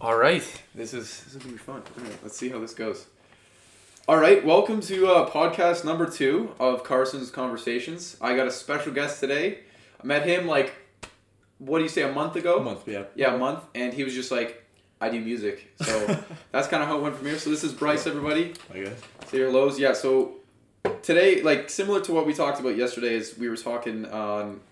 All 0.00 0.16
right, 0.16 0.42
this 0.74 0.94
is 0.94 1.24
this 1.24 1.34
is 1.34 1.42
gonna 1.42 1.52
be 1.52 1.58
fun. 1.58 1.82
All 1.98 2.04
right, 2.04 2.18
let's 2.22 2.34
see 2.34 2.48
how 2.48 2.58
this 2.58 2.72
goes. 2.72 3.04
All 4.08 4.16
right, 4.16 4.42
welcome 4.42 4.80
to 4.80 5.08
uh, 5.08 5.28
podcast 5.28 5.84
number 5.84 6.08
two 6.08 6.54
of 6.58 6.84
Carson's 6.84 7.30
Conversations. 7.30 8.16
I 8.18 8.34
got 8.34 8.46
a 8.46 8.50
special 8.50 8.94
guest 8.94 9.20
today. 9.20 9.58
I 10.02 10.06
met 10.06 10.24
him 10.24 10.46
like, 10.46 10.72
what 11.58 11.76
do 11.78 11.82
you 11.82 11.90
say, 11.90 12.00
a 12.00 12.12
month 12.12 12.36
ago? 12.36 12.60
A 12.60 12.62
month, 12.62 12.88
yeah. 12.88 13.04
Yeah, 13.14 13.34
a 13.34 13.36
month, 13.36 13.62
and 13.74 13.92
he 13.92 14.02
was 14.02 14.14
just 14.14 14.30
like, 14.30 14.64
I 15.02 15.10
do 15.10 15.20
music. 15.20 15.70
So 15.82 16.06
that's 16.50 16.66
kind 16.66 16.82
of 16.82 16.88
how 16.88 16.96
it 16.96 17.02
went 17.02 17.16
from 17.16 17.26
here. 17.26 17.38
So 17.38 17.50
this 17.50 17.62
is 17.62 17.74
Bryce, 17.74 18.06
everybody. 18.06 18.54
I 18.72 18.84
guess. 18.84 18.98
Say 19.26 19.36
your 19.36 19.52
lows. 19.52 19.78
Yeah, 19.78 19.92
so 19.92 20.36
today, 21.02 21.42
like 21.42 21.68
similar 21.68 22.00
to 22.00 22.12
what 22.14 22.26
we 22.26 22.32
talked 22.32 22.58
about 22.58 22.74
yesterday, 22.74 23.16
is 23.16 23.36
we 23.36 23.50
were 23.50 23.56
talking 23.58 24.06
on 24.06 24.62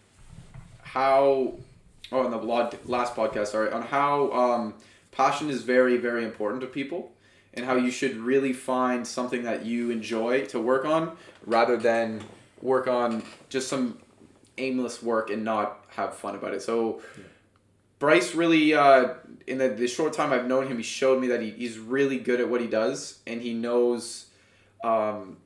how, 0.81 1.53
oh, 2.13 2.25
in 2.25 2.31
the 2.31 2.39
lod- 2.39 2.79
last 2.87 3.15
podcast, 3.15 3.49
sorry, 3.49 3.71
on 3.71 3.83
how 3.83 4.33
um, 4.33 4.75
passion 5.19 5.51
is 5.51 5.63
very, 5.63 5.97
very 5.97 6.25
important 6.25 6.61
to 6.61 6.67
people 6.67 7.11
and 7.53 7.67
how 7.67 7.75
you 7.75 7.91
should 7.91 8.17
really 8.17 8.53
find 8.53 9.05
something 9.05 9.43
that 9.43 9.67
you 9.67 9.91
enjoy 9.91 10.45
to 10.45 10.61
work 10.61 10.85
on 10.85 11.17
rather 11.45 11.77
than 11.77 12.23
work 12.63 12.87
on 12.87 13.25
just 13.49 13.67
some 13.67 13.99
aimless 14.59 15.03
work 15.03 15.29
and 15.29 15.43
not 15.45 15.85
have 15.89 16.15
fun 16.17 16.37
about 16.37 16.55
it. 16.55 16.63
So, 16.63 17.03
Bryce 17.99 18.33
really, 18.37 18.75
uh, 18.75 19.15
in 19.49 19.59
the, 19.59 19.71
the 19.71 19.89
short 19.89 20.13
time 20.13 20.33
I've 20.33 20.47
known 20.47 20.69
him, 20.69 20.77
he 20.77 20.85
showed 20.85 21.21
me 21.21 21.27
that 21.27 21.43
he, 21.43 21.51
he's 21.51 21.79
really 21.79 22.21
good 22.21 22.41
at 22.41 22.49
what 22.49 22.61
he 22.61 22.69
does 22.69 23.19
and 23.27 23.43
he 23.43 23.55
knows 23.55 24.27
um, 24.85 25.39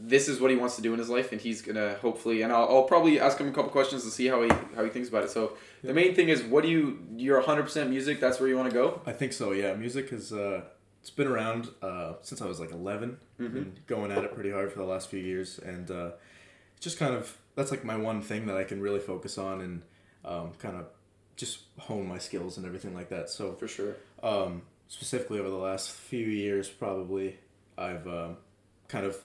this 0.00 0.28
is 0.28 0.40
what 0.40 0.50
he 0.50 0.56
wants 0.56 0.76
to 0.76 0.82
do 0.82 0.92
in 0.92 0.98
his 0.98 1.08
life 1.08 1.32
and 1.32 1.40
he's 1.40 1.60
gonna 1.60 1.94
hopefully 2.00 2.42
and 2.42 2.52
I'll, 2.52 2.68
I'll 2.68 2.82
probably 2.84 3.18
ask 3.18 3.36
him 3.38 3.48
a 3.48 3.52
couple 3.52 3.70
questions 3.70 4.04
to 4.04 4.10
see 4.10 4.26
how 4.28 4.42
he 4.42 4.48
how 4.76 4.84
he 4.84 4.90
thinks 4.90 5.08
about 5.08 5.24
it 5.24 5.30
so 5.30 5.54
the 5.82 5.92
main 5.92 6.14
thing 6.14 6.28
is 6.28 6.42
what 6.42 6.62
do 6.62 6.68
you 6.70 7.00
you're 7.16 7.42
100% 7.42 7.88
music 7.90 8.20
that's 8.20 8.38
where 8.38 8.48
you 8.48 8.56
want 8.56 8.70
to 8.70 8.74
go 8.74 9.00
I 9.06 9.12
think 9.12 9.32
so. 9.32 9.52
Yeah, 9.52 9.74
music 9.74 10.10
has 10.10 10.32
uh, 10.32 10.62
it's 11.00 11.10
been 11.10 11.26
around 11.26 11.68
uh, 11.82 12.14
since 12.22 12.40
I 12.42 12.46
was 12.46 12.60
like 12.60 12.70
11 12.72 13.18
Mm-hmm. 13.40 13.56
and 13.56 13.86
going 13.86 14.10
at 14.10 14.24
it 14.24 14.34
pretty 14.34 14.50
hard 14.50 14.72
for 14.72 14.80
the 14.80 14.84
last 14.84 15.08
few 15.10 15.20
years, 15.20 15.60
and 15.60 15.90
uh, 15.92 16.10
it's 16.76 16.82
just 16.84 16.98
kind 16.98 17.14
of 17.14 17.36
that's 17.54 17.70
like 17.70 17.84
my 17.84 17.96
one 17.96 18.20
thing 18.20 18.46
that 18.46 18.56
I 18.56 18.64
can 18.64 18.80
really 18.80 18.98
focus 18.98 19.38
on 19.38 19.60
and 19.60 19.82
um, 20.24 20.52
kind 20.58 20.76
of 20.76 20.86
just 21.36 21.60
hone 21.78 22.06
my 22.08 22.18
skills 22.18 22.56
and 22.56 22.66
everything 22.66 22.94
like 22.94 23.08
that. 23.10 23.30
So 23.30 23.52
for 23.52 23.68
sure 23.68 23.94
um, 24.24 24.62
specifically 24.88 25.38
over 25.38 25.50
the 25.50 25.56
last 25.56 25.92
few 25.92 26.26
years, 26.26 26.68
probably 26.68 27.38
I've 27.76 28.06
um, 28.08 28.38
kind 28.88 29.06
of 29.06 29.16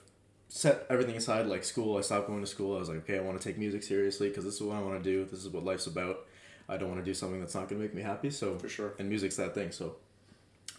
set 0.48 0.86
everything 0.90 1.16
aside. 1.16 1.46
Like 1.46 1.64
school, 1.64 1.96
I 1.98 2.00
stopped 2.02 2.28
going 2.28 2.40
to 2.40 2.46
school. 2.46 2.76
I 2.76 2.78
was 2.80 2.88
like, 2.88 2.98
okay, 2.98 3.18
I 3.18 3.22
want 3.22 3.40
to 3.40 3.46
take 3.48 3.58
music 3.58 3.82
seriously 3.82 4.28
because 4.28 4.44
this 4.44 4.54
is 4.54 4.62
what 4.62 4.76
I 4.76 4.80
want 4.82 5.02
to 5.02 5.10
do. 5.10 5.24
This 5.24 5.40
is 5.44 5.48
what 5.48 5.64
life's 5.64 5.86
about. 5.86 6.26
I 6.68 6.76
don't 6.76 6.88
want 6.88 7.00
to 7.00 7.04
do 7.04 7.14
something 7.14 7.40
that's 7.40 7.54
not 7.54 7.68
going 7.68 7.80
to 7.80 7.86
make 7.86 7.94
me 7.94 8.02
happy. 8.02 8.30
So 8.30 8.58
for 8.58 8.68
sure 8.68 8.94
and 8.98 9.08
music's 9.08 9.36
that 9.36 9.54
thing. 9.54 9.70
So 9.72 9.96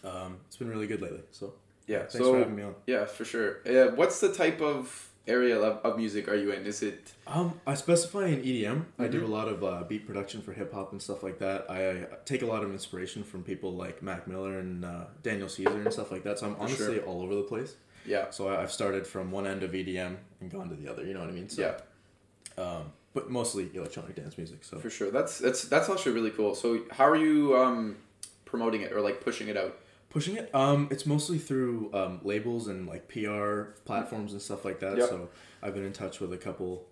um, 0.04 0.38
it's 0.46 0.56
been 0.56 0.68
really 0.68 0.86
good 0.86 1.00
lately. 1.02 1.22
So 1.30 1.54
yeah 1.86 1.98
thanks 2.00 2.14
so 2.14 2.32
for 2.32 2.38
having 2.40 2.56
me 2.56 2.64
on. 2.64 2.74
yeah 2.88 3.04
for 3.04 3.24
sure 3.24 3.58
yeah 3.64 3.84
what's 3.86 4.18
the 4.18 4.32
type 4.34 4.60
of 4.60 5.08
area 5.28 5.56
of, 5.56 5.78
of 5.84 5.96
music 5.96 6.26
are 6.26 6.34
you 6.34 6.50
in 6.50 6.66
is 6.66 6.82
it 6.82 7.12
Um, 7.28 7.60
I 7.64 7.74
specify 7.74 8.26
in 8.26 8.42
EDM. 8.42 8.84
I 8.98 9.04
Mm-hmm. 9.04 9.12
do 9.12 9.24
a 9.24 9.28
lot 9.28 9.46
of 9.48 9.62
uh, 9.62 9.84
beat 9.88 10.04
production 10.04 10.42
for 10.42 10.52
hip 10.52 10.72
hop 10.72 10.90
and 10.92 11.00
stuff 11.00 11.22
like 11.22 11.38
that. 11.38 11.66
I, 11.70 11.90
I 11.90 12.06
take 12.24 12.42
a 12.42 12.46
lot 12.46 12.64
of 12.64 12.72
inspiration 12.72 13.22
from 13.22 13.44
people 13.44 13.72
like 13.72 14.02
Mac 14.02 14.26
Miller 14.26 14.58
and 14.58 14.84
uh, 14.84 15.04
Daniel 15.22 15.48
Caesar 15.48 15.80
and 15.80 15.92
stuff 15.92 16.10
like 16.10 16.24
that. 16.24 16.38
So 16.40 16.46
I'm 16.46 16.56
honestly 16.58 16.96
sure. 16.96 17.04
all 17.04 17.22
over 17.22 17.34
the 17.36 17.42
place. 17.42 17.74
Yeah 18.06 18.30
So 18.30 18.48
I, 18.48 18.62
I've 18.62 18.72
started 18.72 19.06
from 19.06 19.30
one 19.30 19.46
end 19.46 19.62
of 19.62 19.72
EDM 19.72 20.16
and 20.40 20.50
gone 20.50 20.68
to 20.68 20.74
the 20.76 20.90
other. 20.90 21.04
You 21.04 21.14
know 21.14 21.20
what 21.20 21.28
I 21.28 21.32
mean? 21.32 21.48
So, 21.48 21.62
yeah 21.62 22.62
Um, 22.62 22.92
but 23.14 23.30
mostly 23.30 23.70
electronic 23.74 24.14
dance 24.16 24.36
music. 24.36 24.64
So 24.64 24.78
for 24.78 24.90
sure 24.90 25.10
that's 25.10 25.38
that's 25.38 25.62
that's 25.64 25.88
actually 25.88 26.12
really 26.12 26.30
cool 26.30 26.54
so 26.54 26.82
how 26.90 27.06
are 27.06 27.16
you 27.16 27.56
um 27.56 27.96
promoting 28.44 28.82
it 28.82 28.92
or 28.92 29.00
like 29.00 29.20
pushing 29.20 29.48
it 29.48 29.56
out 29.56 29.78
pushing 30.16 30.36
it. 30.36 30.54
Um, 30.54 30.88
it's 30.90 31.04
mostly 31.04 31.36
through 31.36 31.90
um, 31.92 32.20
labels 32.22 32.68
and 32.68 32.86
like 32.86 33.06
PR 33.06 33.72
platforms 33.84 34.32
and 34.32 34.40
stuff 34.40 34.64
like 34.64 34.80
that. 34.80 34.96
Yep. 34.96 35.08
So 35.10 35.28
I've 35.62 35.74
been 35.74 35.84
in 35.84 35.92
touch 35.92 36.20
with 36.20 36.32
a 36.32 36.38
couple, 36.38 36.86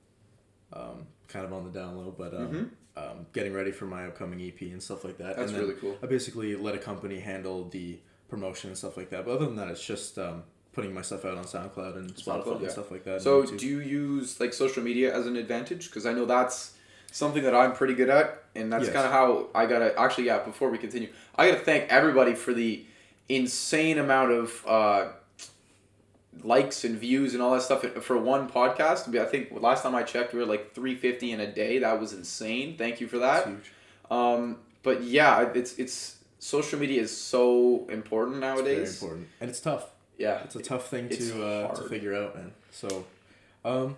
um, 0.75 1.07
kind 1.29 1.47
of 1.47 1.53
on 1.55 1.65
the 1.65 1.71
down 1.71 1.97
low, 1.97 2.15
but 2.17 2.35
um, 2.35 2.71
Mhm. 2.97 3.03
um, 3.03 3.27
getting 3.33 3.55
ready 3.55 3.71
for 3.73 3.87
my 3.87 4.07
upcoming 4.07 4.43
EP 4.43 4.61
and 4.71 4.83
stuff 4.83 5.05
like 5.05 5.17
that. 5.19 5.37
That's 5.37 5.53
and 5.53 5.61
really 5.61 5.73
cool. 5.75 5.97
I 6.03 6.07
basically 6.07 6.55
let 6.55 6.75
a 6.75 6.79
company 6.79 7.19
handle 7.19 7.67
the 7.71 7.99
promotion 8.29 8.69
and 8.69 8.77
stuff 8.77 8.99
like 8.99 9.09
that. 9.09 9.25
But 9.25 9.33
other 9.37 9.47
than 9.47 9.57
that, 9.57 9.69
it's 9.69 9.85
just 9.85 10.19
um, 10.19 10.43
putting 10.75 10.93
my 10.93 11.03
stuff 11.03 11.25
out 11.25 11.37
on 11.39 11.45
SoundCloud 11.45 11.97
and 11.97 12.15
Spotify 12.15 12.45
SoundCloud, 12.45 12.57
yeah. 12.59 12.63
and 12.63 12.71
stuff 12.71 12.91
like 12.91 13.05
that. 13.05 13.23
So 13.23 13.45
do 13.45 13.67
you 13.67 13.81
use 13.81 14.41
like 14.41 14.53
social 14.53 14.83
media 14.83 15.15
as 15.15 15.27
an 15.27 15.37
advantage? 15.37 15.87
Because 15.89 16.05
I 16.07 16.13
know 16.13 16.25
that's 16.27 16.75
something 17.13 17.43
that 17.45 17.55
I'm 17.55 17.73
pretty 17.73 17.95
good 17.95 18.11
at, 18.11 18.43
and 18.57 18.73
that's 18.73 18.85
Yes. 18.87 18.93
kind 18.95 19.07
of 19.07 19.13
how 19.13 19.49
I 19.55 19.67
gotta. 19.67 19.99
Actually, 19.99 20.27
yeah. 20.27 20.41
Before 20.41 20.69
we 20.71 20.79
continue, 20.79 21.09
I 21.37 21.49
gotta 21.51 21.61
thank 21.65 21.89
everybody 21.91 22.35
for 22.35 22.53
the 22.53 22.85
insane 23.29 23.99
amount 23.99 24.33
of 24.33 24.65
uh, 24.67 25.09
likes 26.43 26.85
and 26.85 26.99
views 26.99 27.33
and 27.35 27.43
all 27.43 27.53
that 27.53 27.63
stuff 27.63 27.85
for 28.03 28.19
one 28.19 28.49
podcast. 28.51 29.15
I 29.19 29.25
think 29.27 29.53
last 29.61 29.83
time 29.83 29.95
I 29.95 30.03
checked, 30.03 30.33
we 30.35 30.41
were 30.41 30.47
like 30.47 30.75
three 30.75 30.97
fifty 30.97 31.31
in 31.33 31.41
a 31.41 31.51
day. 31.51 31.79
That 31.79 32.01
was 32.01 32.13
insane. 32.13 32.77
Thank 32.77 33.01
you 33.01 33.07
for 33.07 33.19
that. 33.19 33.49
Um, 34.11 34.59
but 34.83 35.03
yeah, 35.05 35.49
it's 35.55 35.79
it's 35.79 36.17
social 36.39 36.79
media 36.79 37.01
is 37.01 37.17
so 37.17 37.87
important 37.89 38.37
It's 38.37 38.41
nowadays. 38.43 38.99
very 39.01 39.11
important, 39.13 39.29
and 39.41 39.51
it's 39.51 39.61
tough. 39.61 39.91
Yeah, 40.19 40.43
it's 40.45 40.57
a 40.57 40.63
tough 40.63 40.89
thing 40.89 41.09
to 41.09 41.45
uh, 41.47 41.75
to 41.75 41.83
figure 41.89 42.15
out, 42.15 42.37
man. 42.37 42.53
So, 42.71 43.05
um, 43.65 43.97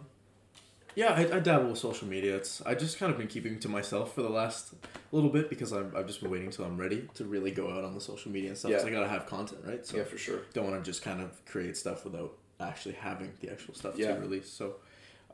yeah, 0.94 1.12
I, 1.12 1.36
I 1.36 1.40
dabble 1.40 1.68
with 1.68 1.78
social 1.78 2.08
media. 2.08 2.36
It's 2.36 2.62
I 2.62 2.74
just 2.74 2.98
kind 2.98 3.12
of 3.12 3.18
been 3.18 3.26
keeping 3.28 3.58
to 3.60 3.68
myself 3.68 4.14
for 4.14 4.22
the 4.22 4.30
last 4.30 4.72
little 5.12 5.28
bit 5.30 5.50
because 5.50 5.72
I'm, 5.72 5.92
I've 5.94 6.06
just 6.06 6.22
been 6.22 6.30
waiting 6.30 6.50
till 6.50 6.64
I'm 6.64 6.78
ready 6.78 7.06
to 7.14 7.24
really 7.24 7.50
go 7.50 7.70
out 7.70 7.84
on 7.84 7.94
the 7.94 8.00
social 8.00 8.32
media 8.32 8.48
and 8.50 8.58
stuff. 8.58 8.70
Yeah. 8.70 8.78
So 8.78 8.86
I 8.86 8.90
gotta 8.90 9.08
have 9.08 9.26
content, 9.26 9.60
right? 9.66 9.84
So 9.86 9.98
yeah, 9.98 10.04
for 10.04 10.16
sure. 10.16 10.40
don't 10.54 10.70
want 10.70 10.82
to 10.82 10.90
just 10.90 11.02
kind 11.02 11.20
of 11.20 11.44
create 11.44 11.76
stuff 11.76 12.04
without 12.04 12.32
actually 12.60 12.94
having 12.94 13.32
the 13.42 13.50
actual 13.52 13.74
stuff 13.74 13.98
Yeah. 13.98 14.14
to 14.14 14.20
release. 14.20 14.48
So, 14.48 14.76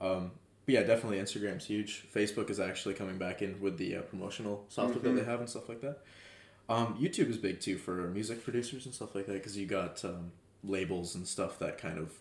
um, 0.01 0.33
but 0.67 0.75
yeah, 0.75 0.83
definitely 0.83 1.19
Instagram's 1.19 1.67
huge. 1.67 2.07
Facebook 2.13 2.51
is 2.51 2.59
actually 2.59 2.95
coming 2.95 3.19
back 3.19 3.41
in 3.43 3.61
with 3.61 3.79
the 3.79 3.97
uh, 3.97 4.03
promotional 4.03 4.65
software 4.69 4.99
Mhm. 4.99 5.03
that 5.17 5.21
they 5.25 5.31
have 5.31 5.39
and 5.39 5.49
stuff 5.49 5.69
like 5.69 5.81
that. 5.83 6.01
Um, 6.69 6.97
YouTube 7.01 7.29
is 7.31 7.39
big 7.39 7.61
too 7.61 7.79
for 7.79 7.93
music 8.09 8.43
producers 8.43 8.85
and 8.87 8.95
stuff 8.95 9.15
like 9.15 9.27
that 9.27 9.35
because 9.35 9.57
you 9.57 9.67
got 9.67 10.05
um, 10.05 10.33
labels 10.65 11.15
and 11.15 11.27
stuff 11.27 11.59
that 11.59 11.79
kind 11.79 11.99
of 11.99 12.13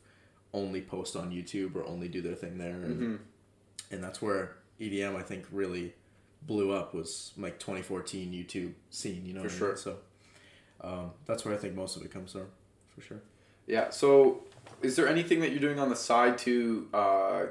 only 0.53 0.81
post 0.81 1.15
on 1.15 1.31
YouTube 1.31 1.75
or 1.75 1.85
only 1.85 2.07
do 2.07 2.21
their 2.21 2.35
thing 2.35 2.57
there, 2.57 2.81
and, 2.81 2.97
hmm 2.97 3.15
and 3.91 4.01
that's 4.03 4.21
where 4.21 4.55
EDM 4.79 5.15
I 5.17 5.21
think 5.21 5.45
really 5.51 5.93
blew 6.43 6.71
up 6.71 6.93
was 6.93 7.33
like 7.37 7.59
2014 7.59 8.31
YouTube 8.31 8.73
scene. 8.89 9.25
You 9.25 9.33
know, 9.33 9.41
For 9.41 9.47
what 9.47 9.53
I 9.53 9.57
sure. 9.57 9.67
mean? 9.67 9.77
So 9.77 9.97
um, 10.81 11.11
that's 11.25 11.43
where 11.45 11.53
I 11.53 11.57
think 11.57 11.75
most 11.75 11.95
of 11.97 12.03
it 12.03 12.11
comes 12.11 12.31
from, 12.31 12.47
for 12.95 13.01
sure. 13.01 13.19
Yeah. 13.67 13.89
So, 13.89 14.43
is 14.81 14.95
there 14.95 15.07
anything 15.07 15.39
that 15.41 15.51
you're 15.51 15.59
doing 15.59 15.77
on 15.79 15.89
the 15.89 15.95
side 15.95 16.37
to, 16.39 16.87
uh, 16.93 17.45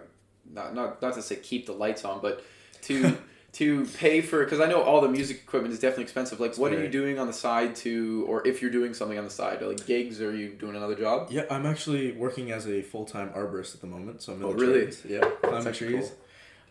not 0.50 0.74
not 0.74 1.00
not 1.02 1.14
to 1.14 1.22
say 1.22 1.36
keep 1.36 1.66
the 1.66 1.72
lights 1.72 2.04
on, 2.04 2.20
but 2.20 2.42
to 2.82 3.16
to 3.52 3.84
pay 3.86 4.20
for? 4.20 4.44
Because 4.44 4.60
I 4.60 4.66
know 4.66 4.80
all 4.82 5.00
the 5.00 5.08
music 5.08 5.38
equipment 5.38 5.72
is 5.74 5.80
definitely 5.80 6.04
expensive. 6.04 6.38
Like, 6.40 6.56
what 6.56 6.72
are 6.72 6.80
you 6.82 6.88
doing 6.88 7.18
on 7.18 7.26
the 7.26 7.32
side 7.32 7.74
to, 7.76 8.24
or 8.28 8.46
if 8.46 8.62
you're 8.62 8.70
doing 8.70 8.94
something 8.94 9.18
on 9.18 9.24
the 9.24 9.30
side, 9.30 9.60
like 9.62 9.84
gigs? 9.86 10.20
Or 10.20 10.30
are 10.30 10.34
you 10.34 10.50
doing 10.50 10.76
another 10.76 10.94
job? 10.94 11.28
Yeah, 11.30 11.44
I'm 11.50 11.66
actually 11.66 12.12
working 12.12 12.52
as 12.52 12.66
a 12.68 12.82
full 12.82 13.04
time 13.04 13.30
arborist 13.30 13.74
at 13.74 13.80
the 13.80 13.86
moment, 13.88 14.22
so 14.22 14.32
I'm 14.32 14.38
in 14.40 14.44
Oh, 14.46 14.52
the 14.52 14.58
really? 14.66 14.82
trees. 14.84 15.02
Yeah, 15.08 15.20
climbing 15.42 15.72
trees. 15.72 16.12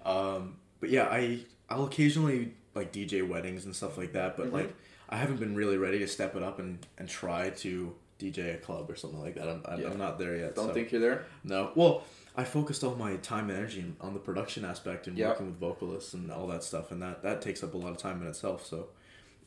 Um, 0.06 0.56
but 0.80 0.90
yeah, 0.90 1.06
I 1.12 1.40
I'll 1.70 1.86
occasionally 1.86 2.54
like 2.76 2.92
DJ 2.94 3.28
weddings 3.28 3.66
and 3.66 3.76
stuff 3.76 3.98
like 3.98 4.14
that, 4.14 4.38
but 4.38 4.48
Mhm. 4.48 4.54
like 4.54 4.74
I 5.10 5.18
haven't 5.18 5.38
been 5.40 5.56
really 5.56 5.78
ready 5.78 6.00
to 6.00 6.08
step 6.08 6.36
it 6.36 6.44
up 6.44 6.60
and 6.60 6.86
and 6.98 7.10
try 7.10 7.50
to 7.50 7.94
DJ 8.20 8.54
a 8.54 8.58
club 8.58 8.90
or 8.90 8.96
something 8.96 9.20
like 9.22 9.36
that. 9.36 9.48
I'm 9.50 9.62
I'm, 9.66 9.82
Yeah. 9.82 9.90
I'm 9.92 9.98
not 9.98 10.18
there 10.20 10.36
yet. 10.38 10.56
Don't 10.56 10.68
so- 10.68 10.74
think 10.74 10.92
you're 10.92 11.02
there. 11.02 11.26
no. 11.44 11.72
Well, 11.76 12.04
I 12.40 12.44
focused 12.46 12.84
all 12.86 12.96
my 12.96 13.18
time 13.18 13.50
and 13.50 13.58
energy 13.58 13.84
on 14.00 14.14
the 14.14 14.20
production 14.20 14.64
aspect 14.64 15.08
and 15.08 15.18
Yeah. 15.18 15.30
working 15.30 15.48
with 15.48 15.60
vocalists 15.60 16.14
and 16.14 16.32
all 16.32 16.48
that 16.48 16.64
stuff, 16.64 16.92
and 16.92 17.02
that 17.02 17.22
that 17.24 17.42
takes 17.42 17.64
up 17.64 17.74
a 17.74 17.78
lot 17.78 17.92
of 17.92 17.98
time 17.98 18.22
in 18.22 18.28
itself. 18.28 18.66
So. 18.66 18.90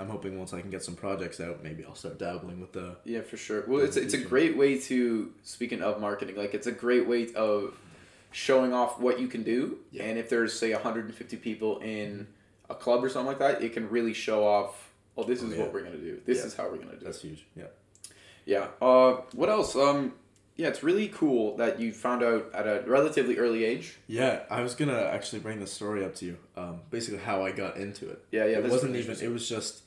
I'm 0.00 0.08
hoping 0.08 0.36
once 0.36 0.52
I 0.52 0.60
can 0.60 0.70
get 0.70 0.82
some 0.82 0.96
projects 0.96 1.38
out, 1.38 1.62
maybe 1.62 1.84
I'll 1.84 1.94
start 1.94 2.18
dabbling 2.18 2.60
with 2.60 2.72
the 2.72 2.96
Yeah, 3.04 3.20
for 3.20 3.36
sure. 3.36 3.62
Well, 3.68 3.84
it's 3.84 3.96
it's 3.96 4.14
a 4.14 4.18
great 4.18 4.56
way 4.56 4.78
to 4.80 5.32
speaking 5.44 5.80
of 5.80 6.00
marketing. 6.00 6.34
Like, 6.34 6.54
it's 6.54 6.66
a 6.66 6.72
great 6.72 7.06
way 7.06 7.32
of 7.34 7.78
showing 8.32 8.72
off 8.72 8.98
what 8.98 9.20
you 9.20 9.28
can 9.28 9.44
do. 9.44 9.78
Yeah. 9.92 10.02
And 10.04 10.18
if 10.18 10.28
there's 10.28 10.58
say 10.58 10.72
150 10.72 11.36
people 11.36 11.78
in 11.80 12.26
a 12.68 12.74
club 12.74 13.04
or 13.04 13.08
something 13.10 13.28
like 13.28 13.38
that, 13.38 13.62
it 13.62 13.74
can 13.74 13.88
really 13.90 14.14
show 14.14 14.44
off. 14.44 14.90
Oh, 15.16 15.22
this 15.22 15.40
Oh, 15.42 15.46
is 15.46 15.52
yeah. 15.52 15.60
what 15.62 15.72
we're 15.72 15.82
gonna 15.84 15.98
do. 15.98 16.20
This 16.26 16.38
Yeah. 16.38 16.46
is 16.46 16.54
how 16.54 16.64
we're 16.68 16.78
gonna 16.78 16.96
do. 16.96 17.04
That's 17.04 17.18
it. 17.22 17.28
huge. 17.28 17.46
Yeah. 17.54 17.66
Yeah. 18.44 18.68
Uh, 18.80 19.20
what 19.34 19.50
else? 19.50 19.76
Um, 19.76 20.14
yeah, 20.56 20.68
it's 20.68 20.82
really 20.82 21.08
cool 21.08 21.56
that 21.56 21.80
you 21.80 21.92
found 21.92 22.22
out 22.22 22.50
at 22.54 22.66
a 22.66 22.82
relatively 22.86 23.38
early 23.38 23.64
age. 23.64 23.96
Yeah, 24.06 24.40
I 24.50 24.62
was 24.62 24.74
gonna 24.74 25.00
actually 25.12 25.40
bring 25.40 25.60
the 25.60 25.66
story 25.66 26.04
up 26.04 26.14
to 26.16 26.26
you. 26.26 26.36
Um, 26.56 26.80
basically 26.90 27.20
how 27.20 27.44
I 27.44 27.52
got 27.52 27.76
into 27.76 28.10
it. 28.10 28.24
Yeah, 28.30 28.44
yeah. 28.44 28.58
it 28.58 28.68
wasn't 28.68 28.96
even. 28.96 29.16
It 29.20 29.30
was 29.30 29.48
just. 29.48 29.82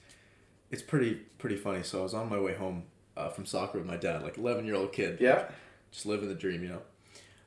It's 0.72 0.82
pretty 0.82 1.16
pretty 1.38 1.56
funny. 1.58 1.84
So 1.84 2.00
I 2.00 2.04
was 2.04 2.14
on 2.14 2.30
my 2.30 2.40
way 2.40 2.56
home 2.56 2.84
uh, 3.16 3.30
from 3.30 3.46
soccer 3.46 3.78
with 3.78 3.88
my 3.88 3.98
dad, 3.98 4.24
like 4.24 4.38
eleven 4.38 4.66
year 4.66 4.76
old 4.76 4.92
kid. 4.92 5.20
Yeah. 5.22 5.46
Just 5.92 6.06
living 6.06 6.28
the 6.28 6.36
dream, 6.36 6.64
you 6.64 6.70
know. 6.70 6.82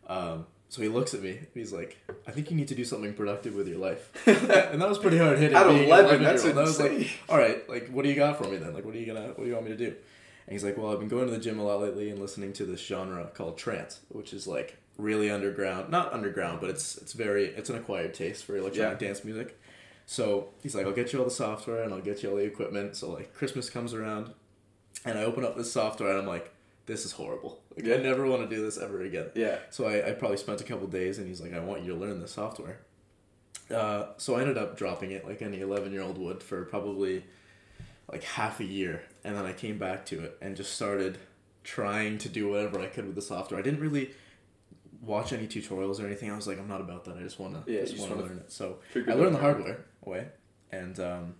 Um, 0.07 0.47
so 0.69 0.83
he 0.83 0.89
looks 0.89 1.13
at 1.13 1.23
me. 1.23 1.41
He's 1.55 1.73
like, 1.73 1.99
"I 2.27 2.31
think 2.31 2.51
you 2.51 2.57
need 2.57 2.69
to 2.69 2.75
do 2.75 2.85
something 2.85 3.15
productive 3.15 3.55
with 3.55 3.67
your 3.67 3.79
life," 3.79 4.13
and 4.27 4.81
that 4.81 4.89
was 4.89 4.99
pretty 4.99 5.19
hard 5.19 5.39
hitting. 5.39 5.57
At 5.57 5.67
11, 5.67 6.23
that's 6.23 6.45
11-year-old. 6.45 6.59
I 6.59 6.63
was 6.63 6.81
like, 6.81 7.11
"All 7.29 7.37
right, 7.37 7.69
like, 7.69 7.89
what 7.89 8.05
do 8.05 8.11
you 8.11 8.15
got 8.15 8.39
for 8.39 8.49
me 8.49 8.59
then? 8.59 8.75
Like, 8.75 8.85
what 8.85 8.95
are 8.95 8.99
you 8.99 9.07
gonna, 9.07 9.29
what 9.29 9.39
do 9.39 9.47
you 9.47 9.55
want 9.55 9.65
me 9.65 9.73
to 9.73 9.77
do?" 9.77 9.97
And 10.49 10.55
he's 10.55 10.65
like, 10.65 10.79
"Well, 10.79 10.91
I've 10.91 10.99
been 10.99 11.09
going 11.09 11.27
to 11.27 11.31
the 11.31 11.39
gym 11.39 11.59
a 11.59 11.63
lot 11.63 11.83
lately 11.83 12.09
and 12.09 12.19
listening 12.19 12.55
to 12.55 12.65
this 12.65 12.81
genre 12.81 13.31
called 13.35 13.59
trance, 13.59 14.01
which 14.09 14.33
is 14.33 14.47
like 14.47 14.79
really 14.97 15.31
underground. 15.31 15.91
Not 15.91 16.11
underground, 16.15 16.63
but 16.63 16.71
it's 16.71 16.97
it's 16.97 17.13
very 17.13 17.49
it's 17.49 17.69
an 17.69 17.77
acquired 17.77 18.15
taste 18.15 18.47
for 18.47 18.57
electronic 18.57 18.99
dance 18.99 19.25
music." 19.25 19.61
So 20.07 20.49
he's 20.63 20.75
like, 20.75 20.87
"I'll 20.87 20.95
get 20.95 21.13
you 21.13 21.19
all 21.19 21.27
the 21.27 21.31
software 21.31 21.83
and 21.83 21.93
I'll 21.93 22.01
get 22.01 22.23
you 22.23 22.31
all 22.31 22.37
the 22.37 22.45
equipment." 22.45 22.97
So 22.97 23.11
like 23.11 23.35
Christmas 23.35 23.69
comes 23.69 23.93
around, 23.93 24.33
and 25.05 25.19
I 25.19 25.25
open 25.25 25.45
up 25.45 25.55
this 25.55 25.71
software 25.71 26.09
and 26.09 26.21
I'm 26.21 26.27
like, 26.27 26.51
"This 26.87 27.05
is 27.05 27.13
horrible. 27.13 27.61
Like, 27.77 27.85
I 27.85 28.03
never 28.03 28.27
want 28.27 28.49
to 28.49 28.57
do 28.57 28.63
this 28.63 28.79
ever 28.79 29.03
again." 29.03 29.27
Yeah. 29.35 29.59
So 29.69 29.85
I, 29.85 30.09
I 30.09 30.13
probably 30.13 30.39
spent 30.39 30.63
a 30.63 30.65
couple 30.65 30.87
days, 30.87 31.19
and 31.19 31.29
he's 31.29 31.43
like, 31.43 31.53
"I 31.53 31.61
want 31.61 31.83
you 31.83 31.93
to 31.93 31.99
learn 32.01 32.23
this 32.23 32.33
software." 32.33 32.79
Uh, 33.71 34.07
so 34.17 34.37
I 34.37 34.41
ended 34.41 34.57
up 34.57 34.79
dropping 34.79 35.11
it 35.11 35.27
like 35.27 35.43
any 35.43 35.61
eleven 35.61 35.93
year 35.93 36.01
old 36.01 36.17
would 36.17 36.43
for 36.43 36.65
probably 36.65 37.25
like 38.11 38.23
half 38.25 38.61
a 38.61 38.65
year, 38.65 39.03
and 39.25 39.37
then 39.37 39.45
I 39.45 39.53
came 39.53 39.79
back 39.79 40.07
to 40.07 40.21
it 40.25 40.39
and 40.41 40.57
just 40.57 40.75
started 40.75 41.19
trying 41.65 42.19
to 42.19 42.29
do 42.29 42.49
whatever 42.49 42.81
I 42.81 42.87
could 42.87 43.07
with 43.07 43.15
the 43.15 43.23
software. 43.23 43.61
I 43.61 43.63
didn't 43.63 43.81
really 43.81 44.11
watch 45.03 45.33
any 45.33 45.47
tutorials 45.47 46.03
or 46.03 46.07
anything. 46.07 46.31
I 46.31 46.37
was 46.37 46.47
like, 46.47 46.59
I'm 46.59 46.69
not 46.69 46.81
about 46.81 47.05
that. 47.05 47.17
I 47.17 47.21
just 47.21 47.39
wanna 47.39 47.63
Yeah, 47.67 47.81
just 47.81 47.93
just 47.97 48.03
wanna 48.03 48.17
wanna 48.17 48.29
learn 48.29 48.39
it. 48.39 48.53
So 48.53 48.79
I 48.95 49.13
learned 49.13 49.35
the 49.35 49.41
hardware 49.41 49.67
hard 49.75 49.85
way 50.05 50.27
and 50.73 50.99
um, 51.01 51.35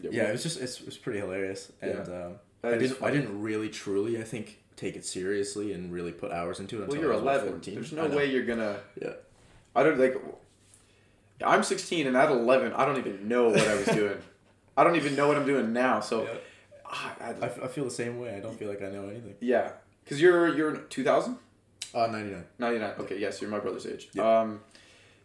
Yeah, 0.00 0.10
yeah, 0.12 0.22
it 0.28 0.32
was 0.32 0.42
just 0.42 0.60
it's, 0.60 0.80
it 0.80 0.86
was 0.86 0.98
pretty 0.98 1.20
hilarious, 1.20 1.72
and 1.80 2.08
um, 2.08 2.32
I 2.62 2.76
didn't 2.76 3.02
I 3.02 3.10
didn't 3.10 3.40
really 3.40 3.68
truly 3.68 4.18
I 4.18 4.24
think 4.24 4.58
take 4.76 4.96
it 4.96 5.04
seriously 5.04 5.72
and 5.72 5.90
really 5.92 6.12
put 6.12 6.32
hours 6.32 6.60
into 6.60 6.82
it 6.82 6.88
Well, 6.88 7.00
you're 7.00 7.12
I 7.12 7.16
was 7.16 7.22
11. 7.22 7.48
14. 7.48 7.74
There's 7.74 7.92
no 7.92 8.08
way 8.08 8.30
you're 8.30 8.44
gonna. 8.44 8.80
Yeah. 9.00 9.12
I 9.74 9.82
don't 9.82 9.98
like. 9.98 10.16
I'm 11.44 11.62
16, 11.62 12.06
and 12.06 12.16
at 12.16 12.30
11, 12.30 12.72
I 12.72 12.86
don't 12.86 12.96
even 12.98 13.28
know 13.28 13.48
what 13.50 13.66
I 13.66 13.74
was 13.74 13.86
doing. 13.86 14.16
I 14.76 14.84
don't 14.84 14.96
even 14.96 15.14
know 15.16 15.28
what 15.28 15.36
I'm 15.36 15.46
doing 15.46 15.72
now. 15.72 16.00
So, 16.00 16.24
Yeah. 16.24 16.28
ah, 16.84 17.16
I, 17.20 17.24
I, 17.30 17.46
f- 17.46 17.62
I 17.64 17.66
feel 17.68 17.84
the 17.84 17.90
same 17.90 18.18
way. 18.20 18.34
I 18.36 18.40
don't 18.40 18.58
feel 18.58 18.68
like 18.68 18.82
I 18.82 18.88
know 18.90 19.08
anything. 19.08 19.34
yeah, 19.40 19.72
because 20.04 20.20
you're 20.20 20.54
you're 20.54 20.76
2000, 20.76 21.36
Uh, 21.94 22.06
99. 22.08 22.44
99. 22.58 22.92
Okay, 23.00 23.18
yes, 23.18 23.40
you're 23.40 23.50
my 23.50 23.58
brother's 23.58 23.86
age. 23.86 24.08
Yeah. 24.12 24.40
Um, 24.40 24.60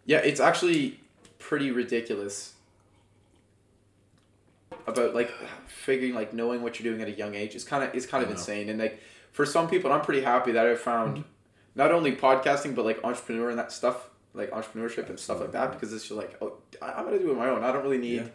yeah, 0.06 0.20
it's 0.20 0.40
actually 0.40 1.00
pretty 1.40 1.72
ridiculous 1.72 2.54
about 4.88 5.14
like 5.14 5.32
figuring 5.68 6.14
like 6.14 6.34
knowing 6.34 6.62
what 6.64 6.80
you're 6.80 6.92
doing 6.92 7.02
at 7.02 7.08
a 7.08 7.18
young 7.18 7.36
age. 7.36 7.56
It's 7.56 7.64
kind 7.64 7.84
of 7.84 7.94
it's 7.96 8.06
kind 8.06 8.24
of 8.24 8.30
insane, 8.32 8.70
and 8.70 8.80
like 8.80 9.00
for 9.32 9.46
some 9.46 9.70
people, 9.70 9.92
I'm 9.92 10.02
pretty 10.02 10.22
happy 10.22 10.52
that 10.54 10.66
I 10.66 10.76
found 10.76 11.18
Mm-hmm. 11.18 11.28
not 11.76 11.92
only 11.92 12.16
podcasting 12.16 12.76
but 12.76 12.86
like 12.86 13.00
entrepreneur 13.04 13.50
and 13.50 13.60
that 13.60 13.72
stuff, 13.72 14.10
like 14.34 14.52
entrepreneurship 14.52 15.10
and 15.10 15.20
stuff 15.20 15.40
like 15.40 15.52
that, 15.54 15.72
because 15.74 15.94
it's 15.94 16.04
just 16.08 16.18
like 16.18 16.36
oh, 16.42 16.54
I- 16.82 16.94
I'm 16.94 17.06
gonna 17.06 17.20
do 17.20 17.28
it 17.30 17.32
on 17.32 17.38
my 17.38 17.50
own. 17.50 17.64
I 17.64 17.72
don't 17.72 17.84
really 17.84 17.98
need 17.98 18.22
Yeah. 18.24 18.28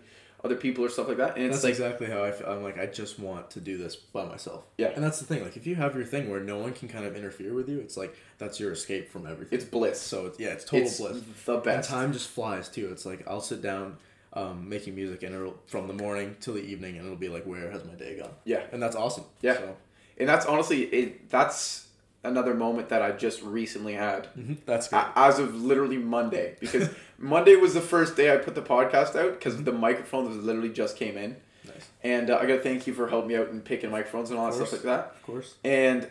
Other 0.44 0.54
people 0.56 0.84
or 0.84 0.88
stuff 0.88 1.08
like 1.08 1.16
that, 1.16 1.36
and 1.36 1.46
it's 1.46 1.56
That's 1.56 1.64
like 1.64 1.70
exactly 1.72 2.06
how 2.08 2.22
I 2.24 2.30
feel. 2.32 2.46
I'm 2.48 2.62
like, 2.62 2.78
I 2.78 2.86
just 2.86 3.18
want 3.18 3.50
to 3.50 3.60
do 3.60 3.76
this 3.78 3.96
by 3.96 4.24
myself. 4.24 4.64
Yeah. 4.78 4.88
And 4.94 5.02
that's 5.02 5.18
the 5.18 5.24
thing. 5.24 5.42
Like, 5.42 5.56
if 5.56 5.66
you 5.66 5.74
have 5.76 5.94
your 5.96 6.04
thing 6.04 6.30
where 6.30 6.40
no 6.40 6.58
one 6.58 6.72
can 6.72 6.88
kind 6.88 7.04
of 7.04 7.16
interfere 7.16 7.52
with 7.54 7.68
you, 7.68 7.80
it's 7.80 7.96
like, 7.96 8.14
that's 8.38 8.60
your 8.60 8.72
escape 8.72 9.10
from 9.10 9.26
everything. 9.26 9.56
it's 9.58 9.64
bliss. 9.64 10.00
so, 10.00 10.26
it's, 10.26 10.38
yeah, 10.38 10.48
it's 10.50 10.64
total 10.64 10.86
it's 10.86 10.98
bliss. 11.00 11.22
the 11.46 11.54
And 11.54 11.64
best. 11.64 11.88
time 11.90 12.12
just 12.12 12.28
flies, 12.28 12.68
too. 12.68 12.88
It's 12.92 13.06
like, 13.06 13.26
I'll 13.26 13.40
sit 13.40 13.62
down 13.62 13.96
um, 14.34 14.68
making 14.68 14.94
music, 14.94 15.22
and 15.22 15.34
it'll, 15.34 15.56
from 15.66 15.86
the 15.88 15.94
morning 15.94 16.36
till 16.40 16.54
the 16.54 16.62
evening, 16.62 16.96
and 16.96 17.06
it'll 17.06 17.16
be 17.18 17.28
like, 17.30 17.44
where 17.46 17.70
has 17.70 17.84
my 17.84 17.94
day 17.94 18.18
gone? 18.18 18.30
Yeah. 18.44 18.62
And 18.72 18.82
that's 18.82 18.94
awesome. 18.96 19.24
Yeah. 19.40 19.54
So, 19.54 19.76
And 20.18 20.28
that's 20.28 20.44
honestly 20.46 20.82
it. 20.82 21.30
That's 21.30 21.85
another 22.26 22.54
moment 22.54 22.88
that 22.90 23.02
I 23.02 23.12
just 23.12 23.42
recently 23.42 23.94
had. 23.94 24.28
mhm, 24.38 24.56
that's 24.66 24.88
good. 24.88 25.04
as 25.14 25.38
of 25.38 25.54
literally 25.62 25.96
Monday 25.98 26.56
because 26.60 26.88
Monday 27.18 27.56
was 27.56 27.72
the 27.74 27.80
first 27.80 28.16
day 28.16 28.32
I 28.34 28.36
put 28.36 28.54
the 28.54 28.62
podcast 28.62 29.16
out 29.16 29.32
because 29.38 29.62
the 29.62 29.72
microphones 29.72 30.36
literally 30.44 30.68
just 30.70 30.96
came 30.96 31.16
in 31.16 31.36
nice. 31.66 31.88
and 32.02 32.30
uh, 32.30 32.36
I 32.38 32.46
gotta 32.46 32.60
thank 32.60 32.86
you 32.86 32.92
for 32.94 33.08
helping 33.08 33.28
me 33.28 33.36
out 33.36 33.48
and 33.48 33.64
picking 33.64 33.90
microphones 33.90 34.30
and 34.30 34.38
all 34.38 34.46
that 34.50 34.54
stuff 34.56 34.72
like 34.72 34.82
that 34.82 35.12
Of 35.16 35.22
course. 35.22 35.54
and 35.64 36.06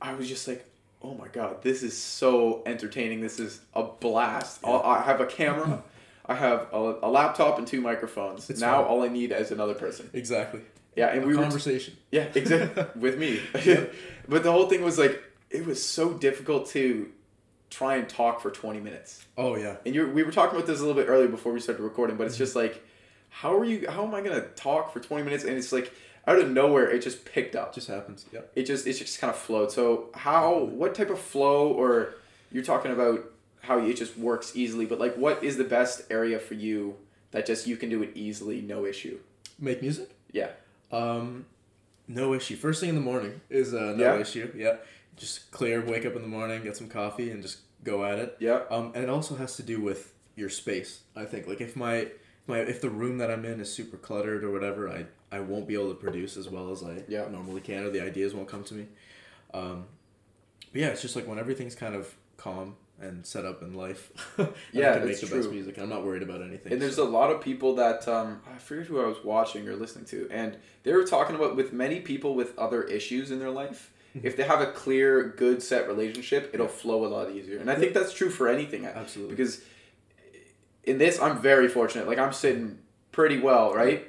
I 0.00 0.14
was 0.14 0.28
just 0.28 0.46
like 0.46 0.64
oh 1.02 1.14
my 1.14 1.28
god 1.28 1.62
this 1.62 1.82
is 1.82 1.96
so 1.96 2.62
entertaining 2.66 3.20
this 3.20 3.38
is 3.40 3.60
a 3.74 3.82
blast 3.82 4.60
Yeah. 4.62 4.70
I'll, 4.70 5.02
have 5.02 5.20
a 5.20 5.26
camera 5.26 5.82
I 6.26 6.34
have 6.34 6.68
a, 6.72 6.98
a 7.02 7.10
laptop 7.10 7.58
and 7.58 7.66
two 7.66 7.80
microphones 7.82 8.48
It's 8.48 8.60
now 8.60 8.80
fun. 8.82 8.90
all 8.90 9.02
I 9.02 9.08
need 9.08 9.32
is 9.32 9.50
another 9.50 9.74
person 9.74 10.08
Exactly. 10.14 10.60
yeah 10.96 11.08
and 11.08 11.24
A 11.24 11.26
we 11.26 11.34
were 11.36 11.42
conversation. 11.42 11.96
yeah, 12.10 12.28
exactly. 12.34 12.84
with 13.00 13.18
me. 13.18 13.40
But 14.28 14.42
the 14.42 14.52
whole 14.52 14.68
thing 14.70 14.82
was 14.82 14.98
like 14.98 15.22
it 15.54 15.64
was 15.66 15.82
so 15.82 16.12
difficult 16.12 16.68
to 16.70 17.10
try 17.70 17.96
and 17.96 18.08
talk 18.08 18.40
for 18.40 18.50
20 18.50 18.80
minutes. 18.80 19.24
oh, 19.38 19.56
yeah. 19.56 19.76
And 19.86 19.94
you 19.94 20.08
we 20.10 20.22
were 20.22 20.32
talking 20.32 20.56
about 20.56 20.66
this 20.66 20.80
a 20.80 20.84
little 20.84 21.00
bit 21.02 21.08
earlier 21.08 21.28
before 21.28 21.52
we 21.52 21.60
started 21.60 21.82
recording, 21.82 22.16
but 22.16 22.26
it's 22.26 22.34
Mm-hmm. 22.36 22.44
just 22.44 22.56
like 22.56 22.82
how 23.30 23.56
are 23.58 23.64
you 23.64 23.88
how 23.90 24.04
am 24.06 24.14
I 24.14 24.20
going 24.20 24.40
to 24.40 24.46
talk 24.54 24.92
for 24.92 25.00
20 25.00 25.24
minutes 25.24 25.42
and 25.44 25.56
it's 25.56 25.72
like 25.72 25.92
out 26.26 26.38
of 26.38 26.48
nowhere 26.50 26.88
it 26.90 27.02
just 27.02 27.24
picked 27.24 27.54
up. 27.56 27.74
just 27.74 27.88
happens. 27.88 28.26
Yeah. 28.32 28.40
It 28.54 28.64
just 28.64 28.86
it 28.86 28.92
just 28.94 29.20
kind 29.20 29.30
of 29.30 29.36
flowed. 29.36 29.72
So 29.72 30.10
how 30.14 30.58
what 30.80 30.94
type 30.94 31.10
of 31.10 31.18
flow 31.18 31.68
or 31.72 32.14
you're 32.52 32.62
talking 32.64 32.92
about 32.92 33.24
how 33.62 33.78
it 33.78 33.94
just 33.94 34.16
works 34.18 34.52
easily, 34.54 34.86
but 34.86 34.98
like 35.00 35.16
what 35.16 35.42
is 35.42 35.56
the 35.56 35.64
best 35.64 36.02
area 36.10 36.38
for 36.38 36.54
you 36.54 36.96
that 37.32 37.44
just 37.46 37.66
you 37.66 37.76
can 37.76 37.88
do 37.88 38.02
it 38.02 38.10
easily, 38.14 38.60
no 38.60 38.84
issue? 38.86 39.18
Make 39.58 39.82
music? 39.82 40.10
Yeah. 40.30 40.50
Um, 40.92 41.46
no 42.06 42.34
issue. 42.34 42.54
First 42.56 42.78
thing 42.80 42.90
in 42.90 42.94
the 42.94 43.00
morning 43.00 43.40
is 43.50 43.74
uh, 43.74 43.94
no 43.96 44.14
Yeah? 44.14 44.20
issue. 44.20 44.52
Yeah, 44.56 44.76
just 45.16 45.50
clear. 45.50 45.84
Wake 45.84 46.04
up 46.06 46.16
in 46.16 46.22
the 46.22 46.28
morning, 46.28 46.62
get 46.62 46.76
some 46.76 46.88
coffee, 46.88 47.30
and 47.30 47.42
just 47.42 47.58
go 47.82 48.04
at 48.04 48.18
it. 48.18 48.36
Yeah. 48.40 48.62
Um, 48.70 48.92
and 48.94 49.04
it 49.04 49.10
also 49.10 49.36
has 49.36 49.56
to 49.56 49.62
do 49.62 49.80
with 49.80 50.12
your 50.36 50.48
space. 50.48 51.00
I 51.14 51.24
think 51.24 51.46
like 51.46 51.60
if 51.60 51.76
my 51.76 52.08
my 52.46 52.58
if 52.58 52.80
the 52.80 52.90
room 52.90 53.18
that 53.18 53.30
I'm 53.30 53.44
in 53.44 53.60
is 53.60 53.72
super 53.72 53.96
cluttered 53.96 54.42
or 54.44 54.50
whatever, 54.50 54.88
I 54.90 55.06
I 55.30 55.40
won't 55.40 55.66
be 55.68 55.74
able 55.74 55.88
to 55.88 55.94
produce 55.94 56.36
as 56.36 56.48
well 56.48 56.70
as 56.70 56.82
I 56.82 57.02
Yeah. 57.08 57.28
normally 57.28 57.60
can, 57.60 57.84
or 57.84 57.90
the 57.90 58.00
ideas 58.02 58.34
won't 58.34 58.48
come 58.48 58.64
to 58.64 58.74
me. 58.74 58.86
Um, 59.52 59.86
but 60.72 60.80
yeah, 60.80 60.88
it's 60.88 61.02
just 61.02 61.16
like 61.16 61.26
when 61.26 61.38
everything's 61.38 61.74
kind 61.74 61.94
of 61.94 62.14
calm 62.36 62.76
and 63.00 63.26
set 63.26 63.44
up 63.44 63.62
in 63.62 63.74
life. 63.74 64.10
Yeah, 64.72 64.90
I 64.94 64.98
can 64.98 65.06
make 65.08 65.20
the 65.20 65.26
best 65.26 65.42
true. 65.44 65.52
music. 65.52 65.78
I'm 65.78 65.88
not 65.88 66.04
worried 66.04 66.22
about 66.22 66.42
anything. 66.42 66.72
And 66.72 66.82
there's 66.82 66.96
so- 66.96 67.06
a 67.06 67.10
lot 67.10 67.30
of 67.30 67.40
people 67.40 67.74
that 67.76 68.06
um, 68.08 68.40
I 68.52 68.58
forget 68.58 68.86
who 68.86 69.00
I 69.00 69.06
was 69.06 69.18
watching 69.24 69.68
or 69.68 69.76
listening 69.76 70.04
to, 70.06 70.28
and 70.30 70.56
they 70.82 70.92
were 70.92 71.04
talking 71.04 71.34
about 71.36 71.54
with 71.56 71.72
many 71.72 72.00
people 72.00 72.34
with 72.34 72.56
other 72.58 72.82
issues 72.84 73.30
in 73.30 73.38
their 73.38 73.50
life. 73.50 73.92
If 74.22 74.36
they 74.36 74.44
have 74.44 74.60
a 74.60 74.70
clear, 74.70 75.34
good 75.36 75.62
set 75.62 75.88
relationship, 75.88 76.50
it'll 76.54 76.68
flow 76.68 77.04
a 77.04 77.08
lot 77.08 77.30
easier. 77.30 77.58
And 77.58 77.70
I 77.70 77.74
think 77.74 77.94
that's 77.94 78.12
true 78.12 78.30
for 78.30 78.48
anything. 78.48 78.86
Absolutely. 78.86 79.34
Because 79.34 79.60
in 80.84 80.98
this, 80.98 81.20
I'm 81.20 81.40
very 81.40 81.68
fortunate. 81.68 82.06
Like 82.06 82.18
I'm 82.18 82.32
sitting 82.32 82.78
pretty 83.12 83.40
well, 83.40 83.74
right? 83.74 84.06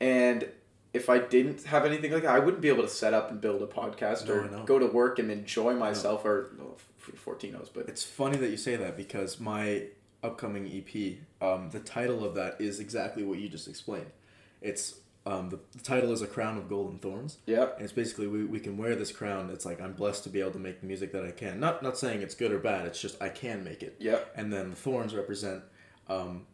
And 0.00 0.48
if 0.92 1.08
I 1.08 1.18
didn't 1.18 1.64
have 1.64 1.84
anything 1.84 2.12
like 2.12 2.22
that, 2.24 2.34
I 2.34 2.38
wouldn't 2.38 2.62
be 2.62 2.68
able 2.68 2.82
to 2.82 2.88
set 2.88 3.14
up 3.14 3.30
and 3.30 3.40
build 3.40 3.62
a 3.62 3.66
podcast 3.66 4.26
No, 4.26 4.34
or 4.34 4.48
know. 4.50 4.64
go 4.64 4.78
to 4.78 4.86
work 4.86 5.18
and 5.18 5.30
enjoy 5.30 5.74
myself. 5.74 6.24
Or 6.24 6.50
no, 6.58 6.76
fourteen 6.98 7.52
knows, 7.52 7.70
but 7.72 7.88
It's 7.88 8.02
funny 8.04 8.36
that 8.38 8.50
you 8.50 8.56
say 8.56 8.76
that 8.76 8.96
because 8.96 9.38
my 9.40 9.84
upcoming 10.22 10.66
EP, 10.66 11.16
um, 11.40 11.70
the 11.70 11.80
title 11.80 12.24
of 12.24 12.34
that 12.34 12.60
is 12.60 12.80
exactly 12.80 13.22
what 13.24 13.38
you 13.38 13.48
just 13.48 13.68
explained. 13.68 14.10
It's 14.60 14.96
um, 15.26 15.50
the, 15.50 15.58
the 15.72 15.82
title 15.82 16.12
is 16.12 16.22
a 16.22 16.26
crown 16.26 16.56
of 16.56 16.68
golden 16.68 16.98
thorns, 16.98 17.38
yeah, 17.46 17.66
and 17.74 17.82
it's 17.82 17.92
basically 17.92 18.28
we, 18.28 18.44
we 18.44 18.60
can 18.60 18.76
wear 18.78 18.94
this 18.94 19.10
crown. 19.12 19.50
It's 19.50 19.66
like 19.66 19.80
I'm 19.80 19.92
blessed 19.92 20.22
to 20.24 20.30
be 20.30 20.40
able 20.40 20.52
to 20.52 20.58
make 20.60 20.80
the 20.80 20.86
music 20.86 21.12
that 21.12 21.24
I 21.24 21.32
can. 21.32 21.58
Not 21.60 21.82
not 21.82 21.98
saying 21.98 22.22
it's 22.22 22.34
good 22.36 22.52
or 22.52 22.58
bad. 22.60 22.86
It's 22.86 23.00
just 23.00 23.20
I 23.20 23.28
can 23.28 23.64
make 23.64 23.82
it. 23.82 23.96
yeah, 23.98 24.20
And 24.36 24.52
then 24.52 24.70
the 24.70 24.76
thorns 24.76 25.14
represent, 25.14 25.64
um, 26.08 26.46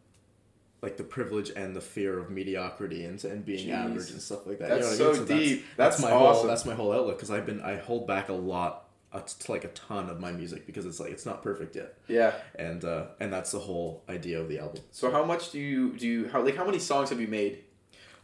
like 0.81 0.97
the 0.97 1.03
privilege 1.03 1.51
and 1.55 1.75
the 1.75 1.81
fear 1.81 2.17
of 2.19 2.29
mediocrity 2.29 3.05
and, 3.05 3.23
and 3.23 3.45
being 3.45 3.67
Jeez. 3.69 3.73
average 3.73 4.09
and 4.11 4.21
stuff 4.21 4.45
like 4.45 4.59
that. 4.59 4.69
That's 4.69 4.99
You 4.99 5.05
know 5.05 5.13
so 5.13 5.19
mean? 5.25 5.37
deep. 5.39 5.65
That's, 5.77 5.97
That's 5.97 6.01
my 6.01 6.11
awesome. 6.11 6.35
whole 6.39 6.47
that's 6.47 6.65
my 6.65 6.73
whole 6.73 6.91
outlook 6.91 7.17
because 7.17 7.31
I've 7.31 7.45
been 7.45 7.61
I 7.61 7.75
hold 7.77 8.07
back 8.07 8.27
a 8.29 8.33
lot, 8.33 8.89
a 9.13 9.21
t- 9.21 9.51
like 9.51 9.63
a 9.65 9.69
ton 9.69 10.09
of 10.09 10.19
my 10.19 10.31
music 10.31 10.65
because 10.65 10.85
it's 10.87 10.99
like 10.99 11.11
it's 11.11 11.25
not 11.25 11.43
perfect 11.43 11.75
yet, 11.75 11.97
yeah. 12.07 12.33
and 12.55 12.83
uh, 12.83 13.05
and 13.19 13.31
that's 13.31 13.51
the 13.51 13.59
whole 13.59 14.03
idea 14.09 14.41
of 14.41 14.49
the 14.49 14.57
album. 14.59 14.81
So 14.91 15.11
how 15.11 15.23
much 15.23 15.51
do 15.51 15.59
you 15.59 15.95
do? 15.95 16.07
You, 16.07 16.29
how 16.29 16.41
like 16.43 16.57
how 16.57 16.65
many 16.65 16.79
songs 16.79 17.09
have 17.11 17.21
you 17.21 17.27
made? 17.27 17.63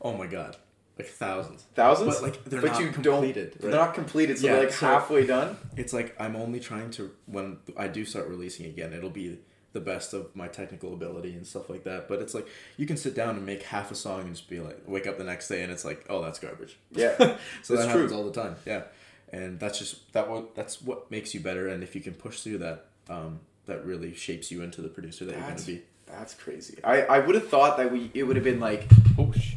Oh 0.02 0.16
my 0.18 0.28
god, 0.28 0.56
like 0.98 1.08
thousands. 1.08 1.64
Thousands. 1.76 2.16
But 2.16 2.24
like 2.24 2.44
they're 2.46 2.62
but 2.62 2.72
not 2.74 2.82
you 2.82 2.90
completed. 2.92 3.52
don't. 3.52 3.64
right? 3.64 3.72
They're 3.72 3.80
not 3.86 3.94
completed, 3.94 4.38
so 4.40 4.48
Yeah, 4.48 4.54
they're 4.54 4.64
like 4.66 4.74
so- 4.74 4.86
halfway 4.88 5.26
done. 5.26 5.58
It's 5.76 5.94
like 5.94 6.16
I'm 6.20 6.36
only 6.36 6.60
trying 6.60 6.92
to 6.92 7.12
when 7.26 7.58
I 7.78 7.88
do 7.88 8.06
start 8.06 8.28
releasing 8.28 8.66
again, 8.66 8.94
it'll 8.94 9.10
be 9.10 9.40
the 9.72 9.80
best 9.80 10.14
of 10.16 10.36
my 10.36 10.48
technical 10.48 10.94
ability 10.94 11.34
and 11.34 11.46
stuff 11.46 11.70
like 11.70 11.84
that. 11.84 12.08
But 12.08 12.22
it's 12.22 12.34
like 12.34 12.48
you 12.78 12.88
can 12.88 12.98
sit 12.98 13.14
down 13.14 13.36
and 13.36 13.46
make 13.46 13.62
half 13.64 13.92
a 13.92 13.96
song 13.96 14.22
and 14.22 14.36
just 14.36 14.50
be 14.50 14.60
like, 14.60 14.80
wake 14.88 15.06
up 15.06 15.18
the 15.20 15.24
next 15.24 15.48
day 15.48 15.62
and 15.62 15.72
it's 15.72 15.86
like, 15.86 16.06
oh, 16.10 16.24
that's 16.24 16.40
garbage. 16.40 16.78
Yeah, 16.92 17.16
so 17.18 17.26
that's 17.28 17.68
that 17.68 17.76
true. 17.92 18.02
happens 18.02 18.12
all 18.12 18.24
the 18.24 18.32
time. 18.42 18.56
Yeah, 18.66 18.84
and 19.32 19.60
that's 19.60 19.78
just 19.78 20.12
that 20.14 20.30
what 20.30 20.56
that's 20.56 20.82
what 20.82 21.12
makes 21.12 21.34
you 21.34 21.40
better. 21.40 21.68
And 21.68 21.84
if 21.84 21.94
you 21.94 22.02
can 22.02 22.14
push 22.16 22.40
through 22.42 22.60
that, 22.60 22.86
um, 23.10 23.42
that 23.68 23.86
really 23.86 24.14
shapes 24.16 24.50
you 24.50 24.64
into 24.64 24.82
the 24.82 24.90
producer 24.90 25.26
that 25.26 25.34
That's- 25.36 25.68
you're 25.68 25.76
gonna 25.78 25.80
be. 25.80 25.86
That's 26.12 26.34
crazy. 26.34 26.80
I, 26.84 27.04
I 27.04 27.20
would 27.20 27.36
have 27.36 27.50
thought 27.50 27.78
that 27.78 27.92
we 27.92 28.10
it 28.16 28.24
would 28.24 28.36
have 28.36 28.44
been 28.44 28.60
like 28.60 28.88
oh 29.20 29.32
sh- 29.32 29.54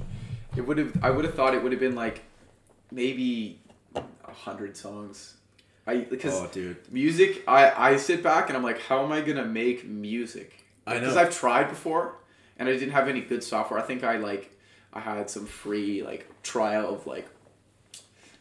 it 0.57 0.61
would 0.67 0.79
have 0.79 0.93
I 1.03 1.11
would 1.11 1.25
have 1.25 1.35
thought 1.35 1.55
it 1.55 1.63
would 1.63 1.73
have 1.73 1.81
been 1.81 1.95
like 1.95 2.23
maybe 2.91 3.61
a 3.95 4.33
hundred 4.33 4.77
songs. 4.77 5.35
I 5.87 5.97
because 5.99 6.35
Oh, 6.41 6.47
dude. 6.53 6.77
music, 6.93 7.43
I 7.49 7.93
I 7.93 7.97
sit 7.97 8.23
back 8.23 8.49
and 8.49 8.57
I'm 8.57 8.63
like, 8.63 8.81
how 8.83 9.05
am 9.05 9.13
I 9.13 9.21
gonna 9.21 9.45
make 9.47 9.85
music? 9.87 10.65
I 10.87 10.95
know. 10.95 11.01
because 11.01 11.17
I've 11.17 11.35
tried 11.37 11.69
before, 11.69 12.17
and 12.59 12.69
I 12.69 12.73
didn't 12.73 12.91
have 12.93 13.09
any 13.09 13.21
good 13.21 13.43
software. 13.45 13.79
I 13.81 13.83
think 13.83 14.05
I 14.05 14.17
like 14.17 14.57
I 14.93 15.01
had 15.01 15.29
some 15.31 15.47
free 15.47 16.03
like 16.03 16.29
trial 16.43 16.95
of 16.95 17.07
like 17.07 17.29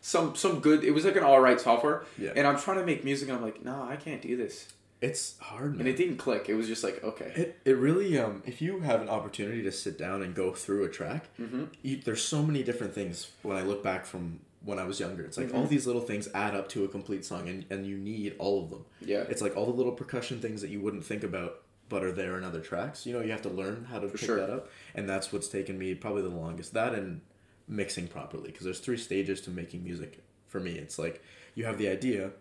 some 0.01 0.35
some 0.35 0.59
good. 0.59 0.83
It 0.83 0.91
was 0.91 1.05
like 1.05 1.15
an 1.15 1.23
all 1.23 1.39
right 1.39 1.59
software, 1.59 2.03
Yeah. 2.17 2.31
and 2.35 2.45
I'm 2.47 2.57
trying 2.59 2.77
to 2.79 2.85
make 2.85 3.03
music. 3.03 3.29
and 3.29 3.37
I'm 3.37 3.43
like, 3.43 3.63
no, 3.63 3.83
I 3.89 3.95
can't 3.95 4.21
do 4.21 4.35
this, 4.35 4.67
It's 5.01 5.37
hard, 5.39 5.71
man. 5.71 5.79
and 5.81 5.89
it 5.89 5.97
didn't 5.97 6.17
click. 6.17 6.47
It 6.47 6.53
was 6.53 6.67
just 6.67 6.83
like, 6.83 7.03
okay, 7.03 7.31
It, 7.35 7.59
it 7.65 7.77
really 7.77 8.17
um 8.19 8.43
if 8.45 8.61
you 8.61 8.79
have 8.81 9.01
an 9.01 9.09
opportunity 9.09 9.63
to 9.63 9.71
sit 9.71 9.97
down 9.97 10.21
and 10.21 10.35
go 10.35 10.53
through 10.53 10.83
a 10.85 10.89
track, 10.89 11.25
Mhm. 11.39 11.69
you, 11.81 11.97
there's 11.97 12.21
so 12.23 12.43
many 12.43 12.61
different 12.63 12.93
things 12.93 13.31
when 13.41 13.57
I 13.57 13.63
look 13.63 13.81
back 13.83 14.05
from 14.05 14.39
when 14.63 14.77
I 14.77 14.83
was 14.85 14.99
younger. 14.99 15.23
It's 15.23 15.37
like 15.37 15.47
Mm-hmm. 15.47 15.57
all 15.57 15.65
these 15.65 15.87
little 15.87 16.01
things 16.03 16.29
add 16.35 16.53
up 16.55 16.69
to 16.69 16.85
a 16.85 16.87
complete 16.87 17.25
song 17.25 17.49
and, 17.49 17.65
and 17.71 17.85
you 17.87 17.97
need 17.97 18.35
all 18.37 18.63
of 18.63 18.69
them. 18.69 18.85
yeah, 19.01 19.23
It's 19.27 19.41
like 19.41 19.57
all 19.57 19.65
the 19.65 19.71
little 19.73 19.91
percussion 19.93 20.39
things 20.39 20.61
that 20.61 20.69
you 20.69 20.79
wouldn't 20.81 21.03
think 21.05 21.23
about 21.23 21.61
but 21.89 22.03
are 22.03 22.11
there 22.11 22.37
in 22.37 22.43
other 22.43 22.61
tracks. 22.61 23.05
You 23.05 23.11
know, 23.13 23.21
you 23.21 23.31
have 23.31 23.41
to 23.41 23.49
learn 23.49 23.85
how 23.91 23.99
to 23.99 24.07
pick 24.07 24.19
sure. 24.21 24.37
that 24.37 24.49
up. 24.51 24.69
And 24.95 25.09
that's 25.09 25.33
what's 25.33 25.47
taken 25.49 25.77
me 25.79 25.93
probably 25.95 26.21
the 26.21 26.29
longest. 26.29 26.73
That 26.73 26.93
and 26.93 27.21
mixing 27.67 28.07
properly 28.07 28.49
because 28.51 28.63
there's 28.65 28.79
three 28.79 28.97
stages 28.97 29.41
to 29.41 29.49
making 29.49 29.83
music 29.83 30.19
for 30.47 30.59
me. 30.61 30.73
It's 30.73 30.97
like 30.99 31.21
you 31.55 31.65
have 31.65 31.77
the 31.77 31.87
idea, 31.89 32.31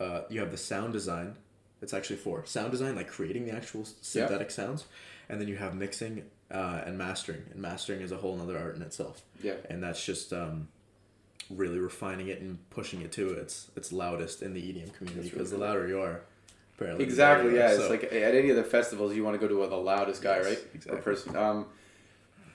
uh, 0.00 0.22
you 0.28 0.40
have 0.40 0.50
the 0.50 0.56
sound 0.56 0.92
design. 0.92 1.36
It's 1.80 1.92
actually 1.94 2.16
four. 2.16 2.44
Sound 2.46 2.70
design, 2.70 2.94
like 2.96 3.08
creating 3.08 3.44
the 3.46 3.52
actual 3.52 3.84
synthetic 4.00 4.50
sounds, 4.50 4.84
and 5.28 5.40
then 5.40 5.48
you 5.48 5.56
have 5.56 5.74
mixing 5.74 6.24
uh, 6.50 6.82
and 6.86 6.96
mastering. 6.96 7.42
And 7.52 7.60
mastering 7.60 8.00
is 8.02 8.12
a 8.12 8.16
whole 8.18 8.40
other 8.40 8.56
art 8.58 8.76
in 8.76 8.82
itself. 8.82 9.22
yeah, 9.42 9.54
And 9.68 9.82
that's 9.82 10.04
just 10.04 10.32
um, 10.32 10.68
really 11.50 11.78
refining 11.78 12.28
it 12.28 12.40
and 12.40 12.58
pushing 12.70 13.02
it 13.02 13.10
to 13.12 13.30
its 13.32 13.70
its 13.76 13.92
loudest 13.92 14.42
in 14.42 14.54
the 14.54 14.60
EDM 14.62 14.94
community 14.94 15.28
because 15.30 15.50
really 15.50 15.62
the 15.62 15.66
louder 15.66 15.88
you 15.88 16.00
are, 16.00 16.20
apparently. 16.76 17.04
exactly. 17.04 17.50
better 17.50 17.56
you 17.56 17.62
are. 17.64 17.68
Yeah, 17.74 17.80
it's 17.80 17.90
like 17.90 18.04
at 18.04 18.34
any 18.34 18.50
of 18.50 18.56
the 18.56 18.64
festivals, 18.64 19.14
you 19.14 19.24
want 19.24 19.40
to 19.40 19.44
go 19.46 19.48
to 19.52 19.68
the 19.68 19.76
loudest 19.76 20.22
guy, 20.22 20.36
Yes, 20.36 20.46
right? 20.46 20.58
exactly. 20.74 20.98
Or 21.00 21.02
person. 21.02 21.36
Um, 21.36 21.66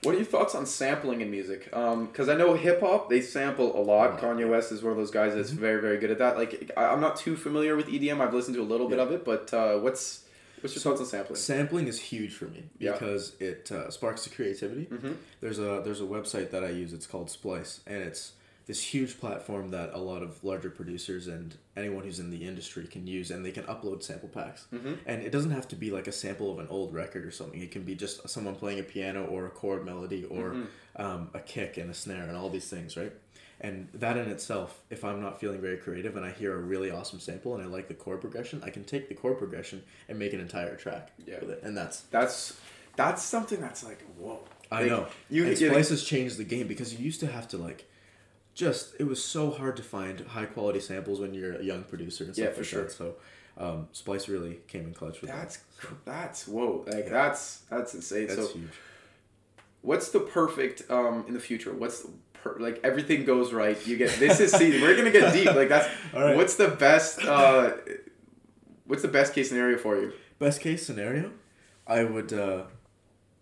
what 0.02 0.14
are 0.14 0.18
your 0.18 0.26
thoughts 0.26 0.54
on 0.54 0.64
sampling 0.66 1.20
in 1.20 1.30
music? 1.30 1.64
Because 1.64 2.28
I 2.28 2.34
know 2.36 2.54
hip 2.54 2.80
hop, 2.80 3.10
they 3.10 3.20
sample 3.20 3.76
a 3.78 3.82
lot. 3.82 4.18
Kanye 4.20 4.48
West 4.48 4.70
is 4.72 4.82
one 4.82 4.92
of 4.92 4.96
those 4.98 5.10
guys 5.10 5.34
that's 5.34 5.50
very, 5.50 5.80
very 5.80 5.98
good 5.98 6.10
at 6.10 6.18
that. 6.18 6.36
Like, 6.36 6.70
I, 6.76 6.86
I'm 6.86 7.00
not 7.00 7.16
too 7.16 7.36
familiar 7.36 7.74
with 7.76 7.86
EDM. 7.88 8.20
I've 8.20 8.32
listened 8.34 8.54
to 8.56 8.62
a 8.62 8.64
little 8.64 8.88
bit 8.88 8.98
of 8.98 9.10
it, 9.12 9.24
but 9.24 9.52
uh, 9.52 9.78
what's 9.78 10.24
what's 10.60 10.74
your 10.74 10.80
So- 10.82 10.90
thoughts 10.90 11.00
on 11.00 11.06
sampling? 11.06 11.36
Sampling 11.36 11.86
is 11.88 12.00
huge 12.00 12.34
for 12.34 12.46
me 12.46 12.64
Yeah. 12.78 12.92
because 12.92 13.34
it 13.40 13.70
uh, 13.72 13.90
sparks 13.90 14.24
the 14.24 14.30
creativity. 14.30 14.86
Mm-hmm. 14.86 15.12
There's 15.40 15.58
a 15.58 15.82
there's 15.84 16.00
a 16.00 16.04
website 16.04 16.50
that 16.50 16.64
I 16.64 16.70
use. 16.70 16.92
It's 16.92 17.06
called 17.06 17.30
Splice, 17.30 17.80
and 17.86 18.02
it's 18.02 18.32
this 18.68 18.80
huge 18.82 19.18
platform 19.18 19.70
that 19.70 19.90
a 19.94 19.98
lot 19.98 20.22
of 20.22 20.44
larger 20.44 20.70
producers 20.70 21.26
and 21.26 21.56
anyone 21.76 22.04
who's 22.04 22.20
in 22.20 22.30
the 22.30 22.46
industry 22.46 22.86
can 22.86 23.06
use, 23.06 23.30
and 23.32 23.44
they 23.44 23.50
can 23.50 23.64
upload 23.64 24.02
sample 24.04 24.28
packs. 24.28 24.66
Mm-hmm. 24.72 24.92
And 25.06 25.22
it 25.22 25.32
doesn't 25.32 25.50
have 25.52 25.66
to 25.68 25.76
be 25.76 25.90
like 25.90 26.06
a 26.06 26.12
sample 26.12 26.52
of 26.52 26.58
an 26.60 26.68
old 26.68 26.94
record 26.94 27.24
or 27.24 27.30
something. 27.32 27.60
It 27.60 27.70
can 27.72 27.82
be 27.82 27.94
just 27.96 28.28
someone 28.28 28.54
playing 28.54 28.78
a 28.78 28.82
piano 28.84 29.24
or 29.24 29.46
a 29.46 29.50
chord 29.50 29.84
melody 29.84 30.24
or 30.24 30.50
Mm-hmm. 30.50 31.02
um, 31.02 31.30
a 31.34 31.40
kick 31.40 31.78
and 31.78 31.90
a 31.90 31.94
snare 31.94 32.22
and 32.24 32.36
all 32.36 32.50
these 32.50 32.68
things, 32.68 32.96
right? 32.96 33.12
And 33.60 33.88
that 33.94 34.16
in 34.16 34.28
itself, 34.30 34.78
if 34.90 35.02
I'm 35.04 35.20
not 35.20 35.40
feeling 35.40 35.60
very 35.60 35.78
creative 35.78 36.16
and 36.16 36.24
I 36.24 36.30
hear 36.30 36.52
a 36.54 36.58
really 36.60 36.90
awesome 36.92 37.18
sample 37.20 37.54
and 37.56 37.62
I 37.64 37.66
like 37.66 37.88
the 37.88 37.94
chord 37.94 38.20
progression, 38.20 38.62
I 38.64 38.70
can 38.70 38.84
take 38.84 39.08
the 39.08 39.14
chord 39.16 39.38
progression 39.38 39.82
and 40.08 40.16
make 40.18 40.32
an 40.32 40.40
entire 40.40 40.76
track 40.76 41.10
Yeah. 41.26 41.40
with 41.40 41.50
it. 41.50 41.62
And 41.64 41.76
that's 41.76 42.02
That's 42.02 42.56
that's 42.96 43.22
something 43.22 43.60
that's 43.60 43.82
like 43.82 44.02
whoa. 44.18 44.40
I 44.70 44.82
Like, 44.82 44.90
know. 44.90 45.06
You, 45.30 45.46
and 45.46 45.58
you 45.60 45.68
Splice 45.70 45.88
has 45.88 46.04
changed 46.04 46.36
the 46.36 46.44
game 46.44 46.66
because 46.68 46.92
you 46.94 47.02
used 47.04 47.20
to 47.20 47.26
have 47.26 47.48
to 47.48 47.56
like 47.56 47.87
just 48.58 48.94
it 48.98 49.04
was 49.04 49.22
so 49.22 49.50
hard 49.50 49.76
to 49.76 49.82
find 49.82 50.20
high 50.20 50.44
quality 50.46 50.80
samples 50.80 51.20
when 51.20 51.32
you're 51.32 51.54
a 51.54 51.62
young 51.62 51.84
producer 51.84 52.24
and 52.24 52.34
stuff 52.34 52.44
Yeah, 52.48 52.52
for 52.52 52.60
like 52.60 52.66
sure. 52.68 52.82
that. 52.84 52.92
So 52.92 53.14
um, 53.56 53.88
Splice 53.92 54.28
really 54.28 54.58
came 54.66 54.84
in 54.86 54.94
clutch 54.94 55.20
with 55.22 55.30
that's 55.30 55.56
that. 55.80 56.04
that's 56.04 56.46
whoa. 56.48 56.84
Like 56.86 57.04
Yeah. 57.04 57.10
that's 57.10 57.58
that's 57.70 57.94
insane. 57.94 58.26
That's 58.26 58.40
so 58.40 58.48
huge. 58.58 58.68
what's 59.82 60.10
the 60.10 60.20
perfect 60.20 60.82
um 60.90 61.24
in 61.28 61.34
the 61.34 61.40
future? 61.40 61.72
What's 61.72 62.02
the 62.02 62.10
per- 62.34 62.58
like 62.58 62.80
everything 62.84 63.24
goes 63.24 63.52
right? 63.52 63.78
You 63.86 63.96
get 63.96 64.10
this 64.18 64.40
is 64.40 64.52
see 64.52 64.80
we're 64.82 64.96
gonna 64.96 65.10
get 65.12 65.32
deep. 65.38 65.46
Like 65.54 65.68
that's 65.68 65.88
All 66.14 66.22
right. 66.22 66.36
what's 66.36 66.56
the 66.56 66.68
best 66.68 67.24
uh 67.24 67.72
what's 68.86 69.02
the 69.02 69.08
best 69.18 69.34
case 69.34 69.48
scenario 69.50 69.78
for 69.78 69.96
you? 69.96 70.12
Best 70.38 70.60
case 70.60 70.84
scenario, 70.86 71.32
I 71.86 72.04
would 72.04 72.32
uh, 72.32 72.62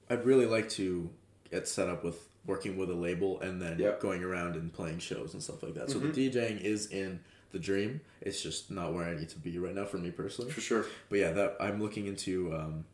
I'd 0.09 0.25
really 0.25 0.47
like 0.47 0.69
to 0.71 1.11
get 1.51 1.69
set 1.69 1.89
up 1.89 2.03
with 2.05 2.27
working 2.47 2.77
with 2.77 2.91
a 2.91 2.95
label 2.95 3.41
and 3.41 3.61
then 3.61 3.79
Yeah. 3.79 3.95
going 4.01 4.23
around 4.23 4.55
and 4.57 4.73
playing 4.73 4.99
shows 5.01 5.35
and 5.35 5.43
stuff 5.43 5.63
like 5.63 5.75
that. 5.75 5.91
So 5.91 5.99
Mhm. 5.99 6.15
the 6.15 6.31
DJing 6.31 6.61
is 6.61 6.87
in 6.87 7.21
the 7.53 7.59
dream. 7.59 8.01
It's 8.21 8.43
just 8.43 8.71
not 8.71 8.93
where 8.95 9.05
I 9.05 9.15
need 9.17 9.29
to 9.31 9.39
be 9.39 9.59
right 9.59 9.75
now 9.75 9.85
for 9.85 9.99
me 9.99 10.11
personally. 10.11 10.51
For 10.53 10.61
sure. 10.61 10.87
But 11.09 11.19
yeah, 11.19 11.33
that 11.33 11.57
I'm 11.61 11.81
looking 11.83 12.07
into 12.07 12.53
um, 12.55 12.85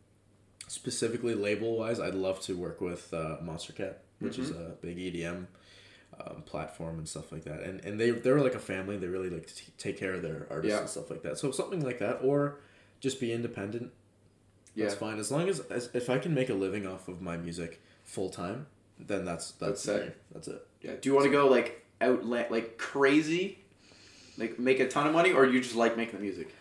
specifically 0.69 1.35
label 1.35 1.77
wise. 1.79 2.01
I'd 2.01 2.15
love 2.15 2.41
to 2.43 2.57
work 2.57 2.81
with 2.81 3.13
uh, 3.13 3.39
Monstercat, 3.43 3.97
which 4.21 4.39
is 4.39 4.51
Mm-hmm. 4.51 4.63
a 4.63 4.75
big 4.77 4.99
EDM 4.99 5.47
um, 6.21 6.43
platform 6.43 6.99
and 6.99 7.09
stuff 7.09 7.33
like 7.33 7.45
that. 7.45 7.61
And 7.63 7.85
and 7.85 7.99
they 7.99 8.11
they're 8.11 8.41
like 8.41 8.55
a 8.55 8.59
family. 8.61 8.97
They 8.99 9.07
really 9.09 9.31
like 9.31 9.47
to 9.47 9.55
t- 9.55 9.73
take 9.79 9.97
care 9.99 10.13
of 10.15 10.23
their 10.23 10.47
artists 10.51 10.75
Yeah. 10.75 10.81
and 10.81 10.89
stuff 10.89 11.11
like 11.11 11.23
that. 11.23 11.39
So 11.39 11.51
something 11.51 11.83
like 11.85 11.99
that, 12.01 12.21
or 12.23 12.61
just 13.01 13.19
be 13.21 13.33
independent. 13.33 13.91
Yeah. 14.75 14.85
That's 14.87 14.97
fine 14.97 15.19
as 15.19 15.31
long 15.31 15.49
as, 15.49 15.61
as 15.61 15.91
if 15.95 16.09
I 16.09 16.19
can 16.19 16.33
make 16.35 16.49
a 16.49 16.55
living 16.55 16.87
off 16.87 17.09
of 17.09 17.21
my 17.21 17.37
music 17.37 17.81
full 18.05 18.31
time, 18.31 18.67
then 19.07 19.25
that's 19.25 19.53
That's 19.53 19.83
that's 19.85 20.03
it. 20.07 20.17
That's 20.33 20.49
it. 20.49 20.67
Yeah. 20.81 20.93
Do 21.01 21.09
you 21.09 21.15
want 21.15 21.27
to 21.27 21.33
go 21.33 21.49
like 21.49 21.85
outland 22.01 22.51
like 22.51 22.79
crazy? 22.79 23.59
Like 24.39 24.59
make 24.59 24.81
a 24.81 24.89
ton 24.89 25.07
of 25.07 25.13
money 25.13 25.33
or 25.33 25.45
you 25.47 25.61
just 25.61 25.75
like 25.77 25.97
making 25.97 26.17
the 26.17 26.23
music? 26.23 26.55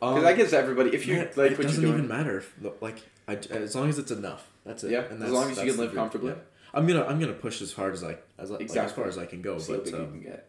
Because 0.00 0.18
Um, 0.18 0.26
I 0.26 0.32
guess 0.32 0.52
everybody 0.52 0.90
if 0.94 1.06
you 1.06 1.14
yeah, 1.14 1.28
like 1.36 1.52
it 1.52 1.58
what 1.58 1.66
doesn't 1.66 1.86
even 1.86 2.08
matter. 2.08 2.38
If, 2.38 2.54
like 2.80 2.98
I, 3.26 3.34
as 3.34 3.74
long 3.74 3.88
as 3.88 3.98
it's 3.98 4.10
enough. 4.10 4.48
That's 4.64 4.84
it. 4.84 4.92
Yeah, 4.92 5.04
and 5.10 5.22
as 5.22 5.30
long 5.30 5.50
as 5.50 5.58
you 5.58 5.72
can 5.72 5.80
live 5.80 5.94
comfortably. 5.94 6.32
Yeah. 6.32 6.38
I'm 6.74 6.86
gonna 6.86 7.04
I'm 7.04 7.18
gonna 7.18 7.32
push 7.32 7.60
as 7.62 7.72
hard 7.72 7.94
as 7.94 8.04
I 8.04 8.16
as 8.38 8.50
like, 8.50 8.62
as 8.74 8.92
far 8.92 9.06
as 9.06 9.18
I 9.18 9.26
can 9.26 9.42
go. 9.42 9.58
see 9.58 9.72
but 9.72 9.92
um, 9.94 10.10
can 10.10 10.20
get. 10.20 10.48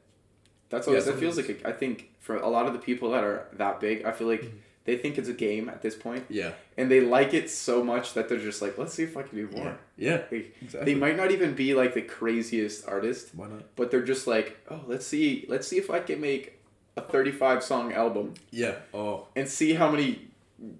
That's 0.69 0.85
yeah, 0.85 0.91
always 0.91 1.07
as 1.07 1.13
that 1.13 1.19
feels 1.19 1.37
like 1.37 1.49
a, 1.49 1.67
I 1.67 1.71
think 1.71 2.11
for 2.19 2.37
a 2.37 2.47
lot 2.47 2.67
of 2.67 2.73
the 2.73 2.79
people 2.79 3.11
that 3.11 3.23
are 3.23 3.47
that 3.53 3.79
big, 3.79 4.05
I 4.05 4.11
feel 4.11 4.27
like 4.27 4.41
Mm-hmm. 4.43 4.57
They 4.85 4.97
think 4.97 5.17
it's 5.17 5.29
a 5.29 5.33
game 5.33 5.69
at 5.69 5.81
this 5.81 5.95
point, 5.95 6.25
yeah, 6.29 6.53
and 6.77 6.89
they 6.89 7.01
like 7.01 7.33
it 7.33 7.49
so 7.49 7.83
much 7.83 8.13
that 8.13 8.27
they're 8.29 8.39
just 8.39 8.61
like, 8.61 8.77
let's 8.77 8.93
see 8.93 9.03
if 9.03 9.15
I 9.17 9.23
can 9.23 9.37
do 9.37 9.47
more. 9.55 9.77
yeah, 9.97 10.11
yeah, 10.11 10.21
Like, 10.31 10.55
exactly. 10.61 10.93
They 10.93 10.99
might 10.99 11.15
not 11.17 11.31
even 11.31 11.53
be 11.53 11.73
like 11.75 11.93
the 11.93 12.01
craziest 12.01 12.87
artist, 12.87 13.29
Why 13.35 13.47
not? 13.47 13.75
but 13.75 13.91
they're 13.91 14.01
just 14.03 14.25
like, 14.27 14.57
oh, 14.69 14.81
let's 14.87 15.05
see, 15.05 15.45
let's 15.49 15.67
see 15.67 15.77
if 15.77 15.89
I 15.89 15.99
can 15.99 16.19
make 16.21 16.59
a 16.97 17.01
thirty-five 17.01 17.63
song 17.63 17.93
album 17.93 18.33
Yeah. 18.51 18.75
Oh, 18.93 19.27
and 19.35 19.47
see 19.47 19.73
how 19.73 19.91
many 19.91 20.27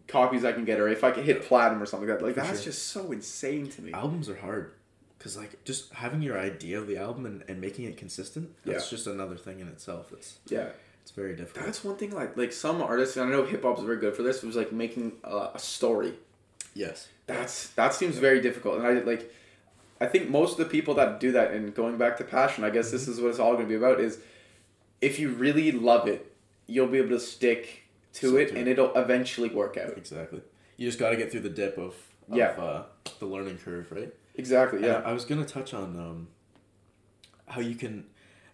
copies 0.07 0.43
I 0.43 0.51
can 0.53 0.65
get, 0.65 0.79
or 0.79 0.87
if 0.89 1.03
I 1.03 1.11
can 1.11 1.23
hit 1.23 1.43
platinum 1.43 1.81
or 1.81 1.85
something 1.85 2.09
like 2.09 2.19
that. 2.19 2.25
Like 2.25 2.35
For 2.35 2.41
that's 2.41 2.59
sure. 2.59 2.71
just 2.71 2.87
so 2.87 3.11
insane 3.11 3.69
to 3.69 3.81
me. 3.81 3.93
albums 3.93 4.27
are 4.29 4.35
hard, 4.37 4.73
cause 5.19 5.37
like 5.37 5.63
just 5.65 5.93
having 5.93 6.21
your 6.21 6.37
idea 6.39 6.79
of 6.79 6.87
the 6.87 6.97
album 6.97 7.25
and, 7.25 7.43
and 7.47 7.61
making 7.61 7.85
it 7.85 7.95
consistent. 7.95 8.49
That's 8.65 8.85
Yeah. 8.91 8.97
just 8.97 9.07
another 9.07 9.37
thing 9.37 9.59
in 9.59 9.67
itself. 9.67 10.11
It's 10.11 10.39
Yeah. 10.47 10.69
It's 11.09 11.15
very 11.15 11.35
difficult. 11.35 11.65
That's 11.65 11.83
one 11.83 11.95
thing. 11.97 12.11
Like 12.11 12.37
like 12.37 12.53
some 12.53 12.81
artists, 12.83 13.17
and 13.17 13.27
I 13.27 13.31
know 13.31 13.43
hip 13.43 13.63
hop 13.63 13.79
is 13.79 13.83
very 13.83 13.97
good 13.97 14.15
for 14.15 14.21
this. 14.21 14.43
Was 14.43 14.55
like 14.55 14.71
making 14.71 15.13
a, 15.23 15.49
a 15.55 15.59
story. 15.59 16.13
yes. 16.75 17.07
That's 17.25 17.69
that 17.69 17.93
seems 17.95 18.17
very 18.17 18.41
difficult, 18.41 18.77
and 18.79 18.87
I 18.87 18.93
like. 19.01 19.31
I 20.01 20.05
think 20.05 20.29
most 20.29 20.53
of 20.53 20.57
the 20.59 20.65
people 20.65 20.93
that 20.95 21.19
do 21.19 21.31
that, 21.33 21.51
and 21.51 21.73
going 21.75 21.97
back 21.97 22.17
to 22.17 22.23
passion, 22.23 22.63
I 22.63 22.69
guess 22.69 22.89
this 22.91 23.03
Mm-hmm. 23.03 23.11
is 23.11 23.21
what 23.21 23.29
it's 23.29 23.39
all 23.39 23.53
going 23.53 23.65
to 23.65 23.69
be 23.69 23.75
about. 23.75 23.99
Is 23.99 24.19
if 25.01 25.19
you 25.19 25.29
really 25.29 25.71
love 25.71 26.07
it, 26.07 26.31
you'll 26.67 26.87
be 26.87 26.99
able 26.99 27.09
to 27.09 27.19
stick 27.19 27.83
to 28.13 28.29
Stick 28.31 28.49
it, 28.49 28.55
and 28.57 28.67
it. 28.67 28.71
it'll 28.73 28.93
eventually 28.95 29.49
work 29.49 29.77
out. 29.77 29.97
Exactly. 29.97 30.41
You 30.77 30.87
just 30.87 30.99
got 30.99 31.09
to 31.09 31.17
get 31.17 31.31
through 31.31 31.41
the 31.41 31.49
dip 31.49 31.77
of, 31.77 31.93
of 32.31 32.37
Yeah. 32.37 32.49
uh, 32.51 32.83
the 33.19 33.25
learning 33.25 33.57
curve, 33.57 33.91
right? 33.91 34.11
Exactly. 34.35 34.81
Yeah. 34.83 35.01
I, 35.05 35.09
I 35.09 35.13
was 35.13 35.25
gonna 35.25 35.45
touch 35.45 35.73
on 35.73 35.99
um, 35.99 36.27
how 37.47 37.61
you 37.61 37.75
can 37.75 38.05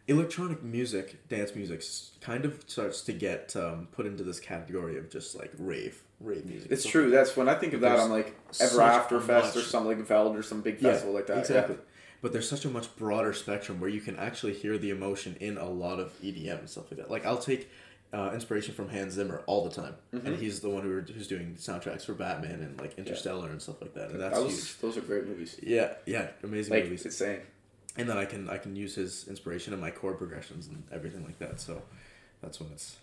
electronic 0.07 0.62
music, 0.63 1.27
dance 1.29 1.55
music, 1.55 1.83
kind 2.21 2.45
of 2.45 2.63
starts 2.67 3.01
to 3.01 3.13
get 3.13 3.55
um, 3.55 3.88
put 3.91 4.05
into 4.05 4.24
this 4.24 4.39
category 4.39 4.97
of 4.97 5.09
just 5.09 5.35
like 5.35 5.51
rave, 5.57 6.01
rave 6.19 6.45
music. 6.45 6.71
It's 6.71 6.85
true. 6.85 7.09
That's 7.09 7.35
when 7.35 7.50
I 7.50 7.55
think 7.55 7.74
of 7.74 7.81
that. 7.81 8.00
I'm 8.00 8.09
like 8.12 8.35
Ever 8.59 8.81
After 8.81 9.19
Fest 9.19 9.55
or 9.55 9.59
much- 9.59 9.67
something 9.67 9.97
like 9.97 10.07
Veld 10.07 10.35
or 10.35 10.43
some 10.43 10.62
big 10.62 10.81
Yeah, 10.81 10.91
festival 10.91 11.13
like 11.15 11.27
that. 11.27 11.39
Exactly. 11.39 11.77
But 12.21 12.31
there's 12.33 12.50
such 12.50 12.65
a 12.65 12.69
much 12.69 12.95
broader 12.95 13.33
spectrum 13.33 13.79
where 13.79 13.89
you 13.89 14.01
can 14.01 14.15
actually 14.17 14.53
hear 14.53 14.77
the 14.77 14.89
emotion 14.89 15.35
in 15.39 15.57
a 15.57 15.69
lot 15.69 16.00
of 16.00 16.12
EDM 16.24 16.59
and 16.59 16.69
stuff 16.69 16.85
like 16.91 17.00
that. 17.00 17.12
Like 17.12 17.25
I'll 17.25 17.38
take 17.38 17.69
uh, 18.13 18.31
inspiration 18.33 18.74
from 18.74 18.89
Hans 18.89 19.13
Zimmer 19.13 19.43
all 19.45 19.63
the 19.67 19.69
time, 19.75 19.93
Mm-hmm. 20.13 20.25
and 20.27 20.38
he's 20.38 20.62
the 20.62 20.69
one 20.69 20.83
who, 20.83 21.01
who's 21.01 21.27
doing 21.27 21.55
soundtracks 21.59 22.05
for 22.05 22.13
Batman 22.13 22.62
and 22.62 22.79
like 22.79 22.97
Interstellar 22.97 23.50
and 23.50 23.62
stuff 23.62 23.81
like 23.81 23.93
that, 23.95 24.09
and 24.12 24.19
Yeah. 24.19 24.29
that's 24.29 24.39
Those 24.39 24.51
huge. 24.51 24.79
those 24.79 24.97
are 24.97 25.01
great 25.01 25.27
movies. 25.27 25.59
Yeah, 25.62 25.93
yeah, 26.05 26.27
amazing 26.43 26.74
Like 26.74 26.83
movies. 26.85 27.05
it's 27.05 27.19
insane. 27.19 27.41
And 27.97 28.09
then 28.09 28.17
I 28.17 28.25
can 28.25 28.49
I 28.49 28.57
can 28.57 28.75
use 28.75 28.95
his 28.95 29.27
inspiration 29.27 29.73
in 29.73 29.79
my 29.79 29.91
chord 29.91 30.17
progressions 30.17 30.67
and 30.67 30.83
everything 30.91 31.23
like 31.23 31.39
that. 31.39 31.59
So 31.59 31.81
that's 32.41 32.59
when 32.59 32.69
it's 32.71 32.97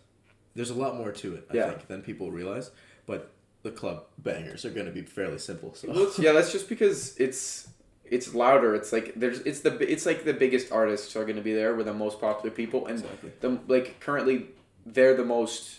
there's 0.55 0.71
a 0.71 0.75
lot 0.75 0.97
more 0.97 1.13
to 1.13 1.35
it 1.35 1.47
I 1.51 1.57
Yeah. 1.57 1.71
think 1.71 1.87
than 1.89 2.03
people 2.03 2.31
realize. 2.31 2.71
But 3.07 3.31
the 3.63 3.71
club 3.71 4.05
bangers 4.19 4.65
are 4.65 4.71
going 4.71 4.87
to 4.87 4.93
be 4.93 5.03
fairly 5.03 5.39
simple. 5.39 5.75
So 5.75 6.11
yeah, 6.19 6.33
that's 6.33 6.53
just 6.53 6.69
because 6.69 7.17
it's 7.17 7.69
it's 8.05 8.35
louder. 8.35 8.75
It's 8.75 8.93
like 8.93 9.15
there's 9.17 9.41
it's 9.41 9.61
the 9.61 9.77
it's 9.91 10.05
like 10.05 10.25
the 10.25 10.35
biggest 10.35 10.71
artists 10.73 11.17
are 11.17 11.25
going 11.25 11.37
to 11.37 11.43
be 11.43 11.55
there 11.55 11.75
with 11.75 11.87
the 11.87 11.95
most 11.95 12.21
popular 12.21 12.51
people, 12.55 12.87
and 12.87 12.99
Exactly. 13.01 13.33
the 13.41 13.59
like 13.69 14.01
currently 14.01 14.49
they're 14.85 15.17
the 15.17 15.25
most 15.25 15.79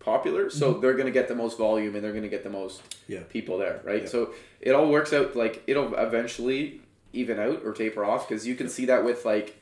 popular, 0.00 0.50
so 0.50 0.72
mm-hmm. 0.72 0.80
they're 0.80 0.94
gonna 0.94 1.10
get 1.12 1.28
the 1.28 1.34
most 1.34 1.56
volume 1.58 1.94
and 1.94 2.02
they're 2.04 2.12
gonna 2.12 2.28
get 2.28 2.42
the 2.42 2.50
most 2.50 2.82
Yeah. 3.06 3.20
people 3.28 3.56
there, 3.58 3.80
right? 3.84 4.02
Yeah. 4.02 4.08
So 4.08 4.34
it 4.60 4.72
all 4.72 4.88
works 4.90 5.12
out 5.12 5.36
like 5.36 5.62
it'll 5.68 5.94
eventually 5.94 6.80
even 7.12 7.38
out 7.38 7.62
or 7.64 7.72
taper 7.72 8.04
off 8.04 8.28
because 8.28 8.46
you 8.46 8.54
can 8.54 8.68
see 8.68 8.86
that 8.86 9.04
with 9.04 9.24
like 9.24 9.58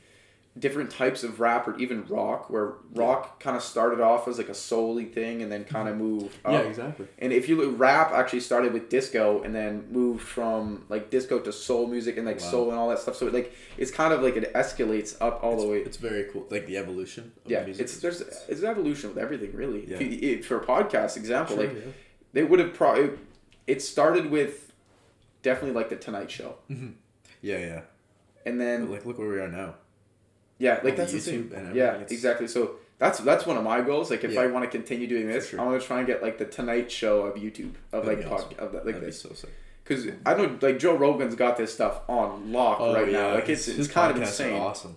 different 0.59 0.91
types 0.91 1.23
of 1.23 1.39
rap 1.39 1.65
or 1.65 1.77
even 1.77 2.05
rock 2.07 2.49
where 2.49 2.73
rock 2.93 3.39
kind 3.39 3.55
of 3.55 3.63
started 3.63 4.01
off 4.01 4.27
as 4.27 4.37
like 4.37 4.49
a 4.49 4.53
souly 4.53 5.11
thing 5.11 5.41
and 5.41 5.49
then 5.49 5.63
kind 5.63 5.87
of 5.87 5.95
mm-hmm. 5.95 6.03
moved 6.03 6.37
up. 6.43 6.51
Yeah, 6.51 6.59
exactly. 6.59 7.07
And 7.19 7.31
if 7.31 7.47
you 7.47 7.55
look, 7.55 7.79
rap 7.79 8.11
actually 8.11 8.41
started 8.41 8.73
with 8.73 8.89
disco 8.89 9.41
and 9.43 9.55
then 9.55 9.87
moved 9.89 10.23
from 10.23 10.83
like 10.89 11.09
disco 11.09 11.39
to 11.39 11.53
soul 11.53 11.87
music 11.87 12.17
and 12.17 12.25
like 12.25 12.41
Wow. 12.41 12.51
soul 12.51 12.69
and 12.71 12.77
all 12.77 12.89
that 12.89 12.99
stuff. 12.99 13.15
So 13.15 13.27
it, 13.27 13.33
like 13.33 13.53
it's 13.77 13.91
kind 13.91 14.13
of 14.13 14.21
like 14.21 14.35
it 14.35 14.53
escalates 14.53 15.15
up 15.21 15.41
all 15.41 15.53
it's, 15.53 15.63
the 15.63 15.69
way. 15.69 15.77
It's 15.77 15.97
very 15.97 16.25
cool, 16.25 16.45
like 16.49 16.67
the 16.67 16.77
evolution. 16.77 17.31
Of 17.45 17.51
yeah, 17.51 17.63
music 17.63 17.83
it's 17.83 17.97
there's 17.99 18.19
it's 18.21 18.61
an 18.61 18.67
evolution 18.67 19.09
with 19.09 19.17
everything 19.17 19.53
really. 19.53 19.89
Yeah. 19.89 19.97
If 19.97 20.01
you, 20.01 20.29
it, 20.29 20.45
for 20.45 20.57
a 20.57 20.65
podcast 20.65 21.15
example, 21.15 21.55
Sure, 21.55 21.65
like 21.67 21.75
yeah. 21.75 21.91
they 22.33 22.43
would 22.43 22.59
have 22.59 22.73
probably 22.73 23.03
it, 23.03 23.19
it 23.67 23.81
started 23.81 24.29
with 24.29 24.73
definitely 25.43 25.75
like 25.79 25.89
the 25.89 25.95
Tonight 25.95 26.29
Show, 26.29 26.55
mm-hmm. 26.69 26.89
Yeah, 27.41 27.57
yeah. 27.59 27.81
and 28.45 28.59
then 28.59 28.85
But, 28.85 28.91
like, 28.91 29.05
look 29.05 29.17
where 29.19 29.27
we 29.29 29.39
are 29.39 29.47
now. 29.47 29.75
yeah, 30.57 30.79
like 30.83 30.95
that's 30.95 31.13
YouTube 31.13 31.51
and 31.51 31.53
everything, 31.53 31.75
Yeah, 31.75 31.95
it's- 31.95 32.11
exactly. 32.11 32.47
So 32.47 32.75
that's 32.99 33.19
that's 33.19 33.45
one 33.45 33.57
of 33.57 33.63
my 33.63 33.81
goals. 33.81 34.11
Like 34.11 34.23
if 34.23 34.31
Yeah. 34.33 34.41
I 34.41 34.47
want 34.47 34.63
to 34.63 34.69
continue 34.69 35.07
doing 35.07 35.27
this, 35.27 35.49
sure. 35.49 35.59
I 35.59 35.65
want 35.65 35.81
to 35.81 35.85
try 35.87 35.97
and 35.99 36.07
get 36.07 36.21
like 36.21 36.37
the 36.37 36.45
Tonight 36.45 36.91
Show 36.91 37.23
of 37.23 37.35
YouTube 37.35 37.73
of 37.91 38.05
That'd 38.05 38.19
like 38.19 38.27
pod, 38.29 38.39
awesome. 38.41 38.59
of 38.59 38.71
that, 38.73 38.85
like 38.85 38.95
That'd 38.95 39.01
be 39.01 39.05
this. 39.07 39.21
so 39.21 39.33
sick. 39.33 39.49
Because 39.83 40.05
I 40.25 40.35
know 40.35 40.57
like 40.61 40.77
Joe 40.79 40.95
Rogan's 40.95 41.33
got 41.35 41.57
this 41.57 41.73
stuff 41.73 42.01
on 42.07 42.51
lock 42.51 42.79
right 42.79 43.11
now. 43.11 43.33
Like 43.33 43.49
it's 43.49 43.67
Oh, 43.67 43.67
his- 43.67 43.67
it's 43.69 43.77
his 43.77 43.87
kind 43.87 44.11
of 44.15 44.21
insane. 44.21 44.53
awesome. 44.61 44.95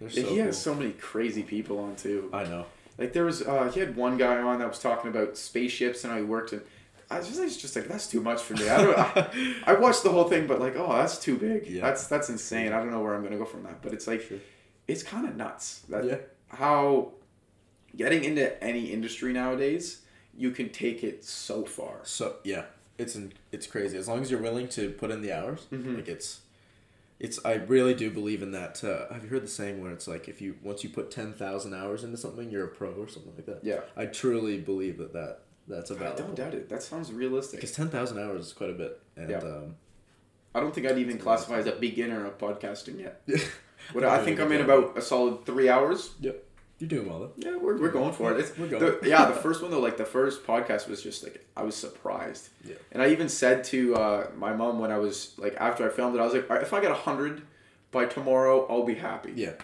So 0.00 0.06
he 0.06 0.22
cool. 0.22 0.36
has 0.36 0.60
so 0.62 0.74
many 0.74 0.92
crazy 0.92 1.42
people 1.42 1.78
on 1.80 1.96
too. 1.96 2.30
I 2.32 2.44
know. 2.44 2.66
Like 2.96 3.12
there 3.12 3.24
was 3.24 3.42
uh 3.42 3.70
he 3.74 3.80
had 3.80 3.96
one 3.96 4.16
guy 4.16 4.38
on 4.40 4.58
that 4.60 4.68
was 4.68 4.78
talking 4.78 5.10
about 5.10 5.36
spaceships 5.36 6.04
and 6.04 6.12
how 6.12 6.18
he 6.18 6.24
worked 6.24 6.52
in 6.52 6.62
I 7.10 7.18
was 7.18 7.26
just, 7.28 7.40
I 7.40 7.44
was 7.44 7.56
just 7.56 7.74
like 7.76 7.88
that's 7.88 8.06
too 8.06 8.20
much 8.20 8.40
for 8.40 8.54
me. 8.54 8.68
I 8.68 8.82
don't 8.82 8.98
I, 8.98 9.54
I 9.72 9.72
watched 9.74 10.02
the 10.04 10.10
whole 10.10 10.24
thing 10.28 10.46
but 10.46 10.60
like 10.60 10.76
oh 10.76 10.92
that's 10.92 11.18
too 11.18 11.36
big. 11.36 11.66
Yeah. 11.66 11.82
That's 11.82 12.06
that's 12.06 12.28
insane. 12.30 12.72
I 12.72 12.78
don't 12.78 12.90
know 12.90 13.00
where 13.00 13.14
I'm 13.14 13.22
gonna 13.22 13.38
go 13.38 13.44
from 13.44 13.62
that. 13.64 13.82
But 13.82 13.92
it's 13.92 14.06
like 14.06 14.20
Sure. 14.22 14.38
it's 14.86 15.02
kind 15.02 15.26
of 15.28 15.36
nuts 15.36 15.80
that 15.88 16.04
Yeah. 16.04 16.16
how 16.48 17.12
getting 17.96 18.22
into 18.24 18.62
any 18.62 18.92
industry 18.92 19.32
nowadays 19.32 20.02
you 20.36 20.52
can 20.52 20.68
take 20.70 21.02
it 21.02 21.24
so 21.24 21.64
far. 21.64 21.96
So 22.04 22.36
yeah, 22.44 22.64
it's 22.98 23.16
in, 23.16 23.32
it's 23.50 23.66
crazy. 23.66 23.98
As 23.98 24.06
long 24.08 24.22
as 24.22 24.30
you're 24.30 24.40
willing 24.40 24.68
to 24.68 24.90
put 24.90 25.10
in 25.10 25.20
the 25.22 25.32
hours, 25.32 25.66
Mhm. 25.72 25.96
like 25.96 26.08
it's, 26.08 26.40
it's. 27.18 27.38
I 27.44 27.54
really 27.54 27.92
do 27.94 28.10
believe 28.10 28.40
in 28.42 28.52
that. 28.52 28.82
Uh, 28.84 29.12
have 29.12 29.24
you 29.24 29.28
heard 29.30 29.42
the 29.42 29.48
saying 29.48 29.82
where 29.82 29.90
it's 29.92 30.06
like 30.06 30.28
if 30.28 30.40
you 30.40 30.54
once 30.62 30.84
you 30.84 30.88
put 30.90 31.10
ten 31.10 31.32
thousand 31.32 31.74
hours 31.74 32.04
into 32.04 32.16
something, 32.16 32.48
you're 32.50 32.64
a 32.64 32.68
pro 32.68 32.92
or 32.92 33.08
something 33.08 33.32
like 33.36 33.46
that. 33.46 33.64
Yeah. 33.64 33.80
I 33.96 34.06
truly 34.06 34.58
believe 34.58 34.96
that 34.98 35.12
that 35.12 35.40
that's 35.70 35.90
a 35.90 35.94
I 35.94 36.14
don't 36.16 36.34
doubt 36.34 36.54
it. 36.54 36.68
That 36.68 36.82
sounds 36.82 37.12
realistic. 37.12 37.58
Because 37.60 37.72
ten 37.72 37.88
thousand 37.88 38.18
hours 38.18 38.46
is 38.46 38.52
quite 38.52 38.70
a 38.70 38.74
bit, 38.74 39.00
and 39.16 39.30
Yeah. 39.30 39.38
um, 39.38 39.76
I 40.54 40.60
don't 40.60 40.74
think 40.74 40.86
I'd 40.86 40.98
even 40.98 41.16
classify 41.18 41.58
as 41.58 41.66
a 41.66 41.72
beginner 41.72 42.26
of 42.26 42.36
podcasting 42.38 42.98
yet. 43.00 43.22
What 43.92 44.04
I 44.04 44.22
think 44.22 44.38
I'm 44.38 44.52
in 44.52 44.60
about 44.60 44.98
a 44.98 45.00
solid 45.02 45.46
three 45.46 45.68
hours. 45.70 46.10
Yep, 46.20 46.44
you're 46.78 46.88
doing 46.88 47.08
well 47.08 47.20
though. 47.20 47.32
Yeah, 47.38 47.56
we're, 47.56 47.78
we're 47.80 47.90
going 47.90 48.12
for 48.12 48.30
it. 48.32 48.38
It's, 48.40 48.56
We're 48.58 48.68
going. 48.68 48.82
the- 49.00 49.08
yeah, 49.08 49.24
the 49.24 49.32
first 49.46 49.62
one 49.62 49.70
though, 49.70 49.80
like 49.80 49.96
the 49.96 50.04
first 50.04 50.44
podcast 50.46 50.86
was 50.86 51.02
just 51.02 51.22
like 51.22 51.44
I 51.56 51.62
was 51.62 51.74
surprised. 51.74 52.50
Yeah. 52.62 52.74
And 52.92 53.02
I 53.02 53.08
even 53.08 53.28
said 53.30 53.64
to 53.64 53.94
uh, 53.96 54.26
my 54.36 54.52
mom 54.52 54.80
when 54.80 54.92
I 54.92 54.98
was 54.98 55.32
like 55.38 55.56
after 55.58 55.86
I 55.90 55.92
filmed 55.92 56.14
it, 56.14 56.20
I 56.20 56.24
was 56.24 56.34
like, 56.34 56.48
"All 56.50 56.56
right, 56.56 56.62
if 56.62 56.74
I 56.74 56.80
get 56.82 56.92
hundred 56.92 57.40
by 57.90 58.04
tomorrow, 58.04 58.66
I'll 58.68 58.84
be 58.84 58.96
happy. 58.96 59.32
Yeah. 59.34 59.54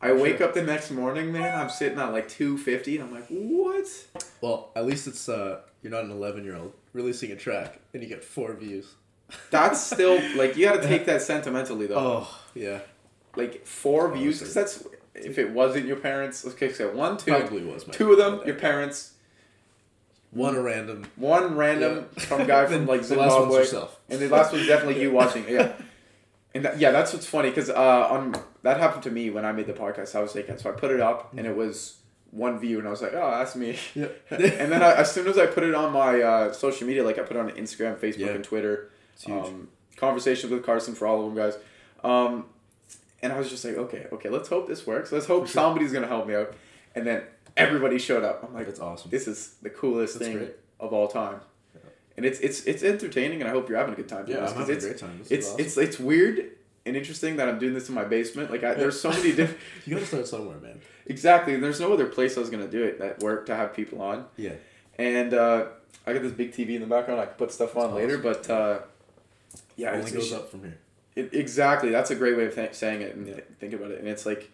I 0.00 0.12
wake 0.12 0.40
up 0.40 0.54
the 0.54 0.62
next 0.62 0.90
morning, 0.90 1.32
man. 1.32 1.58
I'm 1.58 1.70
sitting 1.70 1.98
at 1.98 2.12
like 2.12 2.28
two 2.28 2.58
fifty, 2.58 2.96
and 2.98 3.08
I'm 3.08 3.14
like, 3.14 3.26
what? 3.28 3.86
Well, 4.40 4.70
at 4.76 4.84
least 4.86 5.06
it's 5.06 5.28
uh, 5.28 5.60
you're 5.82 5.90
not 5.92 6.04
an 6.04 6.10
eleven 6.10 6.44
year 6.44 6.56
old 6.56 6.72
releasing 6.92 7.30
a 7.32 7.36
track 7.36 7.78
and 7.92 8.02
you 8.02 8.08
get 8.08 8.22
four 8.24 8.52
views. 8.54 8.94
That's 9.50 9.80
still 9.80 10.14
like 10.36 10.56
you 10.56 10.66
got 10.66 10.82
to 10.82 10.86
take 10.88 11.06
that 11.06 11.22
sentimentally 11.22 11.86
though. 11.86 11.96
Oh 11.98 12.40
yeah, 12.54 12.80
Like 13.36 13.66
four 13.66 14.12
views, 14.14 14.38
because 14.38 14.54
that's 14.54 14.86
if 15.14 15.38
it 15.38 15.50
wasn't 15.50 15.86
your 15.86 15.96
parents. 15.96 16.46
Okay, 16.46 16.72
so 16.72 16.90
one, 16.94 17.16
two, 17.16 17.30
probably 17.32 17.64
was. 17.64 17.86
My 17.86 17.92
two 17.94 18.12
of 18.12 18.18
them, 18.18 18.42
your 18.46 18.56
parents. 18.56 19.14
one 20.30 20.54
a 20.56 20.60
random. 20.60 21.06
One 21.16 21.56
random 21.56 22.06
Yeah. 22.16 22.22
from 22.24 22.46
guy 22.46 22.66
from 22.66 22.86
like 22.92 23.02
the 23.02 23.16
last 23.16 23.30
one's 23.32 23.32
Zimbabwe, 23.42 23.58
yourself. 23.60 23.98
and 24.10 24.20
the 24.20 24.28
last 24.28 24.52
one's 24.52 24.66
definitely 24.66 25.00
you 25.02 25.10
watching. 25.20 25.48
Yeah, 25.48 25.72
and 26.54 26.64
that, 26.66 26.78
yeah, 26.78 26.90
that's 26.90 27.12
what's 27.14 27.26
funny 27.26 27.48
because 27.48 27.70
uh, 27.70 28.08
on 28.10 28.34
that 28.66 28.78
happened 28.78 29.02
to 29.04 29.10
me 29.10 29.30
when 29.30 29.44
I 29.44 29.52
made 29.52 29.66
the 29.66 29.72
podcast. 29.72 30.14
I 30.14 30.20
was 30.20 30.34
like, 30.34 30.46
so 30.58 30.70
I 30.70 30.72
put 30.72 30.90
it 30.90 31.00
up 31.00 31.32
and 31.36 31.46
it 31.46 31.56
was 31.56 31.96
one 32.32 32.58
view, 32.58 32.78
and 32.78 32.86
I 32.86 32.90
was 32.90 33.00
like, 33.00 33.14
oh, 33.14 33.30
that's 33.38 33.54
me. 33.56 33.78
Yeah. 33.94 34.08
and 34.30 34.70
then 34.72 34.82
I, 34.82 34.92
as 34.96 35.10
soon 35.12 35.26
as 35.26 35.38
I 35.38 35.46
put 35.46 35.62
it 35.64 35.74
on 35.74 35.92
my 35.92 36.20
uh, 36.20 36.52
social 36.52 36.86
media, 36.86 37.02
like 37.04 37.18
I 37.18 37.22
put 37.22 37.36
it 37.36 37.40
on 37.40 37.50
Instagram, 37.52 37.96
Facebook, 37.96 38.18
Yeah. 38.18 38.28
and 38.38 38.44
Twitter, 38.44 38.90
It's 39.14 39.24
huge. 39.24 39.46
um, 39.46 39.68
conversations 39.96 40.52
with 40.52 40.64
Carson 40.64 40.94
for 40.94 41.06
all 41.06 41.18
of 41.20 41.24
them 41.26 41.36
guys. 41.42 41.56
Um, 42.04 42.46
and 43.22 43.32
I 43.32 43.38
was 43.38 43.48
just 43.48 43.64
like, 43.64 43.76
okay, 43.76 44.06
okay, 44.12 44.28
let's 44.28 44.48
hope 44.48 44.68
this 44.68 44.86
works. 44.86 45.10
Let's 45.12 45.26
hope 45.26 45.44
sure. 45.46 45.54
somebody's 45.54 45.92
gonna 45.92 46.06
help 46.08 46.26
me 46.26 46.34
out. 46.34 46.52
And 46.94 47.06
then 47.06 47.22
everybody 47.56 47.98
showed 47.98 48.22
up. 48.24 48.44
I'm 48.46 48.52
like, 48.54 48.66
That's 48.66 48.80
awesome. 48.80 49.10
this 49.10 49.26
is 49.26 49.54
the 49.62 49.70
coolest 49.70 50.14
That's 50.18 50.26
thing 50.28 50.36
great. 50.38 50.56
of 50.78 50.92
all 50.92 51.08
time. 51.08 51.40
And 52.18 52.24
it's 52.26 52.40
it's 52.40 52.64
it's 52.64 52.82
entertaining, 52.82 53.40
and 53.40 53.48
I 53.48 53.52
hope 53.52 53.68
you're 53.68 53.78
having 53.78 53.92
a 53.94 53.96
good 53.96 54.08
time 54.08 54.24
Yeah, 54.26 54.46
I'm 54.46 54.54
having 54.54 54.76
a 54.76 54.80
great 54.80 54.98
time. 54.98 55.18
This 55.18 55.30
it's 55.30 55.46
awesome. 55.48 55.60
it's 55.60 55.76
it's 55.76 55.98
weird 55.98 56.50
and 56.86 56.96
interesting 56.96 57.36
that 57.36 57.48
I'm 57.48 57.58
doing 57.58 57.74
this 57.74 57.88
in 57.88 57.94
my 57.94 58.04
basement. 58.04 58.50
Like 58.50 58.64
I, 58.64 58.74
there's 58.74 59.00
so 59.00 59.10
many 59.10 59.32
different. 59.32 59.60
You 59.86 59.94
gotta 59.94 60.06
start 60.06 60.26
somewhere, 60.28 60.56
man. 60.58 60.80
exactly. 61.06 61.54
and 61.54 61.62
There's 61.62 61.80
no 61.80 61.92
other 61.92 62.06
place 62.06 62.36
I 62.36 62.40
was 62.40 62.50
gonna 62.50 62.68
do 62.68 62.82
it 62.84 62.98
that 63.00 63.18
work 63.20 63.46
to 63.46 63.54
have 63.56 63.74
people 63.74 64.00
on. 64.00 64.24
Yeah. 64.36 64.52
And 64.98 65.34
uh, 65.34 65.66
I 66.06 66.12
got 66.14 66.22
this 66.22 66.32
big 66.32 66.52
TV 66.52 66.70
in 66.70 66.80
the 66.80 66.86
background. 66.86 67.20
I 67.20 67.26
can 67.26 67.34
put 67.34 67.52
stuff 67.52 67.76
on 67.76 67.90
That's 67.94 67.94
later, 67.96 68.18
but 68.18 68.48
uh, 68.48 68.78
yeah, 69.76 69.90
only 69.90 70.02
it's, 70.02 70.12
goes 70.12 70.32
up 70.32 70.50
from 70.50 70.60
here. 70.62 70.78
It, 71.14 71.34
exactly. 71.34 71.90
That's 71.90 72.10
a 72.10 72.14
great 72.14 72.36
way 72.36 72.46
of 72.46 72.54
th- 72.54 72.74
saying 72.74 73.02
it 73.02 73.14
and 73.14 73.26
Yeah. 73.26 73.34
th- 73.34 73.46
think 73.60 73.72
about 73.74 73.90
it. 73.90 73.98
And 74.00 74.08
it's 74.08 74.24
like, 74.26 74.50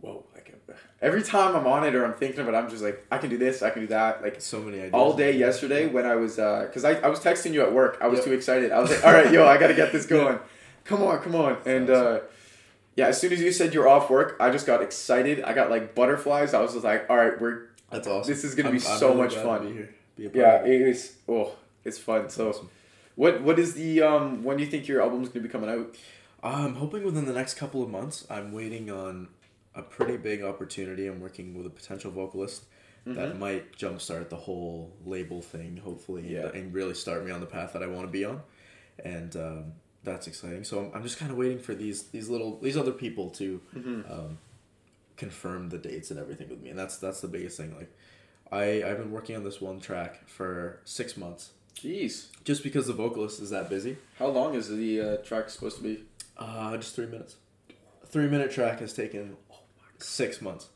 whoa! 0.00 0.24
Like 0.34 0.52
every 1.00 1.22
time 1.22 1.54
I'm 1.56 1.66
on 1.66 1.84
it 1.84 1.94
or 1.94 2.04
I'm 2.04 2.14
thinking 2.14 2.40
of 2.40 2.48
it, 2.48 2.54
I'm 2.54 2.68
just 2.70 2.82
like, 2.82 3.04
I 3.10 3.18
can 3.18 3.28
do 3.30 3.36
this, 3.38 3.62
I 3.62 3.70
can 3.70 3.82
do 3.82 3.88
that. 3.88 4.22
Like 4.22 4.40
So 4.40 4.60
many 4.60 4.78
ideas. 4.78 4.92
all 4.94 5.14
day 5.14 5.36
yesterday 5.36 5.86
when 5.86 6.06
I 6.06 6.14
was, 6.16 6.36
because 6.36 6.84
I, 6.84 6.92
I 7.00 7.08
was 7.08 7.18
texting 7.20 7.52
you 7.52 7.62
at 7.62 7.72
work. 7.72 7.98
I 8.00 8.06
was 8.08 8.18
Yep. 8.18 8.26
too 8.26 8.32
excited. 8.32 8.72
I 8.72 8.78
was 8.80 8.90
like, 8.90 9.04
all 9.04 9.12
right, 9.12 9.30
yo, 9.32 9.46
I 9.46 9.58
got 9.58 9.68
to 9.68 9.74
get 9.74 9.90
this 9.92 10.06
going. 10.16 10.38
Come 10.84 11.02
on, 11.02 11.20
come 11.20 11.34
on. 11.34 11.58
And 11.66 11.88
uh, 11.90 12.20
yeah, 12.96 13.06
as 13.08 13.20
soon 13.20 13.32
as 13.32 13.40
you 13.40 13.52
said 13.52 13.72
you're 13.74 13.88
off 13.88 14.10
work, 14.10 14.36
I 14.40 14.50
just 14.50 14.66
got 14.66 14.82
excited. 14.82 15.42
I 15.42 15.52
got 15.52 15.70
like 15.70 15.94
butterflies. 15.94 16.54
I 16.54 16.60
was 16.60 16.72
just 16.72 16.84
like, 16.84 17.08
all 17.08 17.16
right, 17.16 17.40
we're 17.40 17.68
That's 17.90 18.06
awesome. 18.08 18.32
This 18.32 18.44
is 18.44 18.54
gonna 18.54 18.68
I'm- 18.70 18.78
be 18.78 18.84
I'm 18.86 18.98
so 18.98 19.08
really 19.10 19.20
much 19.22 19.34
fun. 19.36 19.62
To 19.62 19.66
be 19.68 19.72
here. 19.74 19.94
Be 20.30 20.38
yeah, 20.38 20.64
it. 20.64 20.82
is. 20.82 21.16
Oh, 21.28 21.52
it's 21.84 21.98
fun. 21.98 22.28
So, 22.30 22.50
Awesome. 22.50 22.68
what 23.16 23.42
what 23.42 23.58
is 23.58 23.74
the 23.74 24.02
um 24.02 24.44
when 24.44 24.56
do 24.58 24.64
you 24.64 24.70
think 24.70 24.88
your 24.88 25.00
album's 25.02 25.28
gonna 25.28 25.42
be 25.42 25.48
coming 25.48 25.70
out? 25.70 25.94
I'm 26.42 26.74
hoping 26.74 27.04
within 27.04 27.24
the 27.26 27.32
next 27.32 27.54
couple 27.54 27.82
of 27.82 27.88
months. 27.88 28.26
I'm 28.28 28.52
waiting 28.52 28.90
on 28.90 29.28
a 29.74 29.82
pretty 29.82 30.16
big 30.16 30.42
opportunity. 30.42 31.06
I'm 31.06 31.20
working 31.20 31.54
with 31.56 31.66
a 31.66 31.70
potential 31.70 32.10
vocalist 32.10 32.64
that 33.06 33.36
might 33.38 33.76
jumpstart 33.76 34.28
the 34.28 34.36
whole 34.36 34.92
label 35.04 35.40
thing, 35.42 35.76
hopefully, 35.82 36.34
Yeah. 36.34 36.46
and, 36.46 36.54
and 36.54 36.74
really 36.74 36.94
start 36.94 37.24
me 37.24 37.30
on 37.32 37.40
the 37.40 37.46
path 37.46 37.72
that 37.72 37.82
I 37.82 37.86
want 37.88 38.06
to 38.06 38.12
be 38.12 38.24
on. 38.24 38.42
And 39.04 39.34
um, 39.36 39.72
that's 40.04 40.26
exciting. 40.26 40.64
So 40.64 40.78
I'm, 40.80 40.90
I'm 40.94 41.02
just 41.02 41.18
kind 41.18 41.30
of 41.30 41.36
waiting 41.36 41.58
for 41.58 41.74
these 41.74 42.04
these 42.04 42.28
little 42.28 42.58
these 42.60 42.76
other 42.76 42.92
people 42.92 43.30
to 43.30 43.60
um, 43.76 44.38
confirm 45.16 45.68
the 45.68 45.78
dates 45.78 46.10
and 46.10 46.18
everything 46.18 46.48
with 46.48 46.60
me, 46.62 46.70
and 46.70 46.78
that's 46.78 46.98
that's 46.98 47.20
the 47.20 47.28
biggest 47.28 47.56
thing. 47.56 47.74
Like, 47.76 47.90
I 48.50 48.82
I've 48.84 48.98
been 48.98 49.12
working 49.12 49.36
on 49.36 49.44
this 49.44 49.60
one 49.60 49.80
track 49.80 50.28
for 50.28 50.80
six 50.84 51.16
months, 51.16 51.50
Jeez, 51.76 52.26
just 52.44 52.62
because 52.62 52.86
the 52.86 52.92
vocalist 52.92 53.40
is 53.40 53.50
that 53.50 53.68
busy. 53.70 53.96
how 54.18 54.28
long 54.28 54.54
is 54.54 54.68
the 54.68 55.00
uh, 55.00 55.16
track 55.18 55.50
supposed 55.50 55.76
to 55.76 55.82
be? 55.82 56.04
Uh, 56.36 56.76
just 56.76 56.94
three 56.96 57.06
minutes. 57.06 57.36
A 58.02 58.06
three 58.06 58.26
minute 58.28 58.50
track 58.50 58.80
has 58.80 58.92
taken 58.92 59.36
six 59.98 60.40
months. 60.42 60.68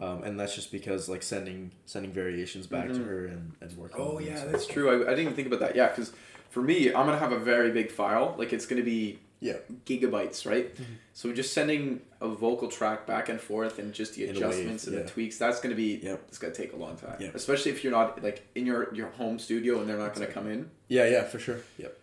Um, 0.00 0.22
and 0.22 0.38
that's 0.38 0.54
just 0.54 0.70
because 0.70 1.08
like 1.08 1.24
sending 1.24 1.72
sending 1.84 2.12
variations 2.12 2.68
back 2.68 2.86
to 2.86 3.02
her 3.02 3.26
and, 3.26 3.54
and 3.60 3.76
working. 3.76 3.96
Oh 4.00 4.20
yeah, 4.20 4.44
that's 4.44 4.64
true. 4.64 4.88
I, 4.90 4.94
I 4.94 5.10
didn't 5.10 5.20
even 5.20 5.34
think 5.34 5.48
about 5.48 5.58
that. 5.58 5.74
Yeah, 5.74 5.88
because 5.88 6.12
for 6.50 6.62
me, 6.62 6.88
I'm 6.88 7.06
gonna 7.06 7.18
have 7.18 7.32
a 7.32 7.38
very 7.38 7.70
big 7.72 7.90
file. 7.90 8.34
Like 8.38 8.52
it's 8.52 8.66
gonna 8.66 8.82
be 8.82 9.18
yeah. 9.40 9.54
gigabytes, 9.86 10.46
right? 10.46 10.74
Mm-hmm. 10.74 10.92
So 11.12 11.32
just 11.32 11.52
sending 11.52 12.00
a 12.20 12.28
vocal 12.28 12.68
track 12.68 13.06
back 13.06 13.28
and 13.28 13.40
forth 13.40 13.78
and 13.78 13.92
just 13.92 14.14
the 14.14 14.24
In 14.24 14.30
a 14.30 14.32
wave, 14.32 14.42
adjustments 14.42 14.86
and 14.86 14.96
yeah. 14.96 15.02
the 15.02 15.08
tweaks, 15.08 15.38
that's 15.38 15.60
gonna 15.60 15.74
be 15.74 16.00
Yep. 16.02 16.24
it's 16.28 16.38
gonna 16.38 16.54
take 16.54 16.72
a 16.72 16.76
long 16.76 16.96
time. 16.96 17.16
Yep. 17.20 17.34
Especially 17.34 17.70
if 17.70 17.84
you're 17.84 17.92
not 17.92 18.22
like 18.22 18.42
in 18.54 18.66
your 18.66 18.92
your 18.94 19.08
home 19.10 19.38
studio 19.38 19.80
and 19.80 19.88
they're 19.88 19.98
not 19.98 20.14
gonna 20.14 20.26
come 20.26 20.48
in. 20.48 20.70
Yeah, 20.88 21.06
yeah, 21.08 21.22
for 21.24 21.38
sure. 21.38 21.58
Yep. 21.78 21.96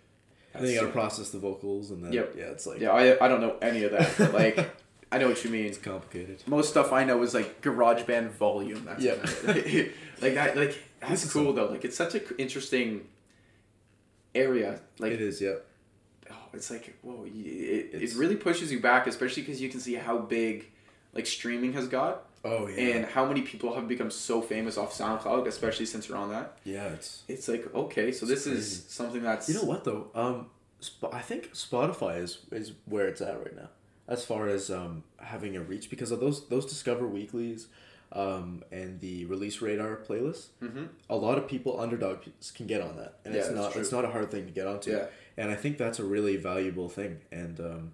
And 0.53 0.63
then 0.63 0.71
you 0.73 0.79
gotta 0.79 0.91
process 0.93 1.31
the 1.31 1.39
vocals 1.39 1.91
and 1.91 2.03
then 2.03 2.13
Yep. 2.13 2.35
yeah, 2.37 2.43
it's 2.45 2.65
like 2.65 2.79
Yeah, 2.79 2.91
I, 2.91 3.23
I 3.23 3.27
don't 3.27 3.41
know 3.41 3.57
any 3.61 3.83
of 3.83 3.91
that, 3.91 4.13
but 4.17 4.33
like 4.33 4.69
I 5.11 5.17
know 5.17 5.27
what 5.29 5.43
you 5.43 5.49
mean. 5.49 5.65
it's 5.65 5.77
complicated. 5.77 6.41
Most 6.47 6.69
stuff 6.69 6.91
I 6.91 7.03
know 7.03 7.21
is 7.23 7.33
like 7.33 7.61
GarageBand 7.61 8.29
volume. 8.31 8.85
That's 8.85 9.03
Yeah. 9.03 9.13
about 9.13 9.55
like 10.21 10.33
that. 10.35 10.55
Like 10.57 10.77
that's 11.01 11.31
cool 11.31 11.51
though. 11.53 11.67
Like 11.67 11.83
it's 11.85 11.97
such 11.97 12.15
a 12.15 12.19
c- 12.25 12.35
interesting 12.37 13.07
area. 14.35 14.79
Like 14.99 15.13
it 15.13 15.21
is, 15.21 15.41
yeah. 15.41 15.55
oh, 16.29 16.35
it's 16.53 16.69
like 16.69 16.97
whoa, 17.01 17.25
it, 17.25 17.89
it 17.93 18.15
really 18.15 18.35
pushes 18.35 18.71
you 18.71 18.79
back, 18.79 19.07
especially 19.07 19.43
because 19.43 19.61
you 19.61 19.69
can 19.69 19.79
see 19.79 19.95
how 19.95 20.17
big 20.17 20.71
like 21.13 21.25
streaming 21.25 21.73
has 21.73 21.87
got. 21.87 22.25
Oh 22.43 22.67
yeah. 22.67 22.97
and 22.97 23.05
how 23.05 23.25
many 23.25 23.41
people 23.41 23.73
have 23.73 23.87
become 23.87 24.11
so 24.11 24.39
famous 24.39 24.77
off 24.77 24.93
SoundCloud, 24.95 25.47
especially 25.47 25.87
since 25.87 26.07
you're 26.07 26.17
on 26.17 26.29
that. 26.29 26.59
yeah, 26.63 26.89
it's. 26.89 27.23
It's 27.27 27.47
like 27.47 27.73
okay, 27.73 28.11
so 28.11 28.27
this 28.27 28.45
It's 28.45 28.55
is 28.59 28.85
something 28.87 29.23
that's 29.23 29.49
You 29.49 29.55
know 29.55 29.63
what 29.63 29.83
though? 29.83 30.11
Um, 30.13 30.47
Sp- 30.85 31.09
I 31.11 31.21
think 31.21 31.53
Spotify 31.53 32.21
is 32.21 32.39
is 32.51 32.73
where 32.85 33.07
it's 33.07 33.21
at 33.21 33.39
right 33.39 33.55
now, 33.55 33.69
as 34.07 34.23
far 34.23 34.47
as 34.47 34.69
um 34.69 35.03
having 35.17 35.55
a 35.57 35.61
reach 35.61 35.89
because 35.89 36.11
of 36.11 36.19
those 36.19 36.47
those 36.49 36.65
Discover 36.67 37.07
Weeklies, 37.07 37.65
um, 38.15 38.63
and 38.71 38.99
the 39.01 39.25
Release 39.25 39.61
Radar 39.61 39.97
playlist. 39.97 40.47
Mhm. 40.63 40.87
A 41.09 41.15
lot 41.15 41.37
of 41.37 41.47
people 41.47 41.79
underdogs 41.79 42.51
can 42.51 42.65
get 42.65 42.81
on 42.81 42.95
that, 42.97 43.19
and 43.25 43.33
Yeah, 43.35 43.41
it's 43.41 43.49
not 43.51 43.71
true. 43.73 43.81
it's 43.81 43.91
not 43.91 44.05
a 44.05 44.09
hard 44.09 44.31
thing 44.31 44.45
to 44.45 44.51
get 44.51 44.65
onto. 44.67 44.91
Yeah. 44.91 45.05
And 45.37 45.51
I 45.51 45.55
think 45.55 45.77
that's 45.77 45.99
a 45.99 46.03
really 46.05 46.37
valuable 46.37 46.87
thing. 46.89 47.19
And 47.31 47.59
um, 47.59 47.93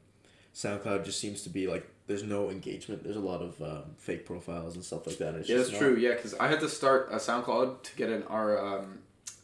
SoundCloud 0.53 1.05
just 1.05 1.19
seems 1.19 1.41
to 1.43 1.49
be 1.49 1.67
like 1.67 1.87
there's 2.07 2.23
no 2.23 2.49
engagement. 2.49 3.03
There's 3.03 3.15
a 3.15 3.19
lot 3.21 3.41
of 3.41 3.61
um, 3.61 3.83
fake 3.97 4.25
profiles 4.25 4.75
and 4.75 4.83
stuff 4.83 5.07
like 5.07 5.17
that. 5.17 5.35
It's 5.35 5.47
Yeah, 5.49 5.57
that's 5.57 5.71
not- 5.71 5.79
true. 5.79 5.95
Yeah, 5.95 6.13
because 6.15 6.33
I 6.35 6.47
had 6.47 6.59
to 6.59 6.69
start 6.69 7.07
a 7.11 7.15
SoundCloud 7.15 7.83
to 7.83 7.95
get 7.95 8.09
an 8.09 8.23
our 8.23 8.57
um, 8.59 8.99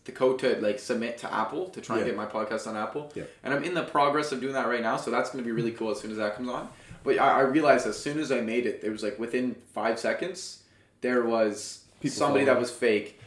the 0.05 0.11
code 0.11 0.39
to 0.39 0.59
like 0.61 0.79
submit 0.79 1.17
to 1.19 1.33
Apple 1.33 1.69
to 1.69 1.81
try 1.81 1.97
and 1.97 2.05
get 2.05 2.15
my 2.15 2.25
podcast 2.25 2.67
on 2.67 2.75
Apple. 2.77 3.11
Yeah. 3.15 3.23
And 3.43 3.53
I'm 3.53 3.63
in 3.63 3.73
the 3.73 3.83
progress 3.83 4.31
of 4.31 4.41
doing 4.41 4.53
that 4.53 4.67
right 4.67 4.81
now, 4.81 4.97
so 4.97 5.09
that's 5.11 5.29
gonna 5.31 5.43
be 5.43 5.51
really 5.51 5.71
cool 5.71 5.91
as 5.91 5.99
soon 5.99 6.11
as 6.11 6.17
that 6.17 6.35
comes 6.35 6.49
on. 6.49 6.69
But 7.03 7.19
I, 7.19 7.39
I 7.39 7.41
realized 7.41 7.87
as 7.87 7.97
soon 7.97 8.19
as 8.19 8.31
I 8.31 8.41
made 8.41 8.65
it, 8.65 8.81
it 8.83 8.89
was 8.89 9.01
like 9.03 9.17
within 9.17 9.55
five 9.73 9.97
seconds, 9.99 10.63
there 11.01 11.23
was 11.23 11.83
People 11.99 12.15
somebody 12.17 12.45
that 12.45 12.59
was 12.59 12.71
fake, 12.71 13.19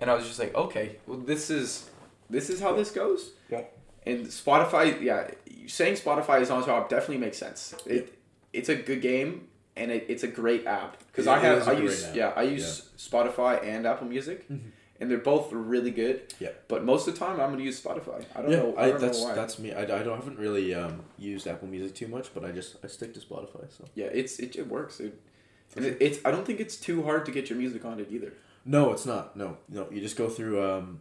and 0.00 0.10
I 0.10 0.14
was 0.14 0.26
just 0.26 0.38
like, 0.38 0.54
okay, 0.54 0.96
well 1.06 1.18
this 1.18 1.50
is 1.50 1.88
this 2.28 2.50
is 2.50 2.60
how 2.60 2.74
this 2.74 2.90
goes. 2.90 3.30
Yeah. 3.50 3.62
And 4.06 4.26
Spotify, 4.26 5.00
yeah, 5.02 5.30
saying 5.66 5.94
Spotify 5.94 6.40
is 6.40 6.50
on 6.50 6.64
top 6.64 6.88
definitely 6.88 7.18
makes 7.18 7.38
sense. 7.38 7.74
It 7.86 8.18
it's 8.52 8.68
a 8.68 8.74
good 8.74 9.02
game 9.02 9.48
and 9.76 9.90
it, 9.90 10.06
it's 10.08 10.22
a 10.22 10.28
great 10.28 10.66
app 10.66 10.96
because 11.08 11.26
I 11.26 11.38
have 11.38 11.68
I 11.68 11.72
use 11.72 12.04
app. 12.06 12.16
yeah 12.16 12.32
I 12.36 12.42
use 12.42 12.88
Spotify 12.96 13.62
and 13.64 13.86
Apple 13.86 14.06
Music, 14.08 14.46
and 14.48 15.10
they're 15.10 15.18
both 15.18 15.52
really 15.52 15.90
good. 15.90 16.32
Yeah. 16.40 16.50
But 16.68 16.84
most 16.84 17.06
of 17.08 17.14
the 17.14 17.20
time, 17.20 17.40
I'm 17.40 17.50
gonna 17.50 17.62
use 17.62 17.80
Spotify. 17.80 18.24
I 18.34 18.42
don't 18.42 18.50
Yeah, 18.50 18.56
know. 18.58 18.74
I, 18.76 18.84
I, 18.84 18.90
don't 18.90 19.00
that's 19.00 19.20
know 19.20 19.28
why. 19.28 19.34
that's 19.34 19.58
me. 19.58 19.72
I, 19.72 19.82
I 19.82 20.02
don't 20.02 20.16
haven't 20.16 20.38
really 20.38 20.74
um, 20.74 21.00
used 21.18 21.46
Apple 21.46 21.68
Music 21.68 21.94
too 21.94 22.08
much, 22.08 22.32
but 22.34 22.44
I 22.44 22.52
just 22.52 22.76
I 22.84 22.88
stick 22.88 23.14
to 23.14 23.20
Spotify. 23.20 23.64
So 23.76 23.84
yeah, 23.94 24.06
it's 24.06 24.38
it, 24.38 24.56
it 24.56 24.66
works, 24.68 24.98
dude. 24.98 25.16
And 25.76 25.84
sure. 25.84 25.94
it's 26.00 26.18
I 26.24 26.30
don't 26.30 26.44
think 26.46 26.60
it's 26.60 26.76
too 26.76 27.02
hard 27.04 27.24
to 27.26 27.32
get 27.32 27.48
your 27.50 27.58
music 27.58 27.84
on 27.84 28.00
it 28.00 28.08
either. 28.10 28.32
no, 28.64 28.92
it's 28.92 29.06
not. 29.06 29.36
No, 29.36 29.56
no. 29.68 29.88
You 29.90 30.00
just 30.00 30.16
go 30.16 30.28
through. 30.28 30.62
Um, 30.62 31.00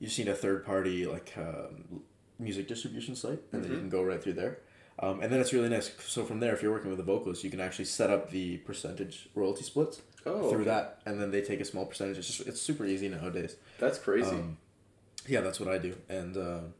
you've 0.00 0.12
seen 0.12 0.28
a 0.28 0.34
third 0.34 0.64
party 0.66 1.06
like 1.06 1.32
um, 1.38 2.02
music 2.38 2.66
distribution 2.68 3.14
site, 3.16 3.40
and 3.52 3.62
then 3.62 3.70
you 3.70 3.76
Mhm. 3.76 3.80
can 3.80 3.88
go 3.90 4.02
right 4.02 4.22
through 4.22 4.34
there. 4.34 4.58
Um, 4.98 5.20
and 5.22 5.32
then 5.32 5.40
it's 5.40 5.52
really 5.52 5.68
nice. 5.68 5.90
So 6.06 6.24
from 6.24 6.40
there, 6.40 6.54
if 6.54 6.62
you're 6.62 6.70
working 6.72 6.90
with 6.90 7.00
a 7.00 7.04
vocalist, 7.04 7.42
you 7.44 7.50
can 7.50 7.60
actually 7.60 7.86
set 7.86 8.10
up 8.10 8.30
the 8.30 8.58
percentage 8.58 9.28
royalty 9.34 9.64
splits 9.64 10.02
Oh, 10.26 10.48
through 10.50 10.60
okay. 10.60 10.70
that, 10.70 11.00
and 11.06 11.20
then 11.20 11.30
they 11.32 11.40
take 11.42 11.60
a 11.60 11.64
small 11.64 11.84
percentage. 11.86 12.18
It's 12.18 12.26
just, 12.28 12.48
it's 12.48 12.60
super 12.62 12.84
easy 12.86 13.08
nowadays. 13.08 13.56
That's 13.78 13.98
crazy. 13.98 14.30
Um, 14.30 14.56
yeah, 15.26 15.40
that's 15.40 15.58
what 15.60 15.68
I 15.68 15.78
do, 15.78 15.96
and 16.08 16.36
um 16.36 16.74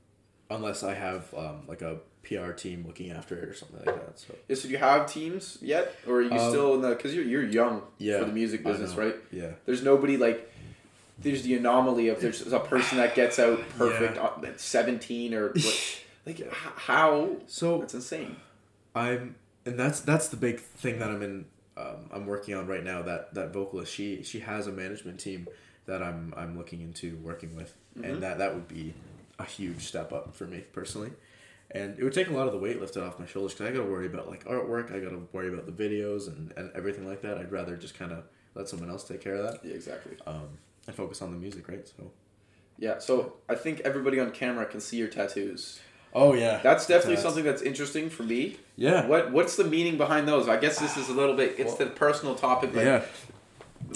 unless 0.50 0.82
I 0.82 0.94
have 0.94 1.32
um, 1.34 1.62
like 1.66 1.80
a 1.82 1.98
PR 2.24 2.52
team 2.52 2.84
looking 2.86 3.10
after 3.10 3.36
it 3.36 3.48
or 3.48 3.54
something 3.54 3.78
like 3.84 3.94
that. 4.06 4.18
So 4.18 4.34
yeah, 4.48 4.56
so 4.56 4.62
do 4.62 4.68
you 4.70 4.78
have 4.78 5.12
teams 5.12 5.58
yet, 5.60 5.94
or 6.06 6.16
are 6.16 6.22
you 6.22 6.30
Um, 6.32 6.50
still 6.50 6.74
in 6.74 6.80
the? 6.82 6.90
Because 6.90 7.14
you're 7.14 7.24
you're 7.24 7.44
young 7.44 7.82
yeah, 7.98 8.18
for 8.18 8.24
the 8.26 8.32
music 8.32 8.64
business, 8.64 8.94
right? 8.94 9.16
yeah. 9.30 9.50
There's 9.66 9.82
nobody 9.82 10.16
like. 10.16 10.50
There's 11.16 11.42
the 11.42 11.54
anomaly 11.54 12.08
of 12.08 12.20
there's 12.20 12.52
a 12.52 12.58
person 12.58 12.98
that 12.98 13.14
gets 13.14 13.38
out 13.38 13.60
perfect 13.78 14.16
at 14.44 14.60
17 14.60 15.32
or 15.32 15.48
what, 15.52 16.00
like 16.26 16.40
h- 16.40 16.46
how 16.50 17.36
So 17.46 17.78
that's 17.78 17.94
insane. 17.94 18.36
I'm, 18.96 19.36
and 19.64 19.78
that's 19.78 20.00
that's 20.00 20.28
the 20.28 20.36
big 20.36 20.60
thing 20.60 20.98
that 20.98 21.10
I'm 21.10 21.22
in. 21.22 21.44
Um, 21.76 22.08
I'm 22.12 22.26
working 22.26 22.54
on 22.54 22.66
right 22.66 22.82
now. 22.84 23.02
That 23.02 23.32
that 23.34 23.52
vocalist, 23.52 23.92
she 23.92 24.22
she 24.24 24.40
has 24.40 24.66
a 24.66 24.72
management 24.72 25.20
team 25.20 25.46
that 25.86 26.02
I'm 26.02 26.34
I'm 26.36 26.56
looking 26.58 26.80
into 26.80 27.16
working 27.16 27.54
with, 27.56 27.74
Mhm. 27.98 28.04
and 28.08 28.22
that 28.22 28.38
that 28.38 28.52
would 28.54 28.66
be 28.68 28.94
a 29.38 29.44
huge 29.44 29.82
step 29.84 30.12
up 30.12 30.34
for 30.34 30.46
me 30.46 30.64
personally. 30.72 31.10
And 31.70 31.98
it 31.98 32.04
would 32.04 32.12
take 32.12 32.28
a 32.28 32.32
lot 32.32 32.46
of 32.46 32.52
the 32.52 32.58
weight 32.58 32.80
lifted 32.80 33.02
off 33.02 33.18
my 33.18 33.26
shoulders 33.26 33.52
because 33.54 33.70
I 33.70 33.72
got 33.76 33.84
to 33.84 33.90
worry 33.90 34.06
about 34.06 34.28
like 34.28 34.44
artwork. 34.44 34.94
I 34.94 35.00
got 35.00 35.10
to 35.10 35.26
worry 35.32 35.48
about 35.52 35.66
the 35.66 35.72
videos 35.72 36.28
and, 36.28 36.52
and 36.56 36.70
everything 36.74 37.06
like 37.08 37.22
that. 37.22 37.38
I'd 37.38 37.50
rather 37.50 37.76
just 37.76 37.98
kind 37.98 38.12
of 38.12 38.24
let 38.54 38.68
someone 38.68 38.90
else 38.90 39.04
take 39.04 39.20
care 39.20 39.34
of 39.34 39.50
that 39.50 39.64
Yeah, 39.64 39.74
exactly. 39.74 40.16
um, 40.26 40.48
and 40.86 40.94
focus 40.94 41.20
on 41.22 41.32
the 41.32 41.36
music, 41.38 41.66
right? 41.68 41.86
So. 41.88 42.10
Yeah, 42.78 42.98
so 42.98 43.34
I 43.48 43.54
think 43.54 43.80
everybody 43.80 44.20
on 44.20 44.30
camera 44.30 44.66
can 44.66 44.80
see 44.80 44.96
your 44.98 45.08
tattoos. 45.08 45.80
Oh 46.12 46.34
yeah. 46.34 46.60
That's 46.62 46.86
definitely 46.86 47.16
something 47.20 47.42
that's 47.44 47.62
interesting 47.62 48.08
for 48.08 48.22
me. 48.22 48.58
Yeah. 48.76 49.06
What 49.08 49.32
What's 49.32 49.56
the 49.56 49.64
meaning 49.64 49.96
behind 49.96 50.28
those? 50.28 50.48
I 50.48 50.58
guess 50.58 50.78
this 50.78 50.96
is 50.96 51.08
a 51.08 51.12
little 51.12 51.34
bit. 51.34 51.56
It's 51.58 51.70
Well- 51.70 51.76
the 51.78 51.86
personal 51.86 52.34
topic. 52.36 52.72
But 52.72 52.84
Yeah. 52.84 53.02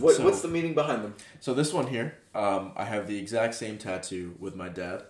What, 0.00 0.16
So- 0.16 0.24
what's 0.24 0.42
the 0.42 0.48
meaning 0.48 0.74
behind 0.74 1.04
them? 1.04 1.14
So 1.40 1.54
this 1.54 1.72
one 1.72 1.86
here, 1.86 2.18
um, 2.34 2.72
I 2.76 2.84
have 2.84 3.06
the 3.06 3.18
exact 3.18 3.54
same 3.54 3.78
tattoo 3.78 4.34
with 4.40 4.54
my 4.56 4.68
dad, 4.68 5.04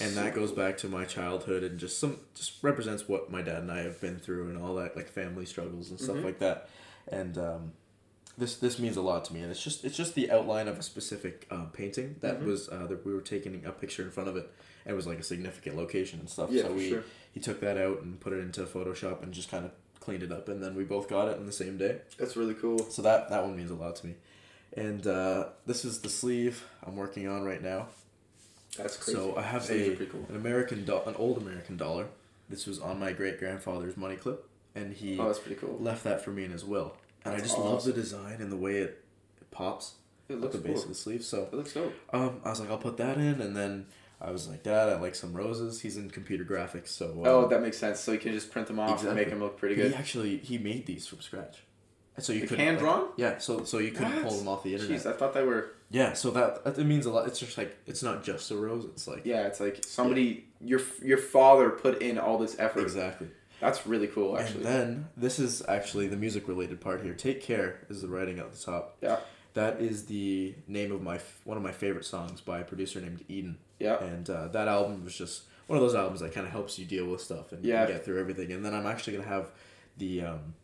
and 0.00 0.16
that 0.16 0.34
goes 0.34 0.52
back 0.52 0.76
to 0.78 0.88
my 0.88 1.04
childhood 1.04 1.62
and 1.62 1.78
just 1.78 1.98
some 1.98 2.18
just 2.34 2.62
represents 2.62 3.08
what 3.08 3.30
my 3.30 3.42
dad 3.42 3.58
and 3.62 3.70
I 3.70 3.78
have 3.82 4.00
been 4.00 4.18
through 4.18 4.48
and 4.48 4.58
all 4.62 4.74
that 4.76 4.96
like 4.96 5.08
family 5.08 5.46
struggles 5.46 5.90
and 5.90 5.98
stuff 6.00 6.16
Mhm. 6.16 6.24
like 6.24 6.38
that, 6.40 6.68
and 7.08 7.36
um, 7.38 7.72
this 8.38 8.56
this 8.56 8.78
means 8.78 8.96
a 8.96 9.02
lot 9.02 9.24
to 9.26 9.34
me 9.34 9.40
and 9.42 9.50
it's 9.50 9.62
just 9.62 9.84
it's 9.84 9.96
just 9.96 10.14
the 10.14 10.30
outline 10.30 10.66
of 10.68 10.78
a 10.78 10.82
specific 10.82 11.46
um, 11.50 11.70
painting 11.72 12.16
that 12.20 12.40
Mhm. 12.40 12.46
was 12.46 12.68
uh, 12.68 12.86
that 12.86 13.04
we 13.04 13.12
were 13.12 13.20
taking 13.20 13.64
a 13.64 13.72
picture 13.72 14.02
in 14.02 14.10
front 14.10 14.28
of 14.28 14.36
it 14.36 14.50
and 14.84 14.92
it 14.92 14.96
was 14.96 15.06
like 15.06 15.18
a 15.18 15.22
significant 15.22 15.76
location 15.76 16.20
and 16.20 16.28
stuff. 16.30 16.50
Yeah, 16.50 16.62
so 16.62 16.72
we 16.72 16.88
sure. 16.88 17.04
he 17.32 17.40
took 17.40 17.60
that 17.60 17.76
out 17.76 18.00
and 18.02 18.18
put 18.18 18.32
it 18.32 18.38
into 18.40 18.62
Photoshop 18.64 19.22
and 19.22 19.32
just 19.34 19.50
kind 19.50 19.64
of 19.66 19.72
cleaned 20.00 20.22
it 20.22 20.32
up 20.32 20.48
and 20.48 20.62
then 20.62 20.74
we 20.74 20.84
both 20.84 21.08
got 21.08 21.28
it 21.28 21.36
on 21.36 21.44
the 21.46 21.52
same 21.52 21.76
day. 21.76 21.98
That's 22.18 22.34
really 22.36 22.54
cool. 22.54 22.78
So 22.90 23.02
that 23.02 23.28
that 23.30 23.44
one 23.44 23.56
means 23.56 23.70
a 23.70 23.74
lot 23.74 23.96
to 23.96 24.06
me. 24.06 24.14
And 24.74 25.06
uh, 25.06 25.48
this 25.66 25.84
is 25.84 26.00
the 26.00 26.08
sleeve 26.08 26.64
I'm 26.86 26.96
working 26.96 27.26
on 27.28 27.42
right 27.42 27.60
now. 27.62 27.88
That's 28.76 28.96
crazy. 28.96 29.18
So 29.18 29.36
I 29.36 29.42
have 29.42 29.68
a 29.70 29.96
cool. 30.06 30.26
an 30.28 30.36
American 30.36 30.84
do- 30.84 31.00
an 31.06 31.14
old 31.16 31.38
American 31.38 31.76
dollar. 31.76 32.06
This 32.48 32.66
was 32.66 32.78
on 32.80 32.98
my 32.98 33.12
great 33.12 33.38
grandfather's 33.38 33.96
money 33.96 34.16
clip, 34.16 34.48
and 34.74 34.92
he 34.92 35.18
Oh, 35.18 35.26
that's 35.26 35.38
pretty 35.38 35.56
cool. 35.60 35.76
left 35.80 36.04
that 36.04 36.22
for 36.24 36.30
me 36.30 36.44
in 36.44 36.50
his 36.50 36.64
will. 36.64 36.96
And 37.24 37.34
I 37.34 37.36
That's 37.38 37.50
just 37.50 37.58
love 37.58 37.84
the 37.84 37.92
design 37.92 38.40
and 38.40 38.50
the 38.50 38.56
way 38.56 38.78
it, 38.78 39.04
it 39.40 39.50
pops 39.50 39.94
It 40.28 40.34
at 40.34 40.40
looks 40.40 40.56
the 40.56 40.60
base 40.62 40.74
cool. 40.74 40.82
of 40.84 40.88
the 40.88 40.94
sleeve. 40.94 41.22
So 41.24 41.48
It 41.52 41.54
looks 41.54 41.72
dope. 41.74 41.92
um, 42.12 42.40
I 42.44 42.50
was 42.50 42.60
like, 42.60 42.70
I'll 42.70 42.78
put 42.78 42.96
that 42.96 43.18
in, 43.18 43.40
and 43.40 43.54
then 43.56 43.86
I 44.20 44.30
was 44.30 44.48
like, 44.48 44.62
Dad, 44.62 44.88
I 44.88 44.98
like 44.98 45.14
some 45.14 45.32
roses. 45.34 45.80
He's 45.82 45.96
in 45.96 46.10
computer 46.10 46.44
graphics, 46.44 46.88
so 46.88 47.10
um, 47.10 47.22
Oh, 47.26 47.48
that 47.48 47.60
makes 47.62 47.78
sense. 47.78 48.00
So 48.00 48.12
you 48.12 48.18
can 48.18 48.32
just 48.32 48.50
print 48.50 48.68
them 48.68 48.78
off 48.80 49.04
and 49.04 49.14
make 49.14 49.30
them 49.30 49.40
look 49.40 49.58
pretty 49.58 49.74
good. 49.74 49.92
he 49.92 49.96
actually 49.96 50.38
he 50.38 50.58
made 50.58 50.86
these 50.86 51.06
from 51.06 51.20
scratch. 51.20 51.62
So 52.20 52.32
you 52.32 52.40
Like 52.40 52.48
could 52.50 52.58
hand 52.58 52.78
drawn? 52.78 53.08
Yeah, 53.16 53.38
so 53.38 53.64
so 53.64 53.78
you 53.78 53.90
couldn't 53.92 54.22
pull 54.22 54.36
them 54.36 54.48
off 54.48 54.62
the 54.62 54.74
internet. 54.74 55.00
Jeez, 55.00 55.06
I 55.06 55.12
thought 55.16 55.34
they 55.34 55.42
were. 55.44 55.72
Yeah, 55.90 56.12
so 56.12 56.30
that, 56.30 56.62
that 56.64 56.78
it 56.78 56.84
means 56.84 57.06
a 57.06 57.10
lot. 57.10 57.26
It's 57.26 57.38
just 57.40 57.58
like 57.58 57.76
it's 57.86 58.02
not 58.02 58.22
just 58.22 58.50
a 58.50 58.56
rose. 58.56 58.84
It's 58.84 59.08
like 59.08 59.24
Yeah, 59.26 59.46
it's 59.46 59.60
like 59.60 59.84
somebody 59.84 60.44
your 60.60 60.80
your 61.02 61.18
father 61.18 61.70
put 61.70 62.00
in 62.02 62.18
all 62.18 62.38
this 62.38 62.56
effort. 62.58 62.82
exactly. 62.82 63.28
That's 63.60 63.86
really 63.86 64.06
cool, 64.06 64.38
actually. 64.38 64.64
And 64.64 64.66
then 64.66 65.08
this 65.16 65.38
is 65.38 65.62
actually 65.68 66.06
the 66.06 66.16
music 66.16 66.48
related 66.48 66.80
part 66.80 67.02
here. 67.02 67.12
Take 67.12 67.42
care 67.42 67.80
is 67.90 68.00
the 68.02 68.08
writing 68.08 68.38
at 68.38 68.50
the 68.52 68.58
top. 68.58 68.96
Yeah. 69.02 69.18
That 69.54 69.80
is 69.80 70.06
the 70.06 70.54
name 70.68 70.92
of 70.92 71.02
my 71.02 71.16
f- 71.16 71.40
one 71.44 71.56
of 71.56 71.62
my 71.62 71.72
favorite 71.72 72.04
songs 72.06 72.40
by 72.40 72.60
a 72.60 72.64
producer 72.64 73.00
named 73.00 73.24
Eden. 73.28 73.58
yeah. 73.78 74.02
And 74.02 74.30
uh, 74.30 74.48
that 74.48 74.68
album 74.68 75.04
was 75.04 75.14
just 75.14 75.42
one 75.66 75.76
of 75.76 75.82
those 75.82 75.94
albums 75.94 76.20
that 76.20 76.32
kind 76.32 76.46
of 76.46 76.52
helps 76.52 76.78
you 76.78 76.84
deal 76.86 77.06
with 77.06 77.20
stuff 77.20 77.52
and, 77.52 77.64
Yeah. 77.64 77.80
and 77.82 77.92
get 77.92 78.04
through 78.04 78.18
everything. 78.20 78.50
And 78.52 78.64
then 78.64 78.74
I'm 78.74 78.86
actually 78.86 79.14
gonna 79.16 79.28
have 79.28 79.50
the 79.98 80.22
um, 80.22 80.54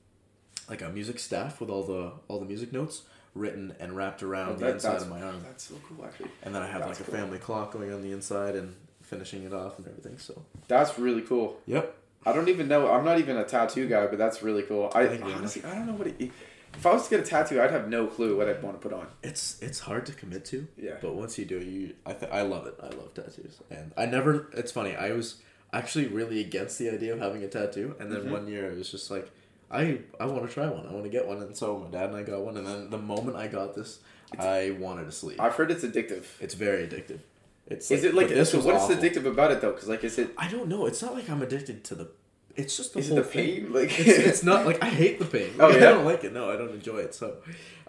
like 0.69 0.83
a 0.83 0.89
music 0.89 1.19
staff 1.19 1.61
with 1.61 1.71
all 1.71 1.83
the 1.85 2.13
all 2.29 2.39
the 2.39 2.47
music 2.47 2.73
notes 2.73 3.03
written 3.35 3.75
and 3.79 3.95
wrapped 3.95 4.23
around 4.23 4.51
Oh, 4.51 4.57
the 4.57 4.69
inside 4.73 4.97
of 5.03 5.09
my 5.09 5.21
arm. 5.23 5.43
That's 5.45 5.65
so 5.65 5.75
cool, 5.89 6.05
actually. 6.05 6.31
And 6.43 6.55
then 6.55 6.63
I 6.63 6.67
have 6.69 6.81
that's 6.87 6.99
like 7.01 7.09
a 7.09 7.11
cool. 7.11 7.21
family 7.21 7.39
clock 7.39 7.73
going 7.73 7.93
on 7.93 8.03
the 8.03 8.13
inside 8.13 8.55
and 8.57 8.75
finishing 9.03 9.45
it 9.45 9.53
off 9.53 9.79
and 9.79 9.87
everything. 9.87 10.19
So 10.19 10.43
That's 10.69 10.99
really 10.99 11.23
cool. 11.23 11.59
yep. 11.67 11.95
I 12.25 12.33
don't 12.33 12.49
even 12.49 12.67
know. 12.67 12.91
I'm 12.91 13.05
not 13.05 13.21
even 13.21 13.37
a 13.37 13.45
tattoo 13.45 13.87
guy, 13.89 14.07
but 14.09 14.19
that's 14.19 14.43
really 14.43 14.63
cool. 14.63 14.91
I 14.95 15.07
honestly, 15.07 15.63
I 15.65 15.75
don't 15.77 15.87
know 15.87 15.93
what 15.93 16.09
it. 16.09 16.33
If 16.75 16.85
I 16.85 16.93
was 16.93 17.05
to 17.05 17.11
get 17.11 17.21
a 17.21 17.23
tattoo, 17.23 17.61
I'd 17.63 17.71
have 17.71 17.89
no 17.89 18.07
clue 18.09 18.37
what 18.37 18.49
I'd 18.49 18.63
want 18.63 18.81
to 18.81 18.89
put 18.89 18.93
on. 18.93 19.07
It's 19.23 19.63
it's 19.63 19.79
hard 19.79 20.07
to 20.07 20.13
commit 20.13 20.45
to. 20.47 20.67
Yeah. 20.77 20.97
But 21.01 21.15
once 21.15 21.39
you 21.39 21.45
do, 21.45 21.59
you 21.61 21.95
I 22.05 22.15
th- 22.15 22.33
I 22.33 22.43
love 22.43 22.67
it. 22.67 22.75
I 22.83 22.87
love 22.89 23.15
tattoos, 23.15 23.59
and 23.71 23.93
I 23.97 24.07
never. 24.07 24.49
It's 24.55 24.73
funny. 24.73 24.97
I 24.97 25.13
was 25.13 25.37
actually 25.73 26.09
really 26.09 26.41
against 26.41 26.79
the 26.81 26.91
idea 26.91 27.13
of 27.13 27.21
having 27.21 27.45
a 27.45 27.49
tattoo, 27.49 27.95
and 28.01 28.11
then 28.11 28.23
Mhm. 28.25 28.31
one 28.31 28.49
year 28.49 28.71
I 28.73 28.75
was 28.75 28.91
just 28.91 29.09
like, 29.11 29.31
I 29.71 29.99
I 30.21 30.27
want 30.27 30.47
to 30.47 30.53
try 30.53 30.67
one. 30.69 30.87
I 30.87 30.93
want 30.93 31.05
to 31.05 31.11
get 31.11 31.27
one, 31.27 31.43
and 31.43 31.57
so 31.57 31.79
my 31.79 31.91
dad 31.91 32.09
and 32.11 32.17
I 32.17 32.23
got 32.23 32.41
one, 32.43 32.57
and 32.57 32.67
then 32.67 32.91
the 32.91 32.99
moment 32.99 33.37
I 33.37 33.49
got 33.49 33.75
this, 33.75 33.99
I 34.39 34.77
wanted 34.79 35.05
to 35.07 35.13
sleep. 35.13 35.41
I've 35.41 35.55
heard 35.55 35.71
it's 35.71 35.85
addictive. 35.85 36.25
It's 36.41 36.55
very 36.55 36.87
addictive. 36.87 37.21
It's 37.67 37.91
Is 37.91 38.05
it 38.05 38.15
like 38.15 38.29
this 38.29 38.53
was 38.53 38.65
What's 38.65 38.87
addictive 38.87 39.27
about 39.27 39.51
it 39.51 39.61
though? 39.61 39.73
Because 39.73 39.89
like, 39.89 40.05
is 40.05 40.19
it 40.19 40.31
I 40.39 40.49
don't 40.49 40.69
know. 40.69 40.87
It's 40.87 41.03
not 41.03 41.15
like 41.15 41.29
I'm 41.29 41.43
addicted 41.43 41.83
to 41.85 41.95
the. 41.97 42.09
It's 42.55 42.77
just 42.77 42.95
the 42.95 43.01
is 43.01 43.11
it 43.11 43.15
whole 43.15 43.23
the 43.23 43.29
thing. 43.29 43.65
pain? 43.65 43.73
Like 43.73 43.99
It's, 43.99 44.19
it's 44.31 44.43
not 44.43 44.65
like 44.65 44.83
I 44.83 44.89
hate 44.89 45.19
the 45.19 45.25
pain. 45.27 45.53
Oh, 45.59 45.69
yeah? 45.69 45.77
I 45.77 45.81
don't 45.81 46.05
like 46.05 46.23
it. 46.25 46.33
No, 46.33 46.49
I 46.51 46.57
don't 46.57 46.71
enjoy 46.71 46.99
it. 46.99 47.15
So, 47.15 47.39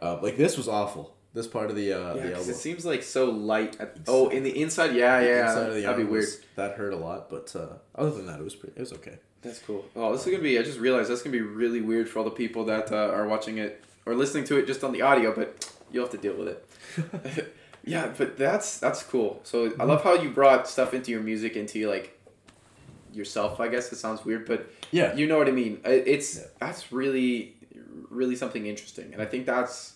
um, 0.02 0.22
like 0.24 0.36
this 0.36 0.58
was 0.58 0.68
awful. 0.68 1.16
This 1.34 1.46
part 1.46 1.70
of 1.70 1.76
the 1.76 1.94
uh, 1.94 2.16
Yeah, 2.16 2.24
the 2.24 2.34
elbow. 2.38 2.50
it 2.50 2.56
seems 2.56 2.86
like 2.86 3.04
so 3.04 3.30
light. 3.30 3.80
At, 3.80 3.98
oh, 4.08 4.30
in 4.30 4.42
the 4.44 4.60
inside, 4.62 4.96
yeah, 4.96 5.20
yeah, 5.22 5.48
inside 5.48 5.70
of 5.70 5.76
the 5.76 5.82
that'd 5.82 5.98
be 5.98 6.12
weird. 6.12 6.28
that 6.56 6.76
hurt 6.76 6.92
a 6.94 6.98
lot, 6.98 7.30
but 7.30 7.56
uh, 7.56 7.68
other 7.94 8.10
than 8.12 8.26
that, 8.26 8.40
it 8.40 8.44
was 8.44 8.56
pretty. 8.56 8.76
It 8.76 8.80
was 8.80 8.94
okay. 8.94 9.20
That's 9.48 9.60
cool. 9.60 9.86
Oh, 9.96 10.12
this 10.12 10.26
is 10.26 10.32
gonna 10.32 10.44
be. 10.44 10.58
I 10.60 10.64
just 10.64 10.80
realized 10.80 11.10
that's 11.10 11.22
gonna 11.22 11.32
be 11.36 11.42
really 11.42 11.82
weird 11.82 12.10
for 12.10 12.20
all 12.20 12.26
the 12.26 12.32
people 12.32 12.66
that 12.66 12.92
uh, 12.92 12.96
are 13.14 13.28
watching 13.28 13.58
it 13.58 13.84
or 14.06 14.14
listening 14.16 14.44
to 14.46 14.58
it 14.58 14.68
just 14.68 14.84
on 14.84 14.92
the 14.92 15.02
audio, 15.02 15.34
but 15.34 15.72
you'll 15.92 16.04
have 16.06 16.12
to 16.12 16.18
deal 16.18 16.36
with 16.36 16.50
it. 16.50 17.54
yeah, 17.84 18.12
but 18.18 18.38
that's 18.38 18.80
that's 18.80 19.04
cool. 19.04 19.40
So 19.44 19.74
I 19.80 19.84
love 19.86 20.04
how 20.04 20.14
you 20.16 20.30
brought 20.30 20.68
stuff 20.68 20.94
into 20.94 21.12
your 21.12 21.22
music 21.22 21.56
into 21.56 21.88
like 21.90 22.20
yourself. 23.14 23.60
I 23.60 23.68
guess 23.68 23.92
it 23.92 23.98
sounds 23.98 24.24
weird, 24.26 24.46
but 24.46 24.70
Yeah. 24.92 25.16
you 25.16 25.28
know 25.28 25.38
what 25.38 25.48
I 25.48 25.52
mean. 25.52 25.80
It's 25.86 26.38
Yeah. 26.38 26.44
that's 26.60 26.92
really 26.92 27.56
really 28.10 28.36
something 28.36 28.66
interesting, 28.68 29.12
and 29.14 29.22
I 29.22 29.26
think 29.26 29.46
that's 29.46 29.94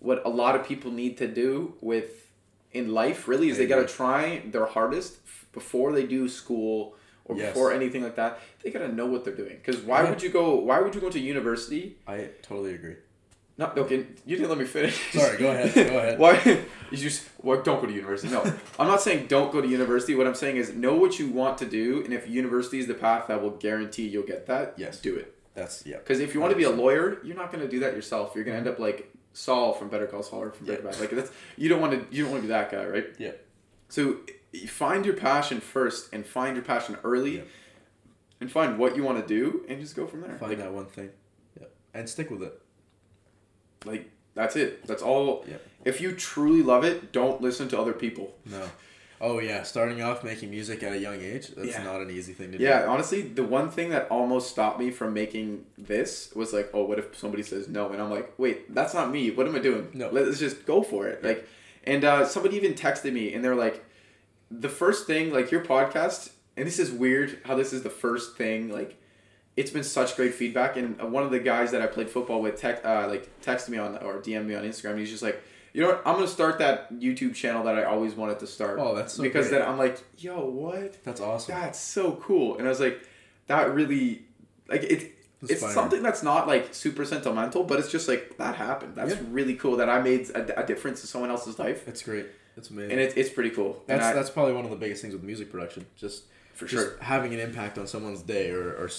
what 0.00 0.22
a 0.24 0.28
lot 0.28 0.54
of 0.54 0.64
people 0.66 0.90
need 0.92 1.18
to 1.18 1.26
do 1.26 1.74
with 1.80 2.26
in 2.72 2.92
life. 2.92 3.26
Really, 3.28 3.48
is 3.48 3.58
they 3.58 3.66
got 3.66 3.80
to 3.86 3.86
try 3.86 4.42
their 4.46 4.66
hardest 4.66 5.18
f- 5.26 5.46
before 5.52 5.92
they 5.92 6.06
do 6.06 6.28
school 6.28 6.94
or 7.28 7.36
Yes. 7.36 7.52
before 7.52 7.72
anything 7.72 8.02
like 8.02 8.16
that. 8.16 8.40
They 8.62 8.70
got 8.70 8.80
to 8.80 8.92
know 8.92 9.06
what 9.06 9.24
they're 9.24 9.34
doing. 9.34 9.56
Because 9.64 9.80
why 9.82 10.02
Yeah. 10.02 10.10
would 10.10 10.22
you 10.22 10.30
go? 10.30 10.56
Why 10.56 10.80
would 10.80 10.94
you 10.94 11.00
go 11.00 11.10
to 11.10 11.18
university? 11.18 11.98
I 12.06 12.30
totally 12.42 12.74
agree. 12.74 12.96
Not 13.56 13.76
okay. 13.76 14.06
You 14.24 14.36
didn't 14.36 14.48
let 14.50 14.58
me 14.58 14.64
finish. 14.64 15.12
Sorry, 15.12 15.36
go 15.36 15.50
ahead, 15.50 15.74
go 15.74 15.98
ahead. 15.98 16.18
Why? 16.24 16.34
You 16.92 16.96
just 16.96 17.24
well, 17.42 17.60
don't 17.60 17.80
go 17.80 17.86
to 17.88 17.92
university. 17.92 18.32
No, 18.32 18.40
I'm 18.78 18.86
not 18.86 19.02
saying 19.02 19.26
don't 19.26 19.50
go 19.50 19.60
to 19.60 19.66
university. 19.66 20.14
What 20.14 20.28
I'm 20.28 20.36
saying 20.36 20.58
is 20.58 20.72
know 20.74 20.94
what 20.94 21.18
you 21.18 21.28
want 21.28 21.58
to 21.58 21.66
do, 21.66 22.04
and 22.04 22.12
if 22.14 22.28
university 22.28 22.78
is 22.78 22.86
the 22.86 22.94
path 22.94 23.26
that 23.26 23.42
will 23.42 23.50
guarantee 23.50 24.06
you'll 24.06 24.22
get 24.34 24.46
that, 24.46 24.74
Yes. 24.76 25.00
do 25.00 25.16
it. 25.16 25.34
That's 25.54 25.84
yeah. 25.84 25.96
Because 25.96 26.20
if 26.20 26.34
you 26.34 26.40
want 26.40 26.52
to 26.52 26.56
be 26.56 26.62
a 26.62 26.70
lawyer, 26.70 27.18
you're 27.24 27.34
not 27.36 27.50
going 27.50 27.64
to 27.64 27.68
do 27.68 27.80
that 27.80 27.94
yourself. 27.96 28.30
You're 28.36 28.44
going 28.44 28.54
to 28.54 28.58
end 28.60 28.68
up 28.68 28.78
like 28.78 29.12
Saul 29.32 29.72
from 29.72 29.88
Better 29.88 30.06
Call 30.06 30.22
Saul 30.22 30.42
or 30.44 30.50
from 30.52 30.66
Breaking 30.66 30.84
Yeah. 30.84 30.90
Bad. 30.92 31.00
Like 31.00 31.10
that's 31.10 31.32
you 31.56 31.68
don't 31.68 31.80
want 31.80 31.94
to 31.94 32.16
you 32.16 32.22
don't 32.22 32.30
want 32.30 32.42
to 32.44 32.46
be 32.46 32.52
that 32.52 32.70
guy, 32.70 32.86
right? 32.86 33.06
Yeah. 33.18 33.32
So 33.88 34.18
find 34.66 35.04
your 35.04 35.14
passion 35.16 35.60
first, 35.60 36.12
and 36.12 36.24
find 36.26 36.56
your 36.56 36.64
passion 36.64 36.96
early, 37.04 37.36
Yeah. 37.38 37.42
and 38.40 38.50
find 38.50 38.78
what 38.78 38.96
you 38.96 39.02
want 39.02 39.20
to 39.20 39.26
do, 39.26 39.64
and 39.68 39.80
just 39.80 39.94
go 39.96 40.06
from 40.06 40.20
there. 40.22 40.36
Find 40.38 40.50
like, 40.52 40.58
that 40.58 40.72
one 40.72 40.86
thing. 40.86 41.10
Yeah. 41.60 41.66
And 41.94 42.08
stick 42.08 42.30
with 42.30 42.42
it. 42.42 42.60
like 43.84 44.10
that's 44.34 44.56
it. 44.56 44.86
That's 44.86 45.02
all. 45.02 45.44
Yeah. 45.48 45.56
If 45.84 46.00
you 46.00 46.12
truly 46.12 46.62
love 46.62 46.84
it, 46.84 47.12
don't 47.12 47.40
listen 47.40 47.68
to 47.68 47.78
other 47.78 47.92
people. 47.92 48.34
No. 48.44 48.68
Oh 49.20 49.40
yeah, 49.40 49.64
starting 49.64 50.00
off 50.00 50.22
making 50.22 50.50
music 50.50 50.82
at 50.84 50.92
a 50.92 50.98
young 50.98 51.20
age, 51.20 51.48
that's 51.48 51.70
Yeah. 51.70 51.82
not 51.82 52.00
an 52.00 52.08
easy 52.10 52.32
thing 52.32 52.52
to 52.52 52.58
do. 52.58 52.62
Yeah, 52.64 52.86
honestly, 52.86 53.22
the 53.22 53.42
one 53.42 53.68
thing 53.68 53.90
that 53.90 54.06
almost 54.10 54.48
stopped 54.50 54.78
me 54.78 54.90
from 54.92 55.12
making 55.12 55.66
this 55.76 56.32
was 56.36 56.52
like, 56.52 56.70
oh, 56.72 56.84
what 56.84 57.00
if 57.00 57.16
somebody 57.16 57.42
says 57.42 57.66
no? 57.68 57.90
And 57.90 58.00
I'm 58.00 58.10
like, 58.10 58.32
wait, 58.38 58.72
that's 58.72 58.94
not 58.94 59.10
me. 59.10 59.30
What 59.32 59.48
am 59.48 59.56
I 59.56 59.58
doing? 59.58 59.88
No. 59.92 60.08
let's 60.12 60.38
just 60.38 60.64
go 60.66 60.82
for 60.84 61.08
it. 61.08 61.24
Like, 61.24 61.48
and 61.82 62.04
uh, 62.04 62.24
somebody 62.26 62.56
even 62.56 62.74
texted 62.74 63.12
me, 63.12 63.32
and 63.34 63.44
they're 63.44 63.56
like, 63.56 63.84
the 64.50 64.68
first 64.68 65.06
thing, 65.06 65.32
like 65.32 65.50
your 65.50 65.64
podcast, 65.64 66.30
and 66.56 66.66
this 66.66 66.78
is 66.78 66.90
weird 66.90 67.38
how 67.44 67.54
this 67.54 67.72
is 67.72 67.82
the 67.82 67.90
first 67.90 68.36
thing. 68.36 68.70
Like, 68.70 68.96
it's 69.56 69.70
been 69.70 69.84
such 69.84 70.16
great 70.16 70.34
feedback, 70.34 70.76
and 70.76 71.00
one 71.12 71.22
of 71.22 71.30
the 71.30 71.38
guys 71.40 71.70
that 71.72 71.82
I 71.82 71.86
played 71.86 72.08
football 72.10 72.40
with, 72.40 72.60
tech, 72.60 72.84
uh, 72.84 73.06
like, 73.08 73.28
texted 73.42 73.70
me 73.70 73.78
on 73.78 73.96
or 73.98 74.20
DM 74.20 74.46
me 74.46 74.54
on 74.54 74.64
Instagram. 74.64 74.90
And 74.90 75.00
he's 75.00 75.10
just 75.10 75.22
like. 75.22 75.42
You 75.74 75.82
know 75.82 75.88
what? 75.90 76.02
I'm 76.06 76.14
gonna 76.14 76.26
start 76.26 76.58
that 76.60 76.92
YouTube 76.94 77.34
channel 77.34 77.62
that 77.64 77.78
I 77.78 77.84
always 77.84 78.14
wanted 78.14 78.38
to 78.40 78.46
start. 78.46 78.78
Oh, 78.80 78.94
that's 78.96 79.12
so 79.12 79.22
because 79.22 79.48
great. 79.48 79.58
then 79.58 79.68
I'm 79.68 79.76
like, 79.76 80.02
yo, 80.16 80.40
what? 80.48 81.04
That's 81.04 81.20
awesome. 81.20 81.54
that's 81.54 81.78
so 81.78 82.12
cool 82.22 82.56
and 82.56 82.66
i 82.66 82.70
was 82.70 82.80
like 82.80 83.06
that 83.48 83.72
really 83.74 84.22
like 84.68 84.82
it 84.82 85.12
it's 85.42 85.72
something 85.74 86.02
that's 86.02 86.22
not 86.22 86.48
like 86.48 86.72
super 86.74 87.04
sentimental 87.04 87.62
but 87.64 87.78
it's 87.78 87.92
just 87.92 88.08
like 88.08 88.38
that 88.38 88.56
happened 88.56 88.94
that's 88.96 89.12
Yeah. 89.14 89.20
really 89.30 89.54
cool 89.54 89.76
that 89.76 89.88
i 89.90 90.00
made 90.00 90.30
a, 90.30 90.62
a 90.62 90.66
difference 90.66 91.02
in 91.02 91.06
someone 91.06 91.30
else's 91.30 91.58
life 91.58 91.84
That's 91.84 92.02
great. 92.02 92.26
It's 92.58 92.70
amazing. 92.70 92.92
and 92.92 93.00
it, 93.00 93.14
it's 93.16 93.30
pretty 93.30 93.50
cool 93.50 93.82
that's 93.86 94.04
I- 94.06 94.12
that's 94.12 94.30
probably 94.30 94.52
one 94.54 94.64
of 94.64 94.70
the 94.70 94.76
biggest 94.76 95.00
things 95.02 95.14
with 95.14 95.22
music 95.22 95.50
production. 95.50 95.86
Just 95.96 96.24
for 96.54 96.66
just 96.66 96.84
sure 96.84 96.98
having 97.00 97.32
an 97.32 97.40
impact 97.40 97.78
on 97.78 97.86
someone's 97.86 98.22
day, 98.22 98.50
or, 98.50 98.70
or 98.72 98.90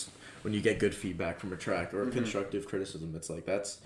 when 0.43 0.53
you 0.53 0.61
get 0.61 0.79
good 0.79 0.95
feedback 0.95 1.39
from 1.39 1.51
a 1.53 1.57
track 1.57 1.93
or 1.93 2.05
Mhm. 2.05 2.13
constructive 2.13 2.65
criticism. 2.67 3.13
It's 3.15 3.29
like 3.29 3.45
that's 3.45 3.79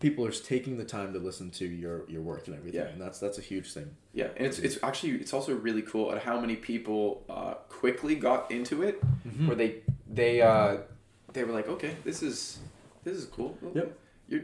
people 0.00 0.24
are 0.24 0.30
taking 0.32 0.78
the 0.78 0.84
time 0.84 1.12
to 1.12 1.18
listen 1.18 1.50
to 1.50 1.66
your 1.66 2.08
your 2.08 2.22
work 2.22 2.46
and 2.46 2.56
everything, 2.56 2.80
Yeah. 2.80 2.88
and 2.88 3.00
that's 3.00 3.18
that's 3.20 3.36
a 3.38 3.42
huge 3.42 3.72
thing. 3.74 3.90
yeah 4.14 4.28
and 4.36 4.46
it's 4.46 4.58
it's 4.58 4.78
actually 4.82 5.12
it's 5.22 5.34
also 5.34 5.54
really 5.54 5.82
cool 5.82 6.10
at 6.12 6.22
how 6.22 6.40
many 6.40 6.56
people 6.56 7.22
uh, 7.28 7.54
quickly 7.68 8.14
got 8.14 8.50
into 8.50 8.82
it 8.82 9.00
Mm-hmm. 9.28 9.46
where 9.46 9.56
they 9.56 9.70
they 10.20 10.40
uh 10.40 10.78
they 11.34 11.44
were 11.44 11.52
like 11.52 11.68
okay 11.68 11.92
this 12.04 12.22
is 12.22 12.58
this 13.04 13.16
is 13.16 13.26
cool 13.26 13.50
Yep. 13.74 13.96
You're 14.30 14.42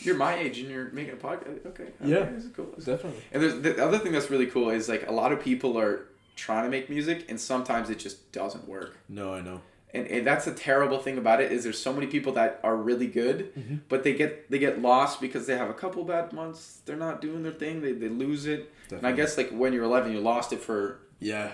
you're 0.00 0.16
my 0.16 0.34
age 0.36 0.58
and 0.60 0.70
you're 0.70 0.88
making 0.92 1.12
a 1.12 1.16
podcast 1.16 1.48
uh, 1.66 1.68
okay 1.70 1.82
okay, 1.84 1.92
Yeah. 2.04 2.24
this 2.34 2.44
is 2.44 2.52
cool 2.56 2.66
This 2.76 2.78
is 2.78 2.84
Definitely. 2.86 3.22
And 3.32 3.42
there's 3.42 3.60
the 3.60 3.84
other 3.84 3.98
thing 3.98 4.12
that's 4.12 4.30
really 4.30 4.46
cool 4.46 4.70
is 4.70 4.88
like 4.88 5.06
a 5.06 5.12
lot 5.12 5.30
of 5.32 5.40
people 5.40 5.76
are 5.78 6.06
trying 6.36 6.64
to 6.64 6.70
make 6.70 6.88
music 6.88 7.26
and 7.28 7.38
sometimes 7.40 7.90
it 7.90 7.98
just 7.98 8.32
doesn't 8.32 8.66
work. 8.66 8.96
No, 9.08 9.34
I 9.34 9.40
know. 9.40 9.60
And, 9.94 10.06
and 10.08 10.26
that's 10.26 10.46
a 10.46 10.52
terrible 10.52 10.98
thing 10.98 11.18
about 11.18 11.40
it 11.40 11.52
is 11.52 11.62
there's 11.64 11.78
so 11.78 11.92
many 11.92 12.06
people 12.08 12.32
that 12.32 12.58
are 12.64 12.76
really 12.76 13.06
good, 13.06 13.54
Mhm. 13.54 13.80
but 13.88 14.02
they 14.04 14.12
get 14.14 14.50
they 14.50 14.58
get 14.58 14.82
lost 14.82 15.20
because 15.20 15.46
they 15.46 15.56
have 15.56 15.70
a 15.70 15.74
couple 15.74 16.02
bad 16.04 16.32
months. 16.32 16.80
They're 16.84 16.96
not 16.96 17.20
doing 17.20 17.42
their 17.44 17.52
thing. 17.52 17.80
They, 17.80 17.92
they 17.92 18.08
lose 18.08 18.46
it. 18.46 18.70
And 18.90 19.06
I 19.06 19.12
guess 19.12 19.38
like 19.38 19.50
when 19.50 19.72
you're 19.72 19.84
11, 19.84 20.12
you 20.12 20.20
lost 20.20 20.52
it 20.52 20.60
for 20.60 20.98
yeah, 21.20 21.52